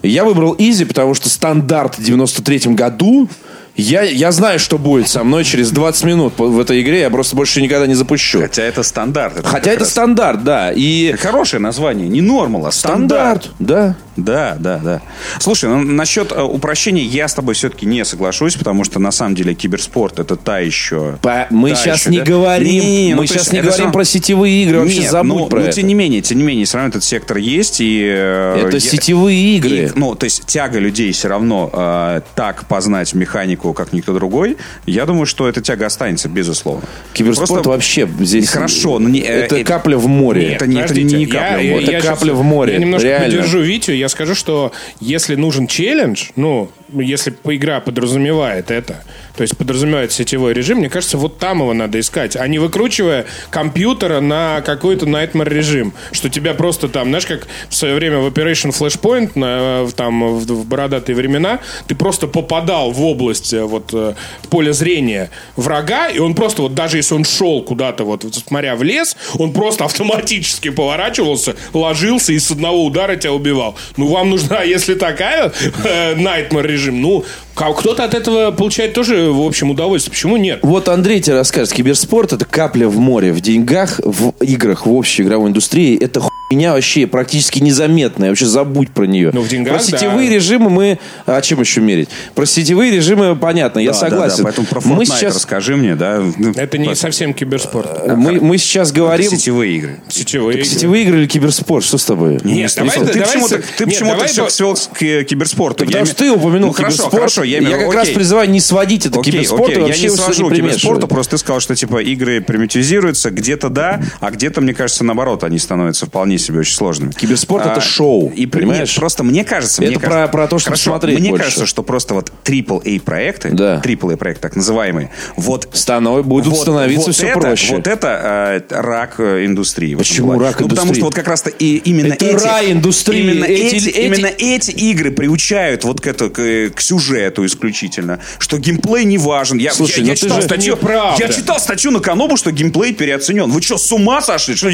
Я 0.02 0.24
выбрал 0.24 0.54
easy, 0.58 0.84
потому 0.84 1.14
что 1.14 1.28
стандарт 1.28 1.96
в 1.98 2.02
93 2.02 2.74
году 2.74 3.28
я, 3.74 4.02
я 4.02 4.32
знаю, 4.32 4.58
что 4.58 4.76
будет 4.76 5.08
со 5.08 5.24
мной 5.24 5.44
через 5.44 5.70
20 5.70 6.04
минут 6.04 6.34
в 6.36 6.60
этой 6.60 6.82
игре. 6.82 7.00
Я 7.00 7.10
просто 7.10 7.34
больше 7.34 7.62
никогда 7.62 7.86
не 7.86 7.94
запущу. 7.94 8.42
Хотя 8.42 8.64
это 8.64 8.82
стандарт. 8.82 9.38
это 9.38 9.48
Хотя 9.48 9.70
это 9.70 9.80
раз 9.80 9.90
стандарт, 9.90 10.44
да. 10.44 10.72
И 10.72 11.12
Хорошее 11.12 11.60
название. 11.60 12.08
Не 12.08 12.20
normal, 12.20 12.66
а 12.66 12.72
стандарт. 12.72 13.44
стандарт, 13.44 13.50
да. 13.58 13.96
Да, 14.16 14.56
да, 14.58 14.78
да. 14.78 15.00
Слушай, 15.40 15.70
ну, 15.70 15.78
насчет 15.82 16.32
э, 16.32 16.42
упрощения 16.42 17.02
я 17.02 17.28
с 17.28 17.34
тобой 17.34 17.54
все-таки 17.54 17.86
не 17.86 18.04
соглашусь, 18.04 18.56
потому 18.56 18.84
что 18.84 18.98
на 18.98 19.10
самом 19.10 19.34
деле 19.34 19.54
киберспорт 19.54 20.18
это 20.18 20.36
та 20.36 20.58
еще. 20.58 21.16
По- 21.22 21.46
мы 21.50 21.70
та 21.70 21.76
сейчас 21.76 22.00
еще, 22.00 22.10
не 22.10 22.18
да? 22.18 22.24
говорим, 22.24 22.68
Не-не-не, 22.68 23.14
ну, 23.14 23.22
мы 23.22 23.26
то 23.26 23.32
сейчас 23.34 23.52
не 23.52 23.58
это 23.60 23.68
говорим 23.68 23.86
всё- 23.86 23.92
про 23.92 24.04
сетевые 24.04 24.64
игры. 24.64 24.80
Вообще 24.80 25.00
Нет, 25.00 25.10
забудь 25.10 25.28
ну, 25.38 25.46
про 25.46 25.60
ну, 25.60 25.64
это. 25.66 25.76
тем 25.76 25.86
не 25.86 25.94
менее, 25.94 26.20
тем 26.20 26.38
не 26.38 26.44
менее, 26.44 26.66
все 26.66 26.76
равно 26.76 26.90
этот 26.90 27.04
сектор 27.04 27.38
есть 27.38 27.80
и. 27.80 28.02
э, 28.04 28.64
Это 28.66 28.76
я- 28.76 28.80
сетевые 28.80 29.56
игры. 29.56 29.70
и, 29.70 29.90
ну, 29.94 30.14
то 30.14 30.24
есть 30.24 30.44
тяга 30.46 30.78
людей 30.78 31.12
все 31.12 31.28
равно 31.28 31.70
э, 31.72 32.20
так 32.34 32.66
познать 32.66 33.14
механику, 33.14 33.72
как 33.72 33.92
никто 33.94 34.12
другой. 34.12 34.56
Я 34.84 35.06
думаю, 35.06 35.24
что 35.26 35.48
эта 35.48 35.60
тяга 35.62 35.86
останется, 35.86 36.28
безусловно. 36.28 36.82
Киберспорт 37.14 37.48
Просто- 37.48 37.68
вообще 37.70 38.08
здесь... 38.20 38.48
Хорошо, 38.50 38.98
но 38.98 39.08
не- 39.08 39.20
э, 39.20 39.44
это 39.44 39.56
э, 39.56 39.64
капля 39.64 39.96
в 39.96 40.06
море. 40.06 40.48
Нет, 40.48 40.56
это 40.56 40.66
не, 40.66 40.80
это 40.80 40.94
не, 40.94 41.00
Подождите, 41.02 41.32
капля 41.32 41.56
в 41.58 41.62
я- 41.62 41.72
море. 41.72 41.82
Это 41.84 41.92
я 41.92 42.00
капля 42.02 42.26
щас- 42.28 42.36
в 42.38 42.42
море, 42.42 42.72
Я 42.74 42.78
немножко 42.78 43.08
реально. 43.08 43.26
поддержу 43.36 43.60
Витю. 43.60 43.92
Я 44.03 44.09
скажу, 44.09 44.34
что 44.34 44.72
если 44.98 45.36
нужен 45.36 45.68
челлендж, 45.68 46.30
ну, 46.34 46.72
если 46.92 47.32
игра 47.44 47.78
подразумевает 47.78 48.72
это, 48.72 49.05
то 49.36 49.42
есть 49.42 49.56
подразумевает 49.56 50.12
сетевой 50.12 50.52
режим, 50.52 50.78
мне 50.78 50.88
кажется, 50.88 51.18
вот 51.18 51.38
там 51.38 51.60
его 51.60 51.72
надо 51.74 51.98
искать, 52.00 52.36
а 52.36 52.46
не 52.48 52.58
выкручивая 52.58 53.26
компьютера 53.50 54.20
на 54.20 54.60
какой-то 54.60 55.06
Nightmare 55.06 55.48
режим, 55.48 55.92
что 56.12 56.28
тебя 56.28 56.54
просто 56.54 56.88
там, 56.88 57.08
знаешь, 57.08 57.26
как 57.26 57.46
в 57.68 57.74
свое 57.74 57.94
время 57.94 58.18
в 58.18 58.26
Operation 58.26 58.70
Flashpoint, 58.70 59.32
на, 59.34 59.88
там 59.92 60.38
в, 60.38 60.46
в 60.46 60.66
бородатые 60.66 61.16
времена, 61.16 61.60
ты 61.86 61.94
просто 61.94 62.26
попадал 62.26 62.90
в 62.90 63.02
область 63.02 63.52
э, 63.52 63.62
вот 63.62 63.90
э, 63.92 64.14
поля 64.50 64.72
зрения 64.72 65.30
врага, 65.56 66.08
и 66.08 66.18
он 66.18 66.34
просто 66.34 66.62
вот 66.62 66.74
даже 66.74 66.96
если 66.98 67.14
он 67.14 67.24
шел 67.24 67.62
куда-то 67.62 68.04
вот 68.04 68.24
смотря 68.46 68.76
в 68.76 68.82
лес, 68.82 69.16
он 69.38 69.52
просто 69.52 69.84
автоматически 69.84 70.70
поворачивался, 70.70 71.56
ложился 71.72 72.32
и 72.32 72.38
с 72.38 72.50
одного 72.50 72.84
удара 72.84 73.16
тебя 73.16 73.32
убивал. 73.32 73.76
Ну 73.96 74.08
вам 74.08 74.30
нужна, 74.30 74.62
если 74.62 74.94
такая 74.94 75.52
э, 75.84 76.14
Nightmare 76.14 76.66
режим, 76.66 77.00
ну 77.00 77.24
кто-то 77.55 78.05
от 78.05 78.14
этого 78.14 78.50
получает 78.50 78.94
тоже, 78.94 79.30
в 79.30 79.42
общем, 79.42 79.70
удовольствие. 79.70 80.12
Почему 80.12 80.36
нет? 80.36 80.61
Вот 80.62 80.88
Андрей 80.88 81.20
тебе 81.20 81.36
расскажет. 81.36 81.72
Киберспорт– 81.72 82.32
это 82.34 82.44
капля 82.44 82.88
в 82.88 82.98
море. 82.98 83.32
В 83.32 83.40
деньгах, 83.40 84.00
в 84.03 84.30
играх, 84.40 84.86
в 84.86 84.92
общей 84.92 85.22
игровой 85.22 85.50
индустрии– 85.50 85.96
это 86.00 86.22
хуйня 86.53 86.72
вообще 86.72 87.07
практически 87.07 87.61
незаметная. 87.61 88.28
Вообще 88.28 88.46
забудь 88.46 88.90
про 88.90 89.05
нее. 89.05 89.30
Ну, 89.32 89.40
в 89.40 89.48
деньгах, 89.48 89.74
Про 89.74 89.82
сетевые 89.82 90.28
да. 90.28 90.36
режимы 90.36 90.70
мы... 90.70 90.98
А 91.26 91.40
чем 91.40 91.61
еще 91.61 91.80
мерить? 91.80 92.09
Про 92.34 92.46
сетевые 92.46 92.92
режимы 92.92 93.36
понятно, 93.36 93.78
я 93.78 93.94
согласен. 93.94 94.38
Да, 94.38 94.42
да. 94.42 94.44
Поэтому 94.44 94.66
про 94.66 94.80
Fortnite 94.80 94.94
мы 94.96 95.07
сейчас... 95.07 95.34
расскажи 95.36 95.76
мне, 95.76 95.96
да. 95.96 96.22
Это 96.57 96.78
не 96.78 96.94
совсем 96.94 97.32
киберспорт. 97.32 97.90
Э, 98.05 98.14
мы, 98.14 98.40
мы 98.40 98.59
сейчас 98.59 98.92
говорим... 98.92 99.26
Это 99.26 99.36
сетевые 99.36 99.76
игры. 99.76 100.00
Сетевые 100.09 100.59
игры. 100.59 100.68
Сетевые 100.68 101.05
игры 101.05 101.18
или 101.20 101.26
киберспорт? 101.26 101.84
Что 101.84 101.98
с 101.98 102.05
тобой? 102.05 102.34
Нет, 102.44 102.44
нет 102.44 102.72
давай, 102.76 102.98
ты, 102.98 103.05
давай, 103.05 103.20
почему-то, 103.20 103.62
ты 103.78 103.86
почему-то 103.86 104.26
все 104.26 104.48
свел 104.50 104.74
к 104.74 105.24
киберспорту. 105.24 105.86
Потому 105.86 106.07
что 106.07 106.16
ты 106.16 106.30
упомянул 106.30 106.68
ну, 106.68 106.74
киберспорт. 106.74 107.12
Хорошо, 107.12 107.40
хорошо, 107.40 107.44
я, 107.44 107.59
я 107.59 107.78
как 107.78 107.94
раз 107.94 108.09
призываю 108.11 108.50
не 108.50 108.61
сводить 108.61 109.07
это 109.07 109.20
окей, 109.20 109.32
киберспорт. 109.32 109.70
Окей, 109.70 109.88
я 109.88 109.98
не 109.98 110.11
свожу 110.11 110.48
к 110.48 110.55
киберспорту, 110.55 111.09
просто 111.09 111.32
ты 111.32 111.38
сказал, 111.38 111.61
что 111.61 111.74
типа 111.74 112.03
игры 112.03 112.40
примитивизируются, 112.40 113.30
где-то 113.30 113.68
да, 113.68 114.03
а 114.20 114.30
где-то, 114.30 114.61
мне 114.61 114.74
кажется, 114.74 115.05
наоборот, 115.05 115.44
они 115.44 115.59
становятся 115.59 116.07
вполне 116.07 116.38
себе 116.43 116.61
очень 116.61 116.74
сложными. 116.74 117.12
Киберспорт 117.12 117.66
а, 117.66 117.72
это 117.72 117.80
шоу, 117.80 118.30
и 118.34 118.47
понимаешь? 118.47 118.90
Нет, 118.90 118.97
просто 118.97 119.24
мне 119.24 119.45
кажется... 119.45 119.82
Это 119.82 119.90
мне 119.90 120.01
про, 120.01 120.11
кажется, 120.11 120.32
про 120.32 120.47
то, 120.49 120.59
что 120.59 120.76
смотреть 120.76 121.20
Мне 121.20 121.30
больше. 121.30 121.45
кажется, 121.45 121.66
что 121.66 121.82
просто 121.82 122.14
вот 122.14 122.32
AAA 122.45 123.01
проекты, 123.01 123.51
да. 123.51 123.80
AAA 123.84 124.16
проекты, 124.16 124.43
так 124.43 124.57
называемые, 124.57 125.11
вот... 125.36 125.68
Станов, 125.72 126.26
будут 126.26 126.53
вот, 126.53 126.62
становиться 126.62 127.07
вот 127.07 127.14
все 127.14 127.28
это, 127.28 127.40
проще. 127.40 127.76
Вот 127.76 127.86
это 127.86 128.62
э, 128.70 128.80
рак 128.80 129.20
индустрии. 129.20 129.95
Почему 129.95 130.38
рак 130.38 130.61
ну, 130.61 130.66
индустрии? 130.66 130.68
потому 130.68 130.95
что 130.95 131.05
вот 131.05 131.14
как 131.14 131.28
раз-то 131.28 131.51
и 131.51 131.76
именно 131.76 132.14
это 132.14 132.24
эти... 132.24 132.45
рай 132.45 132.72
индустрии. 132.72 133.20
Именно 133.20 133.45
эти, 133.45 133.76
эти, 133.76 133.88
именно 133.88 134.26
эти 134.26 134.70
игры 134.70 135.11
приучают 135.11 135.84
вот 135.84 136.01
к, 136.01 136.07
это, 136.07 136.28
к, 136.28 136.70
к 136.74 136.80
сюжету 136.80 137.45
исключительно, 137.47 138.20
что 138.38 138.59
геймплей 138.59 139.05
не 139.05 139.18
важен. 139.18 139.59
Я, 139.59 139.72
Слушай, 139.72 140.01
я, 140.01 140.07
я, 140.07 140.11
я 140.11 140.16
читал 140.16 140.40
же, 140.40 140.47
статью, 140.47 140.78
я 141.18 141.28
читал 141.28 141.61
статью 141.61 141.90
на 141.90 142.01
Канобу, 142.01 142.36
что 142.36 142.51
геймплей 142.51 142.93
переоценен. 142.93 143.51
Вы 143.51 143.62
что, 143.62 143.78
с 143.78 143.90
ума 143.93 144.20
сошли? 144.20 144.57
Что 144.57 144.70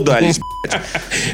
дались, 0.00 0.40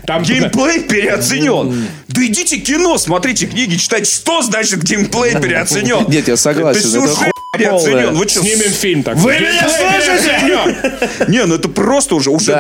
Там 0.07 0.23
геймплей 0.23 0.81
переоценен. 0.83 1.89
Да 2.09 2.27
идите 2.27 2.59
кино, 2.59 2.99
смотрите 2.99 3.47
книги, 3.47 3.77
читайте, 3.77 4.11
что 4.11 4.43
значит 4.43 4.83
геймплей 4.83 5.41
переоценен. 5.41 6.07
Нет, 6.09 6.29
я 6.29 6.37
согласен. 6.37 6.81
Это 6.81 7.38
переоценен. 7.53 8.15
Вы 8.15 8.29
что, 8.29 8.41
Снимем 8.41 8.73
фильм 8.73 9.03
так. 9.03 9.17
Вы 9.17 9.33
меня 9.33 9.69
слышите? 9.69 11.29
Не, 11.29 11.45
ну 11.45 11.55
это 11.55 11.69
просто 11.69 12.15
уже, 12.15 12.31
уже 12.31 12.53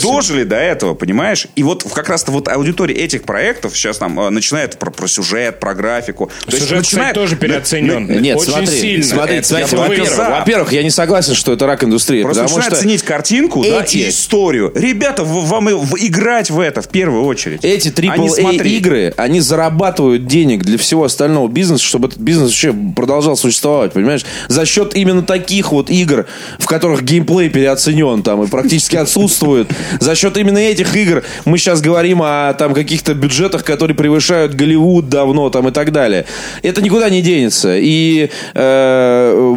дожили 0.00 0.44
до 0.44 0.56
этого, 0.56 0.94
понимаешь? 0.94 1.46
И 1.56 1.62
вот 1.62 1.84
как 1.92 2.08
раз-то 2.08 2.32
вот 2.32 2.48
аудитория 2.48 2.94
этих 2.94 3.22
проектов 3.22 3.76
сейчас 3.76 3.98
там 3.98 4.18
э, 4.20 4.30
начинает 4.30 4.78
про, 4.78 4.90
про 4.90 5.06
сюжет, 5.06 5.60
про 5.60 5.74
графику. 5.74 6.30
Сюжет, 6.48 6.78
начинает... 6.78 7.14
тоже 7.14 7.36
переоценен. 7.36 8.06
Нет, 8.20 8.36
Очень 8.36 8.52
смотри, 8.52 8.66
сильно. 8.66 9.04
Смотри, 9.04 9.42
смотри, 9.42 9.76
во-первых, 9.76 10.18
во-первых, 10.18 10.72
я 10.72 10.82
не 10.82 10.90
согласен, 10.90 11.34
что 11.34 11.52
это 11.52 11.66
рак 11.66 11.84
индустрии. 11.84 12.22
Просто 12.22 12.42
потому 12.42 12.58
начинает 12.58 12.74
что 12.74 12.82
ценить 12.82 13.02
картинку 13.02 13.62
да, 13.62 13.84
и 13.84 14.08
историю. 14.08 14.72
Ребята, 14.74 15.24
вам 15.24 15.70
играть 15.70 16.50
в 16.50 16.60
это 16.60 16.82
в 16.82 16.88
первую 16.88 17.24
очередь. 17.24 17.64
Эти 17.64 17.88
AAA 17.88 18.62
игры, 18.66 19.14
они 19.16 19.40
зарабатывают 19.40 20.26
денег 20.26 20.62
для 20.62 20.78
всего 20.78 21.04
остального 21.04 21.48
бизнеса, 21.48 21.84
чтобы 21.84 22.08
этот 22.08 22.20
бизнес 22.20 22.50
вообще 22.50 22.74
продолжал 22.94 23.36
существовать, 23.36 23.94
понимаешь? 24.02 24.24
За 24.48 24.66
счет 24.66 24.94
именно 24.94 25.22
таких 25.22 25.72
вот 25.72 25.90
игр, 25.90 26.26
в 26.58 26.66
которых 26.66 27.02
геймплей 27.02 27.48
переоценен 27.48 28.22
там 28.22 28.42
и 28.42 28.46
практически 28.46 28.96
отсутствует. 28.96 29.68
За 30.00 30.14
счет 30.14 30.36
именно 30.36 30.58
этих 30.58 30.94
игр 30.96 31.22
мы 31.44 31.58
сейчас 31.58 31.80
говорим 31.80 32.22
о 32.22 32.52
там 32.54 32.74
каких-то 32.74 33.14
бюджетах, 33.14 33.64
которые 33.64 33.96
превышают 33.96 34.54
Голливуд 34.54 35.08
давно 35.08 35.50
там 35.50 35.68
и 35.68 35.70
так 35.72 35.92
далее. 35.92 36.24
Это 36.62 36.82
никуда 36.82 37.10
не 37.10 37.22
денется. 37.22 37.76
И 37.78 38.30
э, 38.54 39.56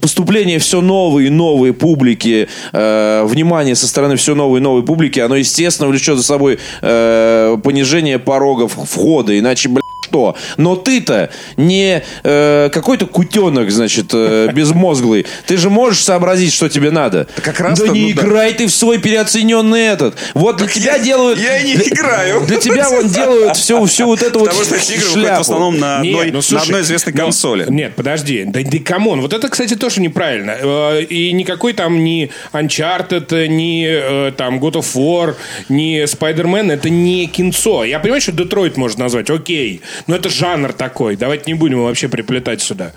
поступление 0.00 0.58
все 0.58 0.80
новые 0.80 1.28
и 1.28 1.30
новые 1.30 1.72
публики, 1.72 2.48
э, 2.72 3.24
внимание 3.24 3.74
со 3.74 3.86
стороны 3.86 4.16
все 4.16 4.34
новой 4.34 4.60
и 4.60 4.62
новой 4.62 4.82
публики, 4.82 5.20
оно, 5.20 5.36
естественно, 5.36 5.88
влечет 5.88 6.16
за 6.16 6.22
собой 6.22 6.58
э, 6.82 7.56
понижение 7.62 8.18
порогов 8.18 8.72
входа. 8.72 9.38
Иначе, 9.38 9.68
блядь, 9.68 9.82
что. 10.16 10.36
Но 10.56 10.76
ты-то 10.76 11.30
не 11.56 12.02
э, 12.22 12.70
какой-то 12.72 13.06
кутенок, 13.06 13.70
значит, 13.76 14.10
э, 14.12 14.50
безмозглый. 14.52 15.26
Ты 15.46 15.56
же 15.56 15.70
можешь 15.70 16.02
сообразить, 16.02 16.52
что 16.52 16.68
тебе 16.68 16.90
надо. 16.90 17.26
Да 17.36 17.42
как 17.42 17.60
раз 17.60 17.78
Да 17.78 17.88
не 17.88 18.02
ну, 18.02 18.10
играй 18.10 18.52
да. 18.52 18.58
ты 18.58 18.66
в 18.66 18.70
свой 18.70 18.98
переоцененный 18.98 19.82
этот. 19.86 20.16
Вот 20.34 20.56
для 20.56 20.66
так 20.66 20.74
тебя 20.74 20.96
я, 20.96 20.98
делают... 20.98 21.38
Я 21.38 21.62
не 21.62 21.74
для, 21.76 21.88
играю. 21.88 22.46
Для 22.46 22.56
тебя 22.58 22.90
вон 22.90 23.08
делают 23.08 23.56
всю, 23.56 23.84
всю 23.86 24.06
вот 24.06 24.22
эту 24.22 24.40
Потому 24.40 24.58
вот 24.58 24.66
что 24.66 24.76
игры 24.76 25.08
шляпу. 25.08 25.38
в 25.38 25.40
основном 25.40 25.78
на 25.78 25.98
одной, 25.98 26.24
нет, 26.26 26.34
ну, 26.34 26.42
слушай, 26.42 26.56
на 26.56 26.62
одной 26.62 26.82
известной 26.82 27.12
ну, 27.12 27.20
консоли. 27.20 27.66
Нет, 27.68 27.94
подожди. 27.94 28.44
Да, 28.44 28.60
да 28.62 28.78
come 28.78 29.02
on. 29.02 29.20
Вот 29.20 29.32
это, 29.32 29.48
кстати, 29.48 29.74
тоже 29.74 30.00
неправильно. 30.00 30.56
Э, 30.58 31.02
и 31.02 31.32
никакой 31.32 31.72
там 31.72 32.02
ни 32.02 32.30
Uncharted, 32.52 33.46
ни 33.48 33.86
э, 33.86 34.32
там 34.32 34.58
God 34.58 34.74
of 34.74 34.94
War, 34.94 35.36
ни 35.68 36.04
Spider-Man 36.04 36.72
это 36.72 36.90
не 36.90 37.26
кинцо. 37.26 37.84
Я 37.84 37.98
понимаю, 37.98 38.20
что 38.20 38.32
Детройт 38.32 38.76
можно 38.76 39.04
назвать. 39.04 39.30
Окей. 39.30 39.80
Но 40.06 40.16
это 40.16 40.28
жанр 40.28 40.72
такой. 40.72 41.16
Давайте 41.16 41.44
не 41.46 41.54
будем 41.54 41.76
его 41.76 41.86
вообще 41.86 42.08
приплетать 42.08 42.62
сюда. 42.62 42.92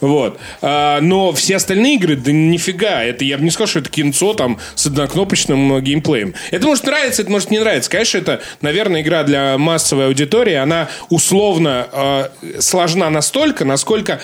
Вот. 0.00 0.38
А, 0.62 1.00
но 1.00 1.32
все 1.32 1.56
остальные 1.56 1.96
игры, 1.96 2.16
да 2.16 2.32
нифига. 2.32 3.02
Это 3.02 3.24
я 3.24 3.38
бы 3.38 3.44
не 3.44 3.50
сказал, 3.50 3.68
что 3.68 3.78
это 3.80 3.90
кинцо 3.90 4.34
там 4.34 4.58
с 4.74 4.86
однокнопочным 4.86 5.74
э, 5.74 5.80
геймплеем. 5.80 6.34
Это 6.50 6.66
может 6.66 6.84
нравиться, 6.84 7.22
это 7.22 7.30
может 7.30 7.50
не 7.50 7.58
нравиться. 7.58 7.90
Конечно, 7.90 8.18
это, 8.18 8.40
наверное, 8.60 9.02
игра 9.02 9.22
для 9.24 9.58
массовой 9.58 10.06
аудитории. 10.06 10.54
Она 10.54 10.88
условно 11.08 11.86
э, 11.92 12.60
сложна 12.60 13.10
настолько, 13.10 13.64
насколько 13.64 14.20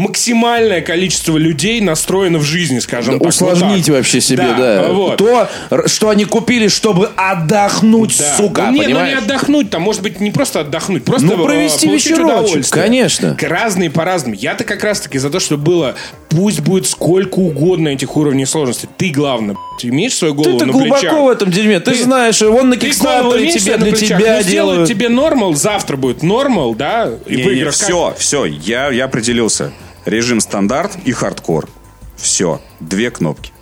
максимальное 0.00 0.80
количество 0.80 1.36
людей 1.36 1.80
настроено 1.80 2.38
в 2.38 2.42
жизни, 2.42 2.78
скажем 2.78 3.14
да, 3.14 3.18
так. 3.20 3.28
Усложнить 3.28 3.88
вот 3.88 3.96
вообще 3.96 4.20
себе, 4.20 4.44
да. 4.44 4.56
да. 4.56 4.88
Вот. 4.92 5.18
То, 5.18 5.48
что 5.86 6.08
они 6.08 6.24
купили, 6.24 6.68
чтобы 6.68 7.10
отдохнуть, 7.16 8.16
да. 8.18 8.36
сука, 8.36 8.70
ну, 8.70 8.72
нет, 8.72 8.90
ну 8.90 9.04
не 9.04 9.12
отдохнуть, 9.12 9.70
там 9.70 9.82
может 9.82 10.02
быть 10.02 10.20
не 10.20 10.30
просто 10.30 10.60
отдохнуть, 10.60 11.04
просто 11.04 11.26
ну, 11.26 11.44
провести 11.44 11.88
вечерочек, 11.88 12.68
конечно. 12.70 13.36
Разные 13.40 13.90
по-разному. 13.90 14.34
Я-то 14.34 14.64
как 14.64 14.82
раз-таки 14.84 15.18
за 15.18 15.28
то, 15.30 15.40
чтобы 15.40 15.64
было, 15.64 15.94
пусть 16.28 16.60
будет 16.60 16.86
сколько 16.86 17.38
угодно 17.38 17.88
этих 17.88 18.16
уровней 18.16 18.46
сложности. 18.46 18.88
Ты, 18.96 19.10
главное, 19.10 19.56
имеешь 19.82 20.14
свою 20.14 20.34
голову 20.34 20.52
Ты-то 20.52 20.66
на 20.66 20.72
глубоко 20.72 21.00
плечах. 21.00 21.20
в 21.20 21.28
этом 21.28 21.50
дерьме. 21.50 21.80
Ты, 21.80 21.92
ты 21.92 22.02
знаешь, 22.02 22.40
вон 22.40 22.70
на 22.70 22.76
Кикстартере 22.76 23.50
тебе, 23.52 23.76
для 23.76 23.92
тебя 23.92 24.36
ну, 24.38 24.48
делают. 24.48 24.88
тебе 24.88 25.08
нормал, 25.08 25.54
завтра 25.54 25.96
будет 25.96 26.22
нормал, 26.22 26.74
да? 26.74 27.10
И 27.26 27.36
не, 27.36 27.44
не, 27.56 27.70
все, 27.70 28.14
все, 28.18 28.44
я, 28.44 28.90
я 28.90 29.04
определился. 29.04 29.72
Режим 30.10 30.40
стандарт 30.40 30.96
и 31.04 31.12
хардкор. 31.12 31.68
Все. 32.16 32.60
Две 32.80 33.10
кнопки. 33.10 33.52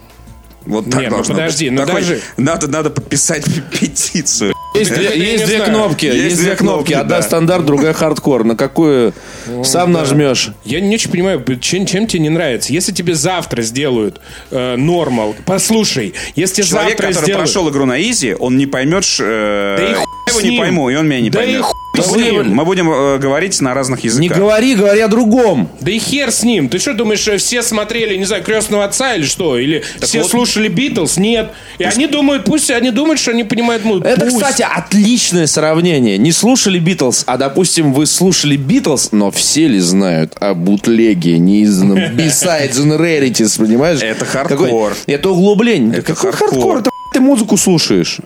Вот 0.66 0.90
так 0.90 1.00
Нет, 1.00 1.10
должно 1.10 1.34
ну 1.34 1.40
подожди, 1.40 1.68
быть. 1.68 1.78
ну 1.78 1.86
Такой, 1.86 2.00
даже... 2.02 2.20
Надо, 2.36 2.68
надо 2.68 2.90
подписать 2.90 3.44
петицию. 3.70 4.54
Есть, 4.74 4.90
есть 4.90 5.46
две 5.46 5.60
кнопки. 5.60 6.06
Есть, 6.06 6.18
есть 6.18 6.36
две 6.38 6.56
кнопки. 6.56 6.92
Одна 6.92 7.16
да. 7.16 7.22
стандарт, 7.22 7.64
другая 7.64 7.92
хардкор. 7.92 8.44
На 8.44 8.56
какую 8.56 9.14
О, 9.48 9.64
сам 9.64 9.92
да. 9.92 10.00
нажмешь. 10.00 10.50
Я 10.64 10.80
не 10.80 10.94
очень 10.94 11.10
понимаю, 11.10 11.44
чем, 11.60 11.86
чем 11.86 12.06
тебе 12.06 12.20
не 12.20 12.28
нравится. 12.28 12.72
Если 12.72 12.92
тебе 12.92 13.14
завтра 13.14 13.62
сделают 13.62 14.20
э, 14.50 14.76
normal, 14.76 15.34
послушай, 15.46 16.14
если 16.36 16.62
Человек, 16.62 16.90
завтра 16.90 17.06
который 17.08 17.24
сделают... 17.24 17.52
прошел 17.52 17.70
игру 17.70 17.86
на 17.86 18.00
easy, 18.00 18.34
он 18.38 18.56
не 18.56 18.66
поймет... 18.66 19.04
Э, 19.20 19.76
да 19.78 19.86
и 19.86 19.90
его 20.28 20.40
не 20.40 20.58
пойму, 20.58 20.90
и 20.90 20.94
он 20.94 21.08
меня 21.08 21.20
не 21.20 21.30
да 21.30 21.40
поймет. 21.40 21.64
И 21.96 22.00
мы, 22.00 22.06
будем, 22.06 22.54
мы 22.54 22.64
будем 22.64 22.90
э, 22.90 23.18
говорить 23.18 23.60
на 23.60 23.74
разных 23.74 24.04
языках. 24.04 24.20
Не 24.20 24.28
говори, 24.28 24.74
говори 24.74 25.00
о 25.00 25.08
другом. 25.08 25.68
Да 25.80 25.90
и 25.90 25.98
хер 25.98 26.30
с 26.30 26.44
ним. 26.44 26.68
Ты 26.68 26.78
что 26.78 26.94
думаешь, 26.94 27.26
э, 27.26 27.38
все 27.38 27.62
смотрели, 27.62 28.16
не 28.16 28.24
знаю, 28.24 28.44
крестного 28.44 28.84
отца 28.84 29.14
или 29.14 29.24
что? 29.24 29.58
Или 29.58 29.82
так 29.98 30.08
все 30.08 30.22
вот... 30.22 30.30
слушали 30.30 30.68
Битлз? 30.68 31.16
Нет. 31.16 31.50
И 31.78 31.84
пусть... 31.84 31.96
они 31.96 32.06
думают, 32.06 32.44
пусть 32.44 32.70
они 32.70 32.90
думают, 32.90 33.18
что 33.20 33.32
они 33.32 33.44
понимают 33.44 33.84
музыку. 33.84 34.06
Это, 34.06 34.26
пусть. 34.26 34.36
кстати, 34.36 34.57
отличное 34.64 35.46
сравнение. 35.46 36.18
Не 36.18 36.32
слушали 36.32 36.78
Битлз, 36.78 37.24
а, 37.26 37.36
допустим, 37.36 37.92
вы 37.92 38.06
слушали 38.06 38.56
Битлз, 38.56 39.12
но 39.12 39.30
все 39.30 39.68
ли 39.68 39.78
знают 39.78 40.34
о 40.40 40.54
бутлеге, 40.54 41.38
неизданном 41.38 41.98
B-sides 42.16 42.72
and 42.72 42.98
Rarities, 42.98 43.58
понимаешь? 43.58 44.02
Это 44.02 44.24
хардкор. 44.24 44.94
Это 45.06 45.30
углубление. 45.30 45.98
Это 45.98 46.14
хардкор. 46.14 46.82
ты 47.12 47.20
музыку 47.20 47.56
слушаешь? 47.56 48.18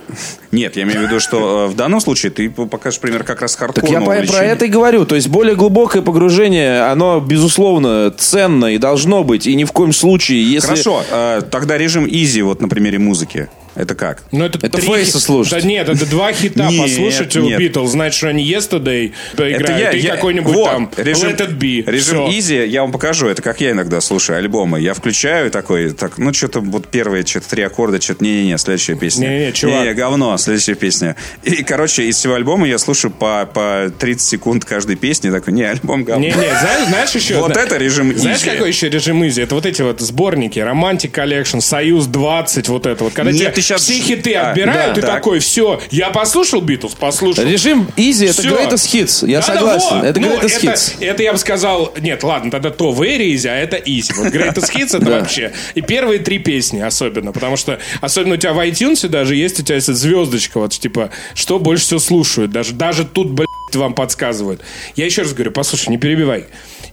Нет, 0.50 0.76
я 0.76 0.82
имею 0.82 1.00
в 1.00 1.02
виду, 1.04 1.20
что 1.20 1.66
э, 1.66 1.72
в 1.72 1.76
данном 1.76 2.00
случае 2.00 2.30
ты 2.32 2.50
покажешь 2.50 3.00
пример 3.00 3.24
как 3.24 3.40
раз 3.40 3.56
Так 3.56 3.88
я 3.88 4.00
по- 4.00 4.22
про 4.22 4.44
это 4.44 4.66
и 4.66 4.68
говорю. 4.68 5.06
То 5.06 5.14
есть 5.14 5.28
более 5.28 5.54
глубокое 5.54 6.02
погружение, 6.02 6.82
оно, 6.82 7.20
безусловно, 7.20 8.12
ценно 8.16 8.66
и 8.66 8.78
должно 8.78 9.24
быть. 9.24 9.46
И 9.46 9.54
ни 9.54 9.64
в 9.64 9.72
коем 9.72 9.92
случае, 9.92 10.44
если... 10.50 10.68
Хорошо, 10.68 11.02
э, 11.10 11.42
тогда 11.50 11.78
режим 11.78 12.06
изи 12.08 12.42
вот 12.42 12.60
на 12.60 12.68
примере 12.68 12.98
музыки. 12.98 13.48
Это 13.74 13.94
как? 13.94 14.22
Ну, 14.32 14.44
это, 14.44 14.58
Это 14.58 14.78
три 14.78 14.86
Фейса 14.86 15.18
слушать. 15.18 15.62
Да 15.62 15.66
нет, 15.66 15.88
это 15.88 16.06
два 16.06 16.32
хита 16.32 16.66
Нет, 16.70 16.82
послушать 16.82 17.36
у. 17.36 17.48
Beatles. 17.48 17.88
Значит, 17.88 18.18
что 18.18 18.28
они 18.28 18.44
Yesterday 18.44 19.12
поиграют, 19.36 19.94
и 19.94 20.02
какой-нибудь 20.02 20.54
вот, 20.54 20.70
там 20.70 20.90
режим, 20.96 21.30
Let 21.30 21.38
It 21.38 21.58
Be. 21.58 21.90
Режим 21.90 22.28
Всё. 22.28 22.28
Easy, 22.28 22.66
я 22.66 22.82
вам 22.82 22.92
покажу, 22.92 23.28
это 23.28 23.42
как 23.42 23.60
я 23.60 23.70
иногда 23.70 24.00
слушаю 24.00 24.38
альбомы. 24.38 24.80
Я 24.80 24.94
включаю 24.94 25.50
такой, 25.50 25.92
так, 25.92 26.18
ну 26.18 26.32
что-то 26.32 26.60
вот 26.60 26.88
первые 26.88 27.24
что-то 27.24 27.48
три 27.50 27.62
аккорда, 27.62 28.00
что-то 28.00 28.24
не-не-не, 28.24 28.58
следующая 28.58 28.96
песня. 28.96 29.28
Не-не-не, 29.28 29.52
чувак. 29.52 29.80
Не-не, 29.80 29.94
говно, 29.94 30.36
следующая 30.36 30.74
песня. 30.74 31.16
И, 31.42 31.62
короче, 31.62 32.04
из 32.04 32.16
всего 32.16 32.34
альбома 32.34 32.68
я 32.68 32.78
слушаю 32.78 33.10
по, 33.10 33.46
по 33.46 33.90
30 33.98 34.26
секунд 34.26 34.64
каждой 34.64 34.96
песни, 34.96 35.30
такой, 35.30 35.54
не, 35.54 35.62
альбом 35.62 36.04
говно. 36.04 36.24
Не-не, 36.24 36.34
знаешь, 36.34 36.88
знаешь 36.88 37.10
еще... 37.14 37.36
Вот 37.36 37.56
это 37.56 37.76
режим 37.76 38.16
Знаешь, 38.16 38.40
easy. 38.40 38.52
какой 38.52 38.68
еще 38.68 38.88
режим 38.88 39.26
изи? 39.26 39.42
Это 39.42 39.54
вот 39.54 39.66
эти 39.66 39.82
вот 39.82 40.00
сборники, 40.00 40.58
Romantic 40.58 41.10
Collection, 41.12 41.60
Союз 41.60 42.06
20, 42.06 42.68
вот 42.68 42.86
это 42.86 43.04
вот. 43.04 43.12
Когда 43.14 43.32
Нет, 43.32 43.61
щас- 43.62 43.82
все 43.82 44.00
хиты 44.00 44.34
А, 44.34 44.50
отбирают, 44.50 44.88
да, 44.88 44.94
ты 44.94 45.00
так. 45.00 45.10
такой, 45.10 45.38
все, 45.38 45.80
я 45.90 46.10
послушал 46.10 46.60
Битлз, 46.60 46.94
послушал. 46.94 47.44
Режим 47.44 47.88
easy 47.96 48.28
это 48.28 48.42
Всё. 48.42 48.56
greatest 48.56 48.92
hits. 48.92 49.28
Я 49.28 49.40
Да-да, 49.40 49.54
согласен. 49.54 49.96
вот. 49.96 50.04
Это 50.04 50.20
Ну, 50.20 50.28
greatest 50.36 50.56
это, 50.58 50.66
hits. 50.66 50.94
это 51.00 51.22
я 51.22 51.32
бы 51.32 51.38
сказал... 51.38 51.94
Нет, 52.00 52.22
ладно, 52.22 52.50
тогда 52.50 52.70
то 52.70 52.92
very 52.92 53.32
easy, 53.34 53.48
а 53.48 53.54
это 53.56 53.76
easy. 53.76 54.12
Вот 54.16 54.26
greatest 54.32 54.70
hits 54.74 54.96
это 54.96 55.00
Да. 55.06 55.20
вообще. 55.20 55.52
И 55.74 55.80
первые 55.80 56.18
три 56.18 56.38
песни 56.38 56.80
особенно. 56.80 57.32
Потому 57.32 57.56
что 57.56 57.78
особенно 58.00 58.34
у 58.34 58.36
тебя 58.36 58.52
в 58.52 58.58
iTunes 58.58 59.06
даже 59.08 59.36
есть 59.36 59.60
у 59.60 59.62
тебя 59.62 59.76
есть 59.76 59.86
звездочка. 59.88 60.58
Вот 60.58 60.72
типа, 60.72 61.10
что 61.34 61.58
больше 61.58 61.84
всего 61.84 62.00
слушают. 62.00 62.50
Даже, 62.50 62.72
даже 62.74 63.04
тут, 63.04 63.30
блядь, 63.30 63.46
вам 63.74 63.94
подсказывают. 63.94 64.60
Я 64.96 65.06
еще 65.06 65.22
раз 65.22 65.32
говорю, 65.32 65.50
послушай, 65.52 65.88
не 65.90 65.98
перебивай. 65.98 66.44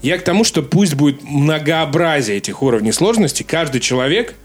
Я 0.01 0.17
к 0.17 0.23
тому, 0.23 0.43
что 0.45 0.61
пусть 0.61 0.93
будет 0.93 1.23
многообразие 1.23 2.37
этих 2.37 2.61
уровней 2.61 2.91
сложности. 2.93 3.43
Каждый 3.43 3.81
человек 3.81 4.35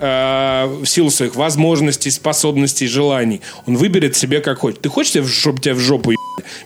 в 0.00 0.86
силу 0.86 1.10
своих 1.10 1.36
возможностей, 1.36 2.10
способностей, 2.10 2.86
желаний, 2.86 3.40
он 3.66 3.76
выберет 3.76 4.16
себе 4.16 4.40
как 4.40 4.58
хочет. 4.60 4.80
Ты 4.80 4.88
хочешь, 4.88 5.24
жопу, 5.26 5.58
тебя 5.60 5.74
в 5.74 5.78
жопу? 5.78 6.12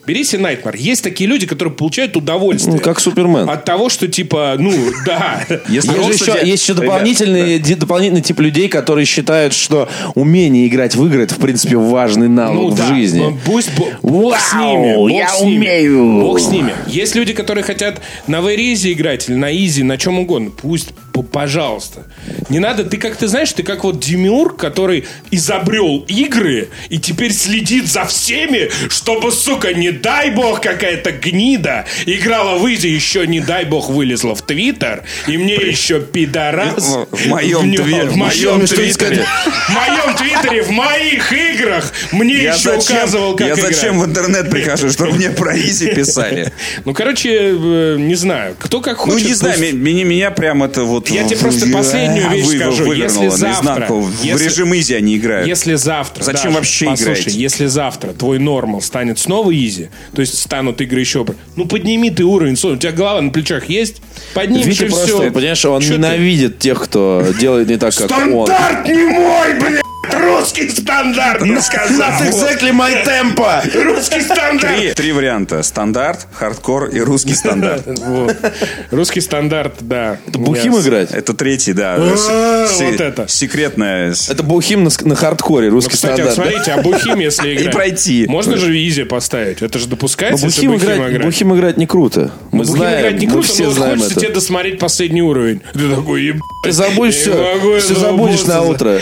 Бери 0.06 0.24
себе 0.24 0.44
Nightmare. 0.44 0.76
Есть 0.76 1.02
такие 1.02 1.28
люди, 1.28 1.46
которые 1.46 1.74
получают 1.74 2.16
удовольствие. 2.16 2.76
Ну, 2.76 2.80
как 2.80 3.00
Супермен. 3.00 3.48
От 3.48 3.64
того, 3.64 3.88
что 3.88 4.06
типа, 4.06 4.54
ну, 4.58 4.72
да. 5.06 5.44
Есть, 5.68 5.88
еще, 5.88 6.74
дополнительный, 6.74 8.20
тип 8.20 8.40
людей, 8.40 8.68
которые 8.68 9.04
считают, 9.04 9.52
что 9.52 9.88
умение 10.14 10.66
играть 10.68 10.94
в 10.94 11.04
игры 11.06 11.24
это, 11.24 11.34
в 11.34 11.38
принципе, 11.38 11.76
важный 11.76 12.28
навык 12.28 12.54
Ну 12.54 12.68
в 12.70 12.88
жизни. 12.94 13.18
ну, 13.18 13.38
пусть 13.44 13.70
бо- 13.76 13.86
бог 14.02 14.36
с 14.38 14.54
ними. 14.54 15.12
Я 15.16 15.36
умею. 15.38 16.20
Бог 16.20 16.40
с 16.40 16.48
ними. 16.48 16.72
Есть 16.86 17.14
люди, 17.14 17.32
которые 17.32 17.64
хотят 17.64 18.00
на 18.26 18.40
вейризе 18.40 18.92
играть 18.92 19.28
или 19.28 19.36
на 19.36 19.54
изи, 19.54 19.82
на 19.82 19.98
чем 19.98 20.18
угодно. 20.18 20.50
Пусть, 20.50 20.90
пожалуйста. 21.22 22.04
Не 22.48 22.58
надо, 22.58 22.84
ты 22.84 22.96
как 22.96 23.16
ты 23.16 23.28
знаешь, 23.28 23.52
ты 23.52 23.62
как 23.62 23.84
вот 23.84 24.00
Демиург, 24.00 24.56
который 24.56 25.04
изобрел 25.30 26.04
игры 26.08 26.68
и 26.88 26.98
теперь 26.98 27.32
следит 27.32 27.86
за 27.86 28.04
всеми, 28.04 28.70
чтобы, 28.90 29.30
сука, 29.32 29.72
не 29.74 29.90
дай 29.90 30.30
бог 30.30 30.60
какая-то 30.60 31.12
гнида 31.12 31.84
играла 32.06 32.58
в 32.58 32.66
изи, 32.72 32.88
еще 32.88 33.26
не 33.26 33.40
дай 33.40 33.64
бог 33.64 33.88
вылезла 33.88 34.34
в 34.34 34.42
Твиттер, 34.42 35.04
и 35.26 35.36
мне 35.38 35.54
еще 35.54 36.00
пидорас 36.00 36.96
В- 37.10 37.26
моем 37.26 37.72
в 37.72 37.84
в 38.10 38.16
моем 38.16 38.66
твиттере, 38.66 39.24
в 39.68 39.70
моем 39.72 40.16
твиттере, 40.16 40.62
в 40.62 40.70
моих 40.70 41.32
играх 41.32 41.92
мне 42.12 42.34
Я 42.42 42.54
еще 42.54 42.76
зачем, 42.76 42.96
указывал, 42.96 43.36
как 43.36 43.46
я 43.48 43.54
играть. 43.54 43.74
зачем 43.76 44.00
в 44.00 44.04
интернет 44.04 44.50
прихожу, 44.50 44.90
чтобы 44.90 45.12
мне 45.12 45.30
про 45.30 45.56
easy 45.56 45.94
писали? 45.94 46.52
Ну, 46.84 46.94
короче, 46.94 47.30
э, 47.30 47.96
не 47.98 48.14
знаю. 48.14 48.56
Кто 48.58 48.80
как 48.80 48.98
Ну, 49.06 49.12
хочет. 49.12 49.26
не 49.28 49.34
знаю, 49.34 49.58
меня 49.76 50.30
прям 50.30 50.62
это 50.62 50.84
вот... 50.84 51.03
Я 51.08 51.24
тебе 51.24 51.36
в- 51.36 51.40
просто 51.40 51.68
последнюю 51.70 52.30
вещь 52.30 52.46
вы- 52.46 52.56
скажу. 52.56 52.92
Если 52.92 53.28
завтра-. 53.28 53.86
В 53.88 54.22
режим 54.22 54.74
easy 54.74 54.94
они 54.94 55.16
играют. 55.16 55.46
Если 55.46 55.74
завтра... 55.74 56.22
Зачем 56.24 56.54
вообще 56.54 56.86
послушай, 56.86 57.12
играете? 57.20 57.38
если 57.38 57.66
завтра 57.66 58.12
твой 58.12 58.38
normal 58.38 58.80
станет 58.80 59.18
снова 59.18 59.54
easy, 59.54 59.90
то 60.14 60.20
есть 60.20 60.38
станут 60.38 60.80
игры 60.80 61.00
еще... 61.00 61.26
Ну, 61.56 61.66
подними 61.66 62.10
ты 62.10 62.24
уровень. 62.24 62.54
У 62.54 62.76
тебя 62.76 62.92
голова 62.92 63.20
на 63.20 63.30
плечах 63.30 63.68
есть? 63.68 64.00
Поднимешь 64.34 64.66
Витя 64.66 64.84
и 64.84 64.88
просто, 64.88 65.06
все. 65.06 65.30
понимаешь, 65.30 65.64
он 65.64 65.82
ненавидит 65.82 66.58
тех, 66.58 66.82
кто 66.82 67.24
делает 67.38 67.68
не 67.68 67.76
так, 67.76 67.94
как 67.94 68.10
он. 68.10 68.46
Стандарт 68.46 68.88
не 68.88 69.04
мой, 69.04 69.54
блядь! 69.60 69.83
Русский 70.12 70.68
стандарт, 70.68 71.42
не 71.42 71.60
сказал. 71.60 72.10
my 72.74 73.04
tempo! 73.04 73.84
Русский 73.84 74.20
стандарт! 74.20 74.76
Три, 74.76 74.92
три 74.94 75.12
варианта. 75.12 75.62
Стандарт, 75.62 76.26
хардкор 76.32 76.86
и 76.86 77.00
русский 77.00 77.34
стандарт. 77.34 77.84
Вот. 78.04 78.36
Русский 78.90 79.20
стандарт, 79.20 79.74
да. 79.80 80.18
Бухим 80.26 80.74
Я- 80.74 80.80
играть? 80.80 81.10
Это 81.12 81.32
третий, 81.34 81.72
да. 81.72 81.96
А, 81.98 82.66
вот 82.70 83.00
это. 83.00 83.26
Секретная... 83.28 84.14
Это 84.28 84.42
бухим 84.42 84.84
на, 84.84 85.14
хардкоре, 85.16 85.68
Ну, 85.68 85.74
русский 85.74 85.92
кстати, 85.94 86.14
стандарт. 86.20 86.34
смотрите, 86.34 86.72
а 86.72 86.82
Бухим, 86.82 87.18
если 87.18 87.54
играть... 87.56 87.72
пройти. 87.74 88.26
Можно 88.28 88.56
же 88.56 88.76
easy 88.86 89.04
поставить? 89.04 89.62
Это 89.62 89.78
же 89.78 89.86
допускается, 89.88 90.44
бухим 90.46 90.72
Бухим 90.72 90.84
играть, 90.96 91.22
бухим 91.22 91.54
играть 91.54 91.76
не 91.76 91.86
круто. 91.86 92.30
Мы 92.52 92.60
Бухим 92.64 92.76
знаем, 92.76 93.00
играть 93.00 93.20
не 93.20 93.26
круто, 93.26 93.46
все 93.48 93.70
знаем 93.70 93.94
хочется 93.98 94.12
это. 94.12 94.20
тебе 94.20 94.34
досмотреть 94.34 94.78
последний 94.78 95.22
уровень. 95.22 95.60
Ты 95.72 95.88
такой, 95.94 96.22
ебать. 96.24 96.42
Ты 96.64 96.72
забудешь 96.72 97.14
все, 97.14 97.78
все 97.80 97.94
забудешь 97.94 98.44
на 98.44 98.62
утро. 98.62 99.00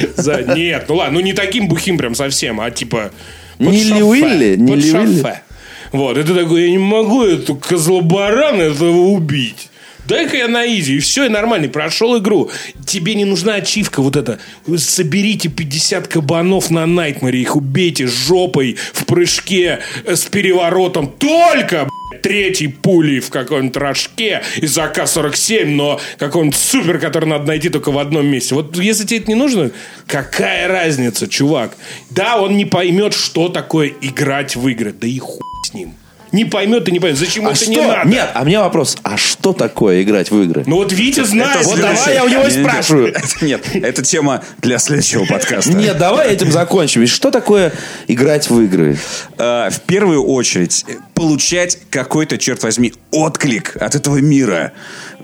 Нет, 0.57 0.91
ну 0.93 0.99
ладно, 0.99 1.21
ну 1.21 1.25
не 1.25 1.33
таким 1.33 1.69
бухим 1.69 1.97
прям 1.97 2.15
совсем, 2.15 2.61
а 2.61 2.71
типа... 2.71 3.13
Не 3.59 3.83
шофе, 3.83 3.95
Ли-Уилли, 3.95 4.57
не 4.57 4.73
под 4.73 4.85
Ли-Уилли. 4.85 5.17
шофе. 5.17 5.43
Вот, 5.91 6.19
и 6.19 6.23
ты 6.23 6.35
такой, 6.35 6.65
я 6.65 6.71
не 6.71 6.79
могу 6.79 7.25
эту 7.25 7.57
козлобарана 7.57 8.61
этого 8.61 8.99
убить. 9.09 9.71
Дай-ка 10.07 10.37
я 10.37 10.49
на 10.49 10.67
изи, 10.67 10.97
и 10.97 10.99
все, 10.99 11.25
и 11.25 11.29
нормально, 11.31 11.69
прошел 11.69 12.19
игру. 12.19 12.51
Тебе 12.87 13.15
не 13.15 13.25
нужна 13.25 13.55
ачивка 13.55 14.03
вот 14.03 14.17
эта. 14.17 14.39
Вы 14.67 14.77
соберите 14.77 15.49
50 15.49 16.09
кабанов 16.09 16.71
на 16.71 16.85
Найтмаре, 16.85 17.41
их 17.41 17.57
убейте 17.57 18.07
жопой 18.07 18.77
в 18.93 19.07
прыжке 19.07 19.79
э, 20.05 20.15
с 20.15 20.25
переворотом. 20.25 21.09
Только, 21.09 21.89
блядь, 21.89 22.02
третьей 22.13 22.69
пулей 22.69 23.21
в 23.21 23.31
каком-нибудь 23.31 23.77
рожке 23.77 24.43
из 24.57 24.77
АК-47, 24.77 25.67
но 25.67 26.01
какой-нибудь 26.19 26.59
супер, 26.59 26.99
который 26.99 27.27
надо 27.27 27.47
найти 27.47 27.69
только 27.69 27.91
в 27.91 27.99
одном 27.99 28.27
месте. 28.27 28.55
Вот 28.55 28.77
если 28.77 29.05
тебе 29.05 29.21
это 29.21 29.29
не 29.29 29.35
нужно, 29.35 29.71
какая 30.07 30.69
разница, 30.69 31.29
чувак? 31.29 31.77
Да, 32.11 32.41
он 32.41 32.57
не 32.57 32.65
поймет, 32.65 33.15
что 33.15 33.49
такое 33.49 33.93
играть 34.01 34.57
в 34.57 34.67
игры. 34.69 34.93
Да 34.93 35.07
и 35.07 35.19
хуй 35.19 35.41
с 35.67 35.75
ним. 35.75 35.95
Не 36.33 36.45
поймет 36.47 36.89
и 36.89 36.93
не 36.93 36.99
поймет. 36.99 37.19
Зачем 37.19 37.47
А 37.47 37.51
это 37.51 37.61
что? 37.63 37.71
не 37.71 37.77
надо? 37.87 38.09
Нет, 38.09 38.31
а 38.35 38.45
мне 38.45 38.59
вопрос, 38.59 38.97
а 39.03 39.17
что 39.17 39.53
такое 39.53 40.03
играть 40.03 40.31
в 40.31 40.41
игры? 40.43 40.65
Ну 40.67 40.77
вот 40.77 40.93
Витя 40.93 41.25
знает. 41.25 41.65
Вот 41.65 41.77
следующее. 41.77 41.97
давай 41.97 42.15
я 42.15 42.25
у 42.25 42.29
него 42.29 42.51
спрашиваю. 42.51 43.09
это- 43.15 43.45
Нет, 43.45 43.65
это 43.75 44.03
тема 44.03 44.43
для 44.61 44.79
следующего 44.79 45.25
подкаста. 45.27 45.73
Нет, 45.73 45.99
давай 45.99 46.33
этим 46.33 46.51
закончим. 46.51 47.07
Что 47.07 47.31
такое 47.31 47.73
играть 48.09 48.49
в 48.51 48.61
игры? 48.61 48.97
Э, 49.39 49.69
в 49.71 49.81
первую 49.83 50.25
очередь 50.25 50.85
получать 51.15 51.79
какой-то, 51.91 52.39
черт 52.39 52.63
возьми, 52.63 52.95
отклик 53.11 53.77
от 53.81 53.95
этого 53.95 54.17
мира. 54.19 54.73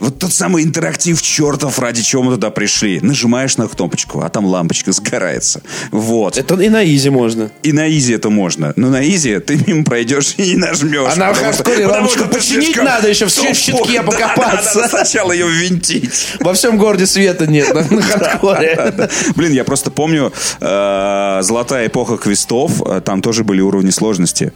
Вот 0.01 0.18
тот 0.18 0.32
самый 0.32 0.64
интерактив 0.64 1.20
чертов, 1.20 1.78
ради 1.78 2.03
чего 2.03 2.22
мы 2.22 2.32
туда 2.32 2.51
пришли. 2.51 3.01
Нажимаешь 3.01 3.57
на 3.57 3.68
кнопочку, 3.68 4.20
а 4.20 4.28
там 4.28 4.46
лампочка 4.46 4.92
сгорается. 4.99 5.62
Вот. 5.90 6.36
Это 6.38 6.55
и 6.57 6.68
на 6.68 6.84
easy 6.85 7.11
можно. 7.11 7.51
И 7.62 7.72
на 7.72 7.88
easy 7.89 8.14
это 8.14 8.30
можно. 8.30 8.72
Но 8.76 8.88
на 8.90 9.07
easy 9.07 9.39
ты 9.38 9.59
мимо 9.66 9.84
пройдешь 9.84 10.34
и 10.36 10.51
не 10.51 10.57
нажмешь. 10.57 11.12
А 11.12 11.16
на 11.16 11.34
хардкоре 11.34 11.86
лампочку 11.86 12.20
что 12.20 12.28
починить 12.28 12.64
слишком 12.64 12.84
надо, 12.84 13.09
еще 13.09 13.26
в 13.26 13.34
тупой. 13.34 13.55
щитке 13.55 14.03
Да, 14.03 14.03
да, 14.03 14.28
покопаться. 14.28 14.78
надо 14.78 14.88
сначала 14.88 15.32
ее 15.32 15.49
винтить. 15.49 16.28
Во 16.40 16.55
всем 16.55 16.78
городе 16.78 17.07
света 17.07 17.46
нет 17.46 17.72
на, 17.74 17.82
на 17.84 18.03
хардкоре. 18.03 19.09
Блин, 19.36 19.53
я 19.53 19.64
просто 19.64 19.90
помню 19.90 20.32
э, 20.61 21.38
золотая 21.42 21.86
эпоха 21.88 22.16
квестов, 22.16 22.82
э, 22.82 23.01
там 23.05 23.22
тоже 23.22 23.44
были 23.44 23.61
уровни 23.61 23.90
сложности. 23.90 24.53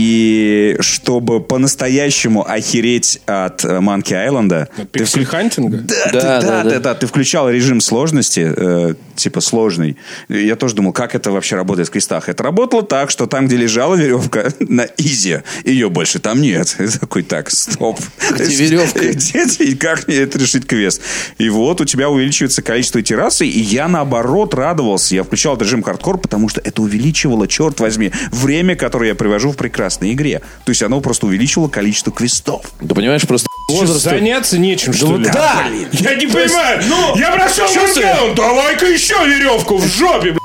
И 0.00 0.76
чтобы 0.80 1.40
по-настоящему 1.40 2.46
охереть 2.46 3.18
от 3.24 3.64
э, 3.64 3.80
Monkey 3.80 4.12
Island'а, 4.12 4.68
ты 4.76 4.82
вклю- 4.82 4.86
Pixel-hunting'а? 5.24 5.78
да, 5.78 5.94
Да, 6.04 6.10
ты- 6.10 6.12
да, 6.12 6.40
да, 6.40 6.62
да, 6.64 6.70
да. 6.70 6.78
да, 6.80 6.94
ты 6.94 7.06
включал 7.06 7.48
режим 7.48 7.80
сложности, 7.80 8.52
э, 8.54 8.94
типа 9.14 9.40
сложный. 9.40 9.96
Я 10.28 10.56
тоже 10.56 10.74
думал, 10.74 10.92
как 10.92 11.14
это 11.14 11.30
вообще 11.30 11.56
работает 11.56 11.88
в 11.88 11.92
квестах. 11.92 12.28
Это 12.28 12.42
работало 12.42 12.82
так, 12.82 13.10
что 13.10 13.26
там, 13.26 13.46
где 13.46 13.56
лежала 13.56 13.94
веревка 13.94 14.52
на 14.60 14.86
easy, 14.98 15.38
ее 15.64 15.88
больше 15.88 16.18
там 16.18 16.42
нет. 16.42 16.76
И 16.78 16.88
такой, 16.88 17.22
так, 17.22 17.50
стоп. 17.50 17.98
Где 18.34 18.54
веревка? 18.54 18.98
Где 19.12 19.44
и 19.64 19.74
как 19.74 20.06
мне 20.08 20.16
это 20.18 20.38
решить 20.38 20.66
квест? 20.66 21.00
И 21.38 21.48
вот 21.48 21.80
у 21.80 21.86
тебя 21.86 22.10
увеличивается 22.10 22.60
количество 22.60 23.00
террасы, 23.00 23.46
и 23.46 23.60
я 23.60 23.88
наоборот 23.88 24.52
радовался. 24.52 25.14
Я 25.14 25.22
включал 25.24 25.54
этот 25.54 25.68
режим 25.68 25.82
хардкор, 25.82 26.18
потому 26.18 26.50
что 26.50 26.60
это 26.60 26.82
увеличивало, 26.82 27.48
черт 27.48 27.80
возьми, 27.80 28.12
время, 28.30 28.76
которое 28.76 29.08
я 29.08 29.14
привожу 29.14 29.52
в 29.52 29.56
прекрасной 29.86 30.12
игре. 30.14 30.40
То 30.64 30.70
есть 30.70 30.82
оно 30.82 31.00
просто 31.00 31.26
увеличивало 31.26 31.68
количество 31.68 32.12
квестов. 32.12 32.72
Да 32.80 32.94
понимаешь, 32.94 33.22
просто 33.22 33.46
Что, 33.68 33.80
возраст... 33.80 34.04
заняться 34.04 34.58
нечем, 34.58 34.92
что 34.92 35.16
ли? 35.16 35.24
да. 35.28 35.64
Я 35.92 36.14
не 36.14 36.26
понимаю. 36.26 36.82
Я 37.16 37.32
прошел 37.32 37.66
чё 37.68 37.86
ты? 37.94 38.00
workout, 38.00 38.34
давай-ка 38.36 38.86
еще 38.86 39.14
веревку 39.26 39.76
в 39.78 39.86
жопе, 39.86 40.32
блядь. 40.32 40.40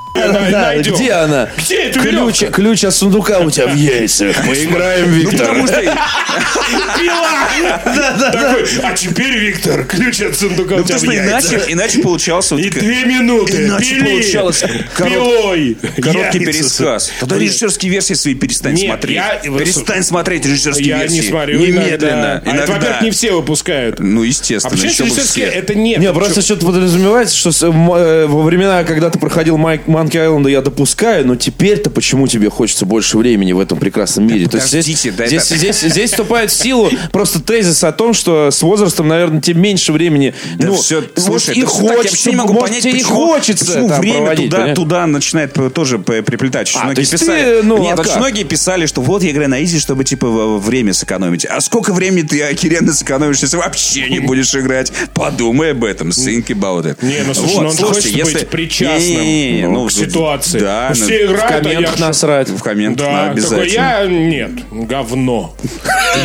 Да, 0.51 0.75
где 0.77 1.11
она? 1.13 1.49
Где 1.57 1.75
эта 1.83 1.99
ключ, 1.99 2.41
веревка? 2.41 2.47
ключ 2.61 2.83
от 2.83 2.93
сундука 2.95 3.39
у 3.39 3.49
тебя 3.51 3.67
в 3.67 3.75
яйцах. 3.75 4.35
Поиграем, 4.45 5.09
Виктор. 5.11 5.47
Потому 5.47 5.67
что 5.67 5.81
Такой, 8.31 8.65
а 8.83 8.93
теперь, 8.93 9.37
Виктор, 9.37 9.83
ключ 9.85 10.21
от 10.21 10.37
сундука 10.37 10.75
у 10.75 10.77
Ну, 10.79 10.83
тебя 10.83 10.95
потому 10.95 11.11
в 11.11 11.15
яйцах. 11.15 11.53
иначе, 11.53 11.73
иначе 11.73 11.99
получался 11.99 12.55
И 12.55 12.69
две 12.69 13.05
минуты. 13.05 13.65
Иначе 13.65 13.99
получалось 14.03 14.63
пилой. 14.97 15.77
короткий 16.01 16.39
пересказ. 16.39 17.11
Тогда 17.19 17.37
режиссерские 17.37 17.91
версии 17.91 18.13
свои 18.13 18.35
перестань 18.35 18.77
смотреть. 18.77 19.15
я- 19.15 19.35
Перестань 19.39 20.03
смотреть 20.03 20.45
режиссерские 20.45 20.87
Я 20.87 20.97
версии. 20.99 21.15
не 21.15 21.21
смотрю 21.23 21.59
Немедленно. 21.59 22.41
А 22.45 22.49
Иногда. 22.49 22.73
во-первых, 22.73 23.01
не 23.11 23.15
все 23.15 23.33
выпускают. 23.33 23.99
Ну, 23.99 24.21
А 24.21 24.25
естественно. 24.25 24.75
почему 24.75 25.07
еще 25.07 25.21
все. 25.21 25.41
Это 25.43 25.75
нет. 25.75 25.99
Не, 25.99 26.11
просто 26.13 26.41
что-то 26.41 26.65
подразумевается, 26.65 27.35
что 27.35 27.49
э, 27.49 28.25
во 28.27 28.41
времена, 28.43 28.83
когда 28.83 29.09
ты 29.09 29.19
проходил 29.19 29.57
Майк 29.57 29.87
Манки 29.87 30.17
Айленда, 30.17 30.49
я 30.49 30.61
допускаю, 30.61 31.27
но 31.27 31.35
теперь-то 31.35 31.89
почему 31.89 32.27
тебе 32.27 32.49
хочется 32.49 32.85
больше 32.85 33.17
времени 33.17 33.51
в 33.51 33.59
этом 33.59 33.77
прекрасном 33.79 34.27
мире? 34.27 34.47
То 34.47 34.57
есть 34.57 34.69
здесь, 34.69 34.85
здесь, 34.85 35.05
это- 35.05 35.55
здесь, 35.57 35.81
здесь 35.81 36.11
вступает 36.11 36.51
в 36.51 36.55
силу 36.55 36.89
просто 37.11 37.41
тезис 37.41 37.83
о 37.83 37.91
том, 37.91 38.13
что 38.13 38.49
с 38.51 38.61
возрастом, 38.61 39.07
наверное, 39.07 39.41
тебе 39.41 39.59
меньше 39.59 39.91
времени. 39.91 40.33
Да 40.57 40.67
ну, 40.67 40.75
все, 40.75 41.03
слушай, 41.15 41.55
и 41.55 41.59
я 41.59 41.65
хочется, 41.65 41.95
вообще 41.95 42.29
не 42.31 42.35
могу 42.37 42.53
понять, 42.55 42.83
почему, 42.83 43.03
хочется 43.09 43.65
почему 43.65 43.87
время 43.87 44.17
проводить, 44.19 44.51
туда, 44.51 44.73
туда 44.73 45.07
начинает 45.07 45.53
тоже 45.73 45.99
приплетать. 45.99 46.69
Очень 46.69 46.79
А, 46.79 46.83
многие 46.85 46.95
то 46.95 47.01
есть 47.01 47.11
писали, 47.11 47.61
ты, 47.61 47.63
ну, 47.63 47.77
нет, 47.77 47.97
а 47.99 48.01
очень 48.01 48.17
многие 48.17 48.43
писали, 48.43 48.85
что 48.85 49.01
вот 49.01 49.23
я 49.23 49.31
играю 49.31 49.49
на 49.49 49.63
изи, 49.63 49.79
чтобы 49.79 50.03
типа 50.03 50.57
время 50.57 50.93
сэкономить. 50.93 51.45
А 51.45 51.59
сколько 51.61 51.93
времени 51.93 52.21
ты 52.21 52.41
охеренно 52.43 52.93
сэкономишь, 53.01 53.39
если 53.39 53.57
вообще 53.57 54.09
не 54.09 54.19
будешь 54.19 54.53
играть? 54.55 54.91
Подумай 55.13 55.71
об 55.71 55.83
этом, 55.83 56.09
think 56.09 56.47
about 56.47 56.83
it. 56.85 56.97
Не, 57.01 57.23
ну 57.25 57.33
слушай, 57.33 57.55
Вот, 57.55 57.61
ну 57.63 57.69
он 57.69 57.75
слушайте, 57.75 58.09
хочет 58.09 58.17
если- 58.27 58.33
быть 58.39 58.49
причастным 58.49 59.21
Не-не-не, 59.21 59.67
ну, 59.67 59.73
ну, 59.83 59.87
к 59.87 59.91
ситуации. 59.91 60.59
Да, 60.59 60.91
Ну, 60.93 60.99
ну, 60.99 61.05
все 61.05 61.25
играют, 61.25 61.65
В 61.65 61.67
а 61.67 61.69
я 61.69 61.75
комментах 61.75 61.99
насрать. 61.99 62.49
в 62.49 62.61
комментах 62.61 63.05
Да, 63.07 63.11
надо 63.11 63.41
такой 63.41 63.61
обязательно. 63.63 63.81
я 63.83 64.05
нет, 64.07 64.51
говно. 64.71 65.55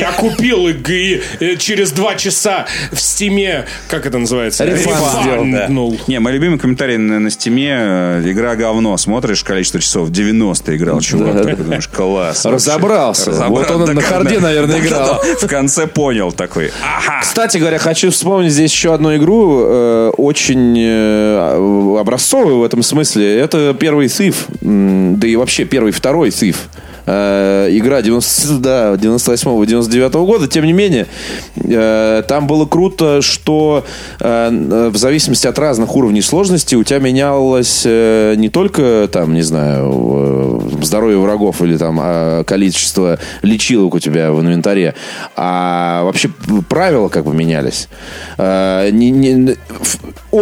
Я 0.01 0.12
купил 0.12 0.68
и, 0.68 0.72
и, 0.72 1.22
э, 1.41 1.57
через 1.57 1.93
два 1.93 2.14
часа 2.16 2.66
в 2.93 3.01
стиме, 3.01 3.66
как 3.89 4.07
это 4.07 4.18
называется? 4.18 4.64
Да. 4.64 4.70
Рефанднул. 4.72 5.99
Не, 6.07 6.18
мой 6.20 6.33
любимый 6.33 6.59
комментарий 6.59 6.97
на, 6.97 7.18
на 7.20 7.31
стиме 7.31 7.77
э, 7.79 8.22
игра 8.27 8.57
говно. 8.57 8.97
Смотришь 8.97 9.43
количество 9.45 9.81
часов, 9.81 10.11
90 10.11 10.77
играл, 10.77 11.01
чувак. 11.01 11.43
Ты 11.45 11.57
думаешь, 11.57 11.89
класс. 11.89 12.45
вообще. 12.45 12.57
Разобрался. 12.57 13.31
Вот 13.49 13.70
он 13.70 13.85
да, 13.87 13.93
на 13.93 14.01
харде, 14.03 14.39
наверное, 14.41 14.81
да, 14.81 14.87
играл. 14.87 15.07
да, 15.22 15.35
да. 15.41 15.47
В 15.47 15.49
конце 15.49 15.87
понял 15.87 16.33
такой. 16.33 16.66
Ага. 16.83 17.21
Кстати 17.23 17.59
говоря, 17.59 17.79
хочу 17.79 18.11
вспомнить 18.11 18.53
здесь 18.53 18.73
еще 18.73 18.95
одну 18.95 19.17
игру, 19.17 19.62
э, 19.64 20.12
очень 20.17 20.77
э, 20.79 21.99
образцовую 21.99 22.59
в 22.59 22.64
этом 22.64 22.83
смысле. 22.83 23.39
Это 23.39 23.75
первый 23.79 24.07
Thief, 24.07 24.37
да 24.61 25.27
и 25.27 25.37
вообще 25.37 25.64
первый, 25.64 25.93
второй 25.93 26.31
Thief. 26.31 26.57
Э, 27.07 27.69
игра 27.71 28.03
90, 28.03 28.59
да, 28.59 28.95
98-99 28.95 30.27
года. 30.27 30.49
Тем 30.49 30.65
не 30.65 30.73
менее, 30.73 31.07
э, 31.57 32.23
там 32.27 32.47
было 32.47 32.67
круто, 32.67 33.23
что 33.23 33.85
э, 34.21 34.91
в 34.93 34.97
зависимости 34.97 35.47
от 35.47 35.59
разных 35.59 35.95
уровней 35.95 36.23
сложности 36.23 36.75
у 36.75 36.83
тебя 36.83 36.99
менялось 36.99 37.83
э, 37.85 38.35
не 38.37 38.49
только 38.49 39.09
там, 39.11 39.35
не 39.35 39.43
знаю, 39.43 40.61
э, 40.81 40.85
здоровье 40.85 41.19
врагов 41.19 41.63
или 41.63 41.77
там 41.77 41.99
а, 42.01 42.45
количество 42.45 43.19
лечилок 43.43 43.95
у 43.95 43.99
тебя 43.99 44.33
в 44.33 44.41
инвентаре, 44.41 44.95
а 45.37 46.03
вообще 46.05 46.29
правила 46.69 47.09
как 47.09 47.25
бы 47.25 47.35
менялись. 47.35 47.89
Э, 48.39 48.91
не- 48.91 49.11
не- 49.11 49.57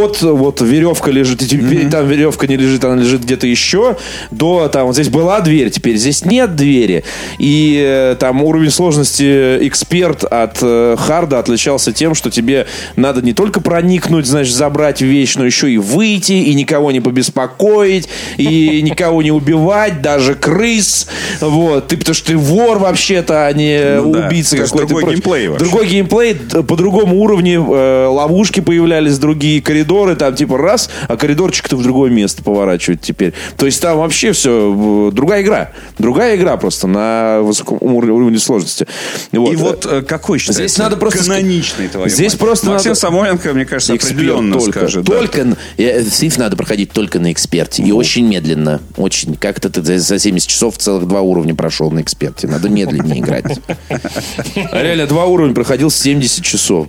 от 0.01 0.23
вот 0.23 0.61
веревка 0.61 1.11
лежит, 1.11 1.43
и 1.43 1.47
теперь 1.47 1.89
там 1.91 2.07
веревка 2.09 2.47
не 2.47 2.57
лежит, 2.57 2.85
она 2.85 3.01
лежит 3.01 3.23
где-то 3.25 3.47
еще, 3.47 3.97
до 4.31 4.69
там 4.69 4.87
вот 4.87 4.95
здесь 4.95 5.09
была 5.09 5.41
дверь, 5.41 5.71
теперь 5.71 5.97
здесь 5.97 6.25
нет 6.25 6.57
двери. 6.57 7.05
И 7.39 7.81
э, 7.85 8.17
там 8.19 8.43
уровень 8.43 8.71
сложности 8.71 9.67
эксперт 9.67 10.25
от 10.25 10.59
э, 10.63 10.97
харда 10.99 11.39
отличался 11.39 11.93
тем, 11.93 12.15
что 12.15 12.31
тебе 12.31 12.67
надо 12.97 13.23
не 13.23 13.33
только 13.33 13.61
проникнуть, 13.61 14.27
значит, 14.27 14.55
забрать 14.55 15.01
вещь, 15.01 15.35
но 15.37 15.45
еще 15.45 15.71
и 15.71 15.79
выйти, 15.79 16.33
и 16.33 16.55
никого 16.55 16.91
не 16.93 17.01
побеспокоить, 17.01 18.09
и 18.37 18.81
никого 18.83 19.23
не 19.23 19.31
убивать, 19.33 20.03
даже 20.03 20.35
крыс. 20.35 21.07
Вот. 21.41 21.89
Ты, 21.89 21.97
потому 21.97 22.15
что 22.15 22.27
ты 22.29 22.37
вор 22.37 22.79
вообще-то, 22.79 23.47
а 23.47 23.53
не 23.53 24.01
Ну 24.01 24.13
да. 24.13 24.27
убийца 24.27 24.57
есть 24.57 24.71
какой-то. 24.71 24.89
другой 24.89 25.15
геймплей 25.15 25.49
вообще. 25.49 25.65
Другой 25.65 25.87
геймплей, 25.87 26.35
д- 26.35 26.63
по 26.63 26.77
другому 26.77 27.21
уровню 27.21 27.67
э, 27.73 28.07
ловушки 28.07 28.61
появлялись, 28.61 29.19
другие 29.19 29.61
коридоры, 29.61 29.84
там 29.85 30.35
типа 30.35 30.59
раз, 30.59 30.91
а 31.09 31.17
коридорчик-то 31.17 31.77
в 31.77 31.83
другое 31.83 32.11
место 32.11 32.43
поворачивает 32.43 33.01
теперь. 33.03 33.33
То 33.57 33.67
есть 33.67 33.81
там 33.81 33.99
вообще 33.99 34.33
все, 34.33 35.11
другая 35.13 35.43
игра. 35.43 35.71
Другая 35.99 36.37
игра 36.37 36.57
просто 36.57 36.87
на 36.87 37.41
высоком 37.43 37.79
ур- 37.81 38.11
уровне 38.11 38.39
сложности. 38.39 38.87
И 39.33 39.39
вот 39.39 39.87
э, 39.87 40.03
какой 40.03 40.39
считается 40.39 40.63
Здесь 40.63 40.79
надо 40.79 40.97
просто... 40.97 41.21
каноничный 41.25 41.89
твой 41.89 42.09
Здесь 42.11 42.35
просто 42.35 42.67
Максим 42.71 42.91
надо... 42.91 43.01
Самойленко, 43.01 43.53
мне 43.55 43.65
кажется, 43.65 43.95
определенно 43.95 44.59
только, 44.59 44.79
скажет. 44.81 45.05
да. 45.05 45.19
Только, 45.19 45.57
э, 45.77 46.01
Thief 46.03 46.39
надо 46.39 46.57
проходить 46.57 46.93
только 46.93 47.19
на 47.19 47.33
эксперте. 47.33 47.83
И 47.83 47.93
очень 47.93 48.27
медленно. 48.27 48.81
Очень. 48.97 49.35
Как-то 49.37 49.71
ты 49.71 49.83
за- 49.83 49.99
за 49.99 50.19
70 50.19 50.49
часов 50.49 50.79
целых 50.79 51.07
два 51.07 51.21
уровня 51.21 51.55
прошел 51.55 51.91
на 51.91 52.01
эксперте. 52.01 52.47
Надо 52.49 52.69
медленнее 52.69 53.21
играть. 53.21 53.59
Реально, 54.73 55.07
два 55.07 55.27
уровня 55.27 55.55
проходил 55.55 55.91
70 55.91 56.45
часов. 56.45 56.87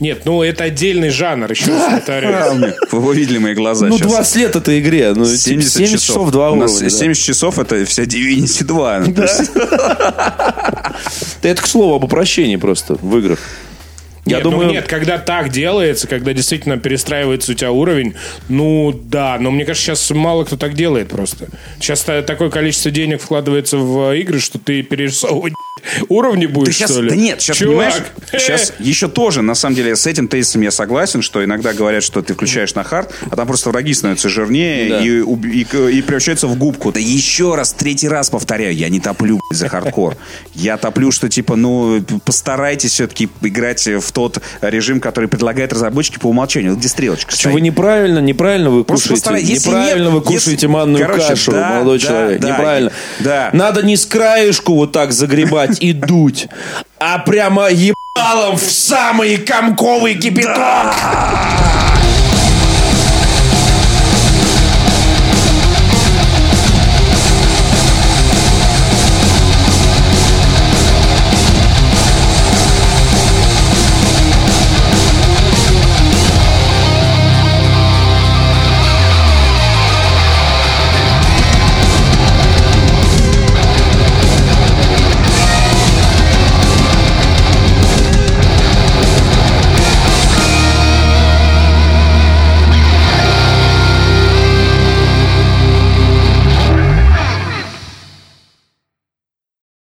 Нет, 0.00 0.22
ну 0.24 0.42
это 0.42 0.64
отдельный 0.64 1.10
жанр, 1.10 1.50
еще 1.50 1.66
раз 1.70 1.92
повторяю. 1.94 2.74
Вы 2.92 3.14
видели 3.16 3.38
мои 3.38 3.54
глаза 3.54 3.86
Ну, 3.86 3.96
сейчас. 3.98 4.08
20 4.08 4.36
лет 4.36 4.56
этой 4.56 4.80
игре. 4.80 5.12
Ну, 5.14 5.24
70, 5.24 5.42
70, 5.42 5.72
70 5.72 6.00
часов, 6.00 6.30
два 6.30 6.50
У 6.50 6.54
нас 6.56 6.72
уровня. 6.72 6.90
да. 6.90 6.96
70 6.96 7.24
часов 7.24 7.58
это 7.58 7.84
вся 7.84 8.02
Divinity 8.04 8.64
2. 8.64 8.98
Ну, 9.00 9.14
то 9.14 9.22
есть- 9.22 9.50
Да 11.42 11.48
Это, 11.50 11.62
к 11.62 11.66
слову, 11.66 11.94
об 11.96 12.04
упрощении 12.04 12.56
просто 12.56 12.94
в 13.00 13.18
играх. 13.18 13.38
Я 14.26 14.36
нет, 14.36 14.44
ну 14.44 14.50
думаю... 14.52 14.70
нет, 14.70 14.88
когда 14.88 15.18
так 15.18 15.50
делается, 15.50 16.06
когда 16.08 16.32
действительно 16.32 16.78
перестраивается 16.78 17.52
у 17.52 17.54
тебя 17.54 17.70
уровень, 17.72 18.14
ну 18.48 18.90
да, 19.04 19.36
но 19.38 19.50
мне 19.50 19.66
кажется, 19.66 19.94
сейчас 19.96 20.10
мало 20.16 20.44
кто 20.44 20.56
так 20.56 20.72
делает 20.72 21.08
просто. 21.10 21.48
Сейчас 21.78 22.00
та- 22.00 22.22
такое 22.22 22.48
количество 22.48 22.90
денег 22.90 23.20
вкладывается 23.20 23.76
в 23.76 24.12
игры, 24.16 24.40
что 24.40 24.58
ты 24.58 24.82
перерисовывать 24.82 25.52
уровни 26.08 26.46
будешь, 26.46 26.68
Ты 26.68 26.72
сейчас, 26.80 26.90
что 26.90 27.02
ли? 27.02 27.10
да 27.10 27.16
нет, 27.16 27.40
сейчас, 27.40 27.56
Чувак, 27.58 27.74
понимаешь, 27.76 27.94
сейчас 28.42 28.72
еще 28.78 29.08
тоже, 29.08 29.42
на 29.42 29.54
самом 29.54 29.76
деле, 29.76 29.96
с 29.96 30.06
этим 30.06 30.28
тезисом 30.28 30.62
я 30.62 30.70
согласен, 30.70 31.22
что 31.22 31.44
иногда 31.44 31.72
говорят, 31.72 32.02
что 32.02 32.22
ты 32.22 32.34
включаешь 32.34 32.74
на 32.74 32.84
хард, 32.84 33.12
а 33.30 33.36
там 33.36 33.46
просто 33.46 33.70
враги 33.70 33.92
становятся 33.94 34.28
жирнее 34.28 34.88
Да. 34.88 35.00
и, 35.00 35.08
и, 35.20 35.98
и 35.98 36.02
превращаются 36.02 36.46
в 36.46 36.56
губку. 36.56 36.92
Да 36.92 37.00
еще 37.00 37.54
раз, 37.54 37.72
третий 37.72 38.08
раз 38.08 38.30
повторяю, 38.30 38.74
я 38.74 38.88
не 38.88 39.00
топлю 39.00 39.40
за 39.50 39.68
хардкор. 39.68 40.16
Я 40.54 40.76
топлю, 40.76 41.10
что 41.10 41.28
типа, 41.28 41.56
ну, 41.56 42.02
постарайтесь 42.24 42.92
все-таки 42.92 43.28
играть 43.42 43.86
в 43.86 44.12
тот 44.12 44.38
режим, 44.60 45.00
который 45.00 45.28
предлагают 45.28 45.72
разработчики 45.72 46.18
по 46.18 46.28
умолчанию. 46.28 46.70
Вот 46.72 46.78
Где 46.80 46.88
стрелочка 46.88 47.32
Что 47.34 47.50
вы 47.50 47.60
неправильно, 47.60 48.18
неправильно 48.18 48.70
вы 48.70 48.84
Просто 48.84 49.10
кушаете. 49.10 49.46
Если 49.46 49.68
неправильно 49.68 50.04
нет, 50.06 50.12
вы 50.14 50.20
кушаете 50.22 50.50
если- 50.52 50.66
манную 50.66 51.04
короче, 51.06 51.28
кашу, 51.28 51.52
да, 51.52 51.68
молодой 51.74 51.98
да, 51.98 52.06
человек. 52.06 52.40
да, 52.40 52.48
неправильно. 52.50 52.92
да. 53.20 53.50
Надо 53.52 53.82
не 53.82 53.96
с 53.96 54.06
краешку 54.06 54.74
вот 54.74 54.92
так 54.92 55.12
загребать 55.12 55.73
и 55.80 55.92
дуть, 55.92 56.48
а 56.98 57.18
прямо 57.18 57.68
ебалом 57.70 58.56
в 58.56 58.62
самый 58.62 59.38
комковый 59.38 60.14
кипяток. 60.14 60.94